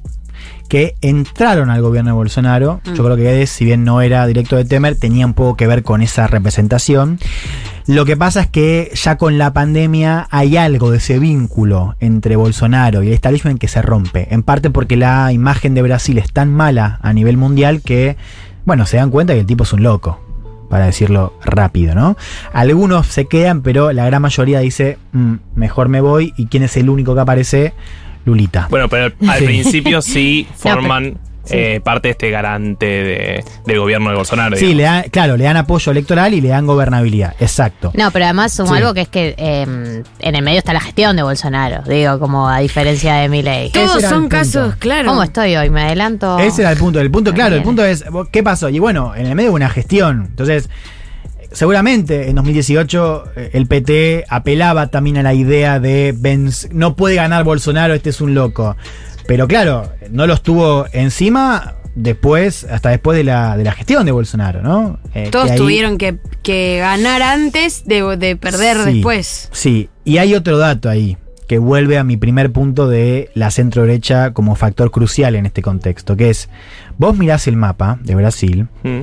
[0.72, 2.80] que entraron al gobierno de Bolsonaro.
[2.86, 5.66] Yo creo que Guedes, si bien no era directo de Temer, tenía un poco que
[5.66, 7.18] ver con esa representación.
[7.86, 12.36] Lo que pasa es que ya con la pandemia hay algo de ese vínculo entre
[12.36, 14.28] Bolsonaro y el establishment que se rompe.
[14.32, 18.16] En parte porque la imagen de Brasil es tan mala a nivel mundial que,
[18.64, 20.20] bueno, se dan cuenta que el tipo es un loco.
[20.70, 22.16] Para decirlo rápido, ¿no?
[22.54, 26.32] Algunos se quedan, pero la gran mayoría dice, "Mm, mejor me voy.
[26.38, 27.74] ¿Y quién es el único que aparece?
[28.24, 28.66] Lulita.
[28.70, 29.44] Bueno, pero al Sí.
[29.44, 31.54] principio sí pero- forman sí.
[31.56, 34.56] eh, parte de este garante de- del gobierno de Bolsonaro.
[34.56, 34.76] Sí, digamos.
[34.76, 37.34] le dan, claro, le dan apoyo electoral y le dan gobernabilidad.
[37.40, 37.90] Exacto.
[37.94, 38.78] No, pero además sumo Sí.
[38.78, 42.48] algo que es que eh, en el medio está la gestión de Bolsonaro, digo, como
[42.48, 43.66] a diferencia de Milei.
[43.68, 45.08] Ese Todos son casos, claro.
[45.08, 45.68] ¿Cómo estoy hoy?
[45.70, 46.38] ¿Me adelanto?
[46.38, 47.00] Ese era el punto.
[47.00, 48.68] El punto, claro, el punto es, ¿qué pasó?
[48.68, 50.26] Y bueno, en el medio una gestión.
[50.30, 50.68] Entonces,
[51.52, 57.14] seguramente en 2018 eh, el PT apelaba también a la idea de venc- no puede
[57.16, 58.76] ganar Bolsonaro, este es un loco.
[59.26, 64.12] Pero claro, no lo estuvo encima después, hasta después de la, de la gestión de
[64.12, 64.98] Bolsonaro, ¿no?
[65.14, 69.48] Eh, Todos que ahí- tuvieron que, que ganar antes de, de perder Sí, después.
[69.52, 71.16] Sí, y hay otro dato ahí
[71.46, 75.60] que vuelve a mi primer punto de la centro derecha como factor crucial en este
[75.60, 76.48] contexto, que es,
[76.96, 79.00] vos mirás el mapa de Brasil Mm.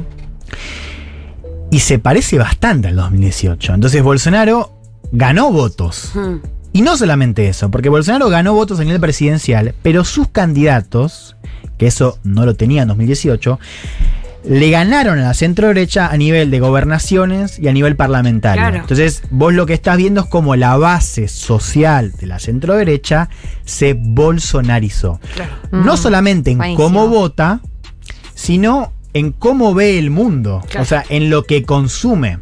[1.72, 3.74] Y se parece bastante al 2018.
[3.74, 4.74] Entonces Bolsonaro
[5.12, 6.12] ganó votos.
[6.14, 6.38] Hmm.
[6.72, 11.36] Y no solamente eso, porque Bolsonaro ganó votos a nivel presidencial, pero sus candidatos,
[11.78, 13.60] que eso no lo tenía en 2018,
[14.46, 18.62] le ganaron a la centro derecha a nivel de gobernaciones y a nivel parlamentario.
[18.62, 18.78] Claro.
[18.78, 23.30] Entonces, vos lo que estás viendo es como la base social de la centro derecha
[23.66, 25.20] se bolsonarizó.
[25.72, 26.84] No Mm, solamente en buenísimo.
[26.84, 27.62] cómo vota,
[28.36, 30.62] sino en cómo ve el mundo.
[30.70, 30.84] Claro.
[30.84, 32.40] O sea, en lo que consume.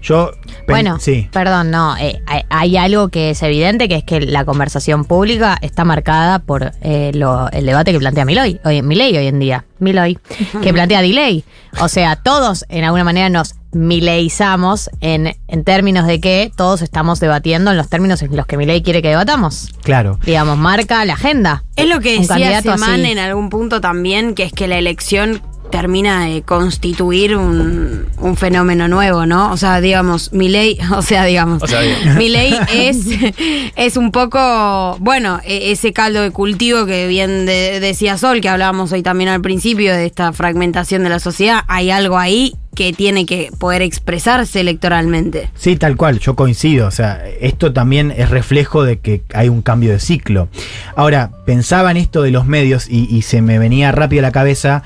[0.00, 0.30] Yo.
[0.68, 1.28] Bueno, sí.
[1.32, 5.58] perdón, no, eh, hay, hay algo que es evidente, que es que la conversación pública
[5.60, 9.64] está marcada por eh, lo- el debate que plantea Milei hoy, Milei hoy en día,
[9.80, 10.16] Milei,
[10.62, 11.42] que plantea Delay.
[11.80, 17.20] O sea, todos en alguna manera nos mileizamos en, en términos de que todos estamos
[17.20, 19.70] debatiendo en los términos en los que Milei quiere que debatamos.
[19.82, 20.18] Claro.
[20.24, 21.64] Digamos, marca la agenda.
[21.76, 25.42] Es lo que Un decía Semán en algún punto también, que es que la elección
[25.70, 29.52] termina de constituir un, un fenómeno nuevo, ¿no?
[29.52, 31.96] O sea, digamos, mi ley, o sea, digamos, O sea, digo.
[32.16, 33.06] mi ley es,
[33.76, 38.48] es un poco, bueno, e- ese caldo de cultivo que bien de- decía Sol, que
[38.48, 42.92] hablábamos hoy también al principio de esta fragmentación de la sociedad, hay algo ahí que
[42.92, 45.50] tiene que poder expresarse electoralmente.
[45.56, 46.86] Sí, tal cual, yo coincido.
[46.86, 50.48] O sea, esto también es reflejo de que hay un cambio de ciclo.
[50.94, 54.32] Ahora, pensaba en esto de los medios y, y se me venía rápido a la
[54.32, 54.84] cabeza.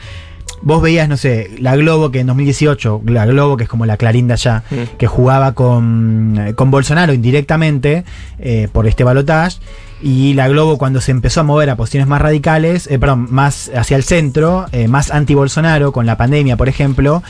[0.65, 3.97] Vos veías, no sé, la Globo que en 2018, la Globo que es como la
[3.97, 4.97] Clarinda ya, Mm.
[4.97, 8.05] que jugaba con, eh, con Bolsonaro indirectamente
[8.39, 9.59] eh, por este balotaje.
[10.05, 13.71] Y la Globo cuando se empezó a mover a posiciones más radicales, eh, perdón, más
[13.75, 17.23] hacia el centro, eh, más anti-Bolsonaro, con la pandemia, por ejemplo,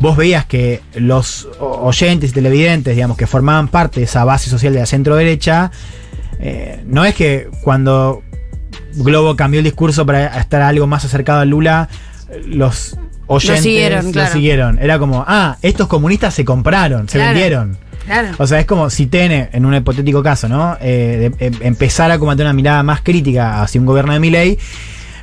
[0.00, 4.72] vos veías que los oyentes y televidentes, digamos, que formaban parte de esa base social
[4.74, 5.70] de la centro-derecha,
[6.86, 8.22] no es que cuando
[8.94, 11.88] Globo cambió el discurso para estar algo más acercado a Lula,
[12.46, 12.96] los
[13.26, 14.32] oyentes siguieron, lo claro.
[14.32, 14.78] siguieron.
[14.80, 17.30] Era como, ah, estos comunistas se compraron, se Claro.
[17.34, 17.78] vendieron.
[18.06, 18.28] Claro.
[18.38, 20.76] O sea, es como si TN, en un hipotético caso, ¿no?
[20.80, 24.20] Eh, de- em- empezara como a tener una mirada más crítica hacia un gobierno de
[24.20, 24.58] Milei,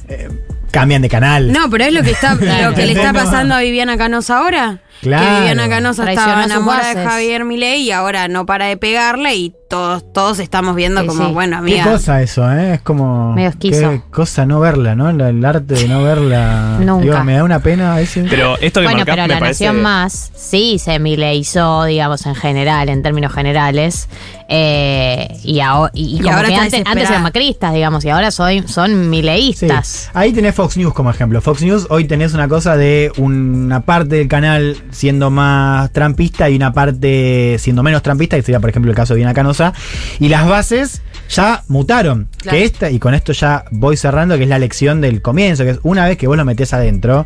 [0.08, 0.30] eh,
[0.70, 1.52] cambian de canal.
[1.52, 2.36] No, pero es lo que está,
[2.70, 4.80] lo que le está pasando a Viviana Canosa ahora.
[5.02, 5.24] Claro.
[5.26, 7.06] Que Viviana Canosa Traicionó estaba enamorada de.
[7.06, 11.28] Javier Milei y ahora no para de pegarle y todos, todos estamos viendo Sí, como,
[11.28, 11.34] sí.
[11.34, 11.92] bueno, Qué amiga.
[11.92, 12.76] cosa eso, ¿eh?
[12.76, 13.34] Es como.
[13.34, 13.90] Medio esquizo.
[13.92, 15.10] Qué cosa no verla, ¿no?
[15.10, 16.78] El arte de no verla.
[16.82, 17.04] Nunca.
[17.04, 18.26] Digo, me da una pena a veces.
[18.30, 19.66] Pero esto que Bueno, marcás pero me la parece...
[19.66, 24.08] Nación Más sí se mileizó, digamos, en general, en términos generales.
[24.48, 28.92] eh, y, aho- y, y ahora que antes, eran macristas, digamos, y ahora soy, son
[28.92, 28.96] Sí.
[28.96, 30.10] mileístas.
[30.14, 31.42] Ahí tenés Fox News como ejemplo.
[31.42, 36.56] Fox News hoy tenés una cosa de una parte del canal siendo más trampista y
[36.56, 39.74] una parte siendo menos trampista, que sería por ejemplo el caso de Viviana Canosa.
[40.20, 42.28] Y las bases ya mutaron.
[42.42, 42.58] Claro.
[42.58, 45.72] Que esta, y con esto ya voy cerrando, que es la lección del comienzo, que
[45.72, 47.26] es una vez que vos lo metés adentro.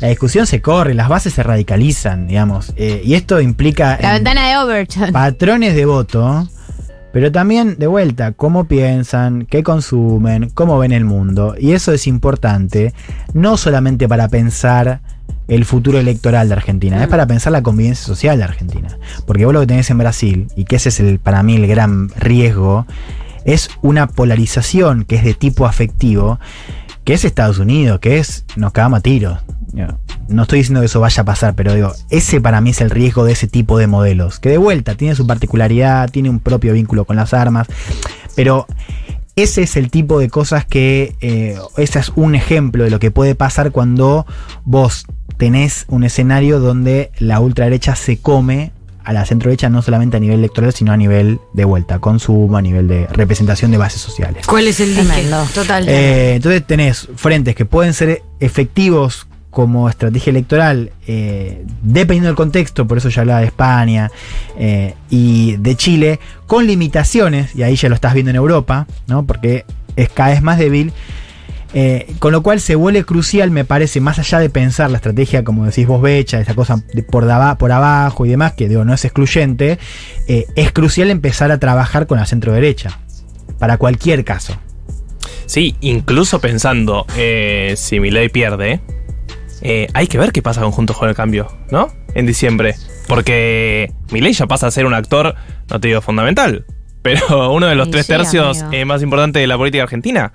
[0.00, 2.72] La discusión se corre, las bases se radicalizan, digamos.
[2.76, 5.12] eh, y esto implica La en ventana de Overton.
[5.12, 6.48] patrones de voto,
[7.12, 11.54] pero también de vuelta, cómo piensan, qué consumen, cómo ven el mundo.
[11.58, 12.94] Y eso es importante,
[13.34, 15.00] no solamente para pensar
[15.50, 18.96] el futuro electoral de Argentina, es para pensar la convivencia social de Argentina.
[19.26, 21.66] Porque vos lo que tenés en Brasil, y que ese es el, para mí el
[21.66, 22.86] gran riesgo,
[23.44, 26.38] es una polarización que es de tipo afectivo,
[27.04, 29.38] que es Estados Unidos, que es nos cagamos a tiros.
[30.28, 32.90] No estoy diciendo que eso vaya a pasar, pero digo, ese para mí es el
[32.90, 34.38] riesgo de ese tipo de modelos.
[34.38, 37.66] Que de vuelta tiene su particularidad, tiene un propio vínculo con las armas,
[38.36, 38.66] pero
[39.36, 43.10] ese es el tipo de cosas que, eh, ese es un ejemplo de lo que
[43.10, 44.26] puede pasar cuando
[44.64, 48.72] vos tenés un escenario donde la ultraderecha se come
[49.04, 52.62] a la centroderecha no solamente a nivel electoral, sino a nivel de vuelta, consumo, a
[52.62, 54.46] nivel de representación de bases sociales.
[54.46, 54.94] ¿Cuál es el?
[54.94, 55.42] Tremendo.
[55.54, 55.88] Total.
[55.88, 62.86] Eh, entonces tenés frentes que pueden ser efectivos como estrategia electoral, eh, dependiendo del contexto,
[62.86, 64.10] por eso ya hablaba de España
[64.58, 69.26] eh, y de Chile, con limitaciones, y ahí ya lo estás viendo en Europa, ¿no?
[69.26, 69.64] porque
[69.96, 70.92] es cada vez más débil.
[71.72, 75.44] eh, con lo cual se vuelve crucial, me parece, más allá de pensar la estrategia,
[75.44, 78.92] como decís vos, Becha, esa cosa por, daba- por abajo y demás, que digo, no
[78.94, 79.78] es excluyente,
[80.28, 82.98] es crucial empezar a trabajar con la centro derecha,
[83.58, 84.56] para cualquier caso.
[85.46, 87.04] Sí, incluso pensando
[87.76, 88.80] si Milei pierde,
[89.62, 91.88] eh, hay que ver qué pasa con Juntos con el Cambio, ¿no?
[92.14, 92.74] En diciembre.
[93.06, 95.34] Porque Milei ya pasa a ser un actor,
[95.68, 96.64] no te digo fundamental,
[97.02, 100.32] pero uno de los tres sí, tercios eh, más importantes de la política argentina,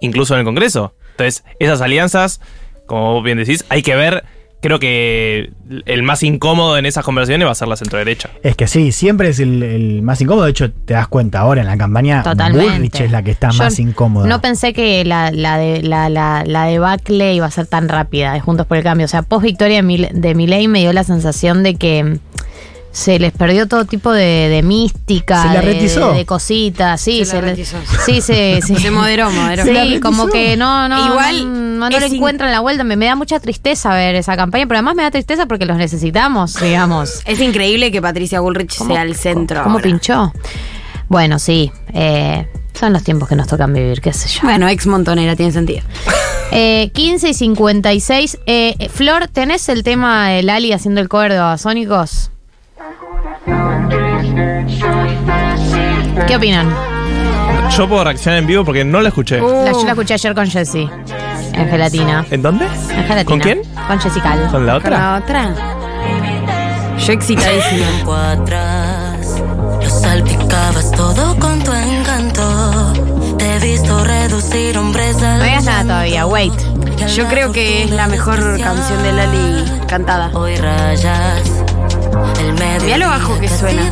[0.00, 0.94] incluso en el Congreso.
[1.12, 2.40] Entonces, esas alianzas,
[2.86, 4.24] como vos bien decís, hay que ver.
[4.64, 5.50] Creo que
[5.84, 8.30] el más incómodo en esas conversaciones va a ser la centro-derecha.
[8.42, 10.46] Es que sí, siempre es el, el más incómodo.
[10.46, 12.72] De hecho, te das cuenta ahora en la campaña, Totalmente.
[12.72, 14.26] Bullrich es la que está Yo más incómoda.
[14.26, 18.32] No pensé que la, la, de, la, la, la debacle iba a ser tan rápida
[18.32, 19.04] de Juntos por el Cambio.
[19.04, 22.18] O sea, post victoria de, Mil- de Milei me dio la sensación de que
[22.94, 26.12] se les perdió todo tipo de, de mística, Se la de, retizó.
[26.12, 27.00] de- de cositas.
[27.00, 27.76] Sí, Se la le- retizó.
[28.06, 28.76] sí, se, sí.
[28.76, 29.64] Se moderó, moderó.
[29.64, 32.84] Se la Sí, como que no, no, Igual no, no le encuentran la vuelta.
[32.84, 35.76] Me, me da mucha tristeza ver esa campaña, pero además me da tristeza porque los
[35.76, 37.20] necesitamos, digamos.
[37.26, 39.64] Es increíble que Patricia Bullrich sea el centro.
[39.64, 39.82] ¿Cómo ahora.
[39.82, 40.32] pinchó?
[41.08, 41.72] Bueno, sí.
[41.92, 44.40] eh, son los tiempos que nos tocan vivir, qué sé yo.
[44.44, 45.82] Bueno, ex montonera, tiene sentido.
[46.56, 48.38] Eh, 15 y 56.
[48.46, 52.30] Eh, eh, Flor, ¿tenés el tema de Lali haciendo el cover de Babasónicos?
[56.26, 56.68] ¿Qué opinan?
[57.76, 59.38] Yo puedo reaccionar en vivo porque no la escuché.
[59.40, 60.88] La- yo la escuché ayer con Jessie.
[61.52, 62.24] En gelatina.
[62.30, 62.64] ¿En dónde?
[62.66, 63.24] En gelatina.
[63.24, 63.62] ¿Con quién?
[63.86, 64.30] Con Jessica.
[64.50, 64.98] ¿Con la ¿Con otra?
[64.98, 65.54] la otra?
[66.98, 67.86] Yo excitadísima.
[67.86, 69.42] tiempo atrás
[69.82, 72.92] Lo salpicabas todo con tu encanto
[73.36, 76.52] Te he visto reducir hombres al No digas nada todavía, wait.
[77.14, 80.30] Yo creo que es la mejor canción de Lali cantada.
[80.34, 81.42] Hoy rayas
[82.38, 82.84] el medio.
[82.84, 83.90] Mira lo bajo que suena.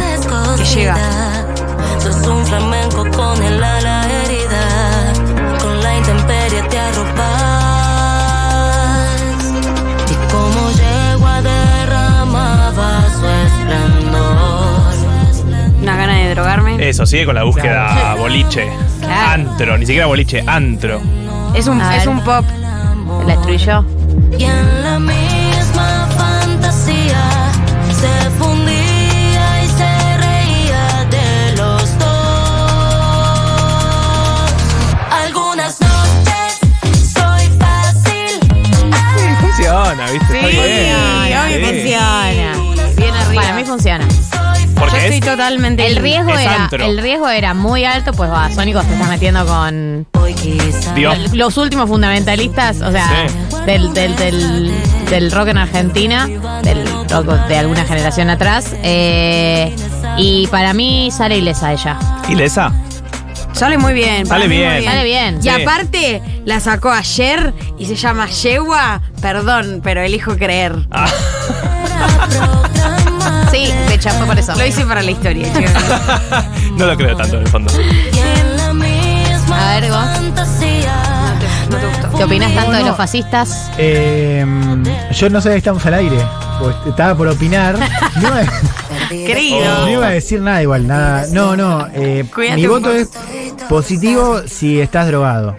[0.56, 0.96] Que llega.
[1.98, 5.58] Sos un flamenco con el ala herida.
[5.60, 7.22] Con la intemperie te arropas.
[10.10, 14.92] Y como yegua derramaba su esplendor.
[15.80, 16.88] Una gana de drogarme.
[16.88, 18.20] Eso, sigue con la búsqueda claro.
[18.22, 18.70] boliche.
[19.00, 19.32] Claro.
[19.32, 21.00] Antro, ni siquiera boliche, antro.
[21.54, 22.44] Es un, es un pop.
[23.26, 23.84] La destruyó.
[24.38, 27.31] Y en la misma fantasía.
[40.12, 40.34] ¿Viste?
[40.36, 40.96] Está bien.
[41.00, 41.64] Funciona, Sí.
[41.64, 42.94] funciona.
[42.96, 43.42] Bien arriba.
[43.42, 44.04] Para mí funciona.
[44.74, 45.86] Porque Yo estoy es- totalmente.
[45.86, 46.84] El riesgo, Es era, antro.
[46.84, 50.34] el riesgo era muy alto, pues va, Sónico se está metiendo con Hoy.
[50.96, 51.32] Dios.
[51.34, 53.56] los últimos fundamentalistas, o sea, Sí.
[53.66, 54.72] del, del, del,
[55.08, 56.26] del rock en Argentina,
[56.62, 56.84] del
[57.48, 58.74] de alguna generación atrás.
[58.82, 59.74] eh,
[60.18, 61.98] y para mí sale ilesa ella.
[62.28, 62.72] ¿Ilesa?
[63.52, 64.26] Sale muy bien.
[64.26, 64.84] Sale muy bien.
[64.84, 65.38] Sale bien.
[65.38, 65.48] Y Sí.
[65.48, 69.00] aparte, la sacó ayer y se llama Yegua.
[69.20, 70.74] Perdón, pero elijo creer.
[70.90, 71.06] Ah,
[73.50, 74.54] Sí, de hecho fue por eso.
[74.56, 75.72] Lo hice para la historia, chicos.
[76.76, 77.72] no lo creo tanto en el fondo.
[79.54, 80.00] A ver, vos.
[80.14, 81.36] fantasía.
[81.70, 82.10] No te gustó.
[82.16, 82.86] ¿Qué opinas tanto de no.
[82.88, 83.70] los fascistas?
[83.76, 84.44] Eh,
[85.12, 86.16] yo no que estamos al aire.
[86.62, 87.76] Porque Estaba por opinar.
[88.20, 89.78] No iba, Querido.
[89.80, 91.26] no iba a decir nada igual, nada.
[91.32, 91.86] No, no.
[91.94, 92.24] eh,
[92.54, 93.08] mi voto es
[93.68, 95.56] positivo si estás drogado.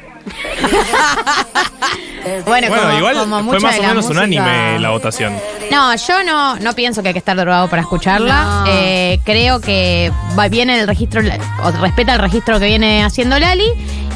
[2.45, 5.33] Bueno, Bueno, como, igual como fue más o menos música- unánime la votación.
[5.69, 8.43] No, yo no, no pienso que hay que estar drogado para escucharla.
[8.43, 8.65] No.
[8.69, 10.09] Eh, creo que
[10.39, 11.21] va, viene el registro,
[11.63, 13.65] o respeta el registro que viene haciendo Lali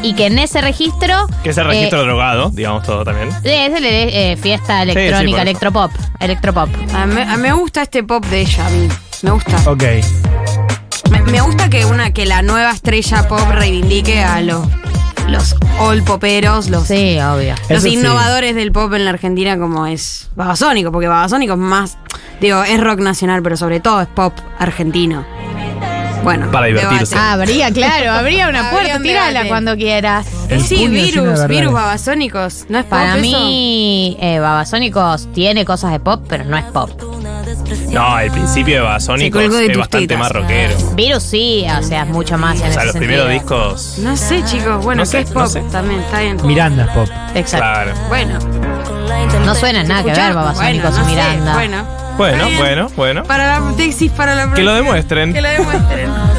[0.04, 1.28] y que en ese registro.
[1.44, 3.30] Que es el eh, registro drogado, digamos todo también.
[3.44, 5.92] es el eh, fiesta sí, electrónica, electropop.
[6.20, 6.70] Electropop.
[6.94, 8.88] A mí, a mí me gusta este pop de ella, a mí.
[9.24, 9.58] Me gusta.
[9.70, 9.84] Ok.
[11.12, 14.66] Me, me gusta que una que la nueva estrella pop reivindique a los,
[15.28, 17.56] los all poperos, los, Sí, obvio.
[17.70, 21.98] los Eso innovadores del pop en la Argentina como es Babasónico, porque Babasónico es más,
[22.40, 25.26] digo, es rock nacional, pero sobre todo es pop argentino.
[26.24, 27.16] Bueno, Para divertirse.
[27.16, 27.18] debate.
[27.18, 29.48] Ah, habría, claro, habría una Habría puerta, un tírala debate.
[29.48, 30.28] cuando quieras.
[30.50, 35.32] El sí, puño lleno de virus, virus babasónicos, ¿no es pop Para mí, eh, Babasónicos
[35.34, 36.90] tiene cosas de pop, pero no es pop.
[37.90, 40.20] No, el principio de Babasónicos Se colgó de es tus bastante tetas.
[40.20, 40.76] más rockero.
[40.96, 43.10] Virus sí, o sea, es mucho más en O ese sea, los sentido.
[43.26, 43.98] primeros discos.
[44.00, 45.48] No sé, chicos, bueno, No sé, ¿qué es no pop?
[45.52, 45.62] sé.
[45.72, 46.38] También, está bien.
[46.46, 47.08] Miranda es pop.
[47.36, 47.58] Exacto.
[47.66, 47.92] Claro.
[48.10, 48.40] Bueno,
[49.46, 51.54] No suena nada que ver escuchá, Babasónicos bueno, no y sé, Miranda.
[51.54, 51.86] bueno,
[52.18, 53.24] Bueno, bueno, bueno.
[53.24, 54.74] para la tesis, para la Que lo próxima.
[54.76, 55.34] demuestren.
[55.34, 56.10] Que lo demuestren.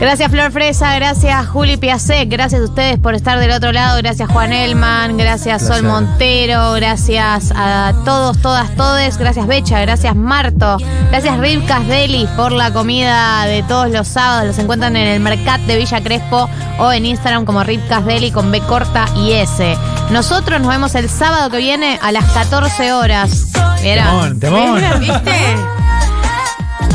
[0.00, 4.30] Gracias Flor Fresa, gracias Juli Piasek, gracias a ustedes por estar del otro lado, gracias
[4.30, 5.82] Juan Elman, gracias Sol.
[5.82, 10.78] Montero, gracias a todos, todas, todes, gracias Becha, gracias Marto,
[11.10, 15.60] gracias Rivkas Deli por la comida de todos los sábados, los encuentran en el Mercat
[15.66, 16.48] de Villa Crespo
[16.78, 19.76] o en Instagram como Rivkas Deli con B corta y S.
[20.10, 23.48] Nosotros nos vemos el sábado que viene a las 14 horas.
[23.82, 24.40] ¿Vieron?
[24.40, 24.82] Temón, temón.
[25.00, 25.56] ¿Viste?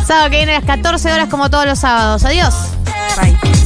[0.08, 2.26] Sábado que viene a las 14 horas como todos los sábados.
[2.26, 2.75] Adiós.
[3.14, 3.65] Bye.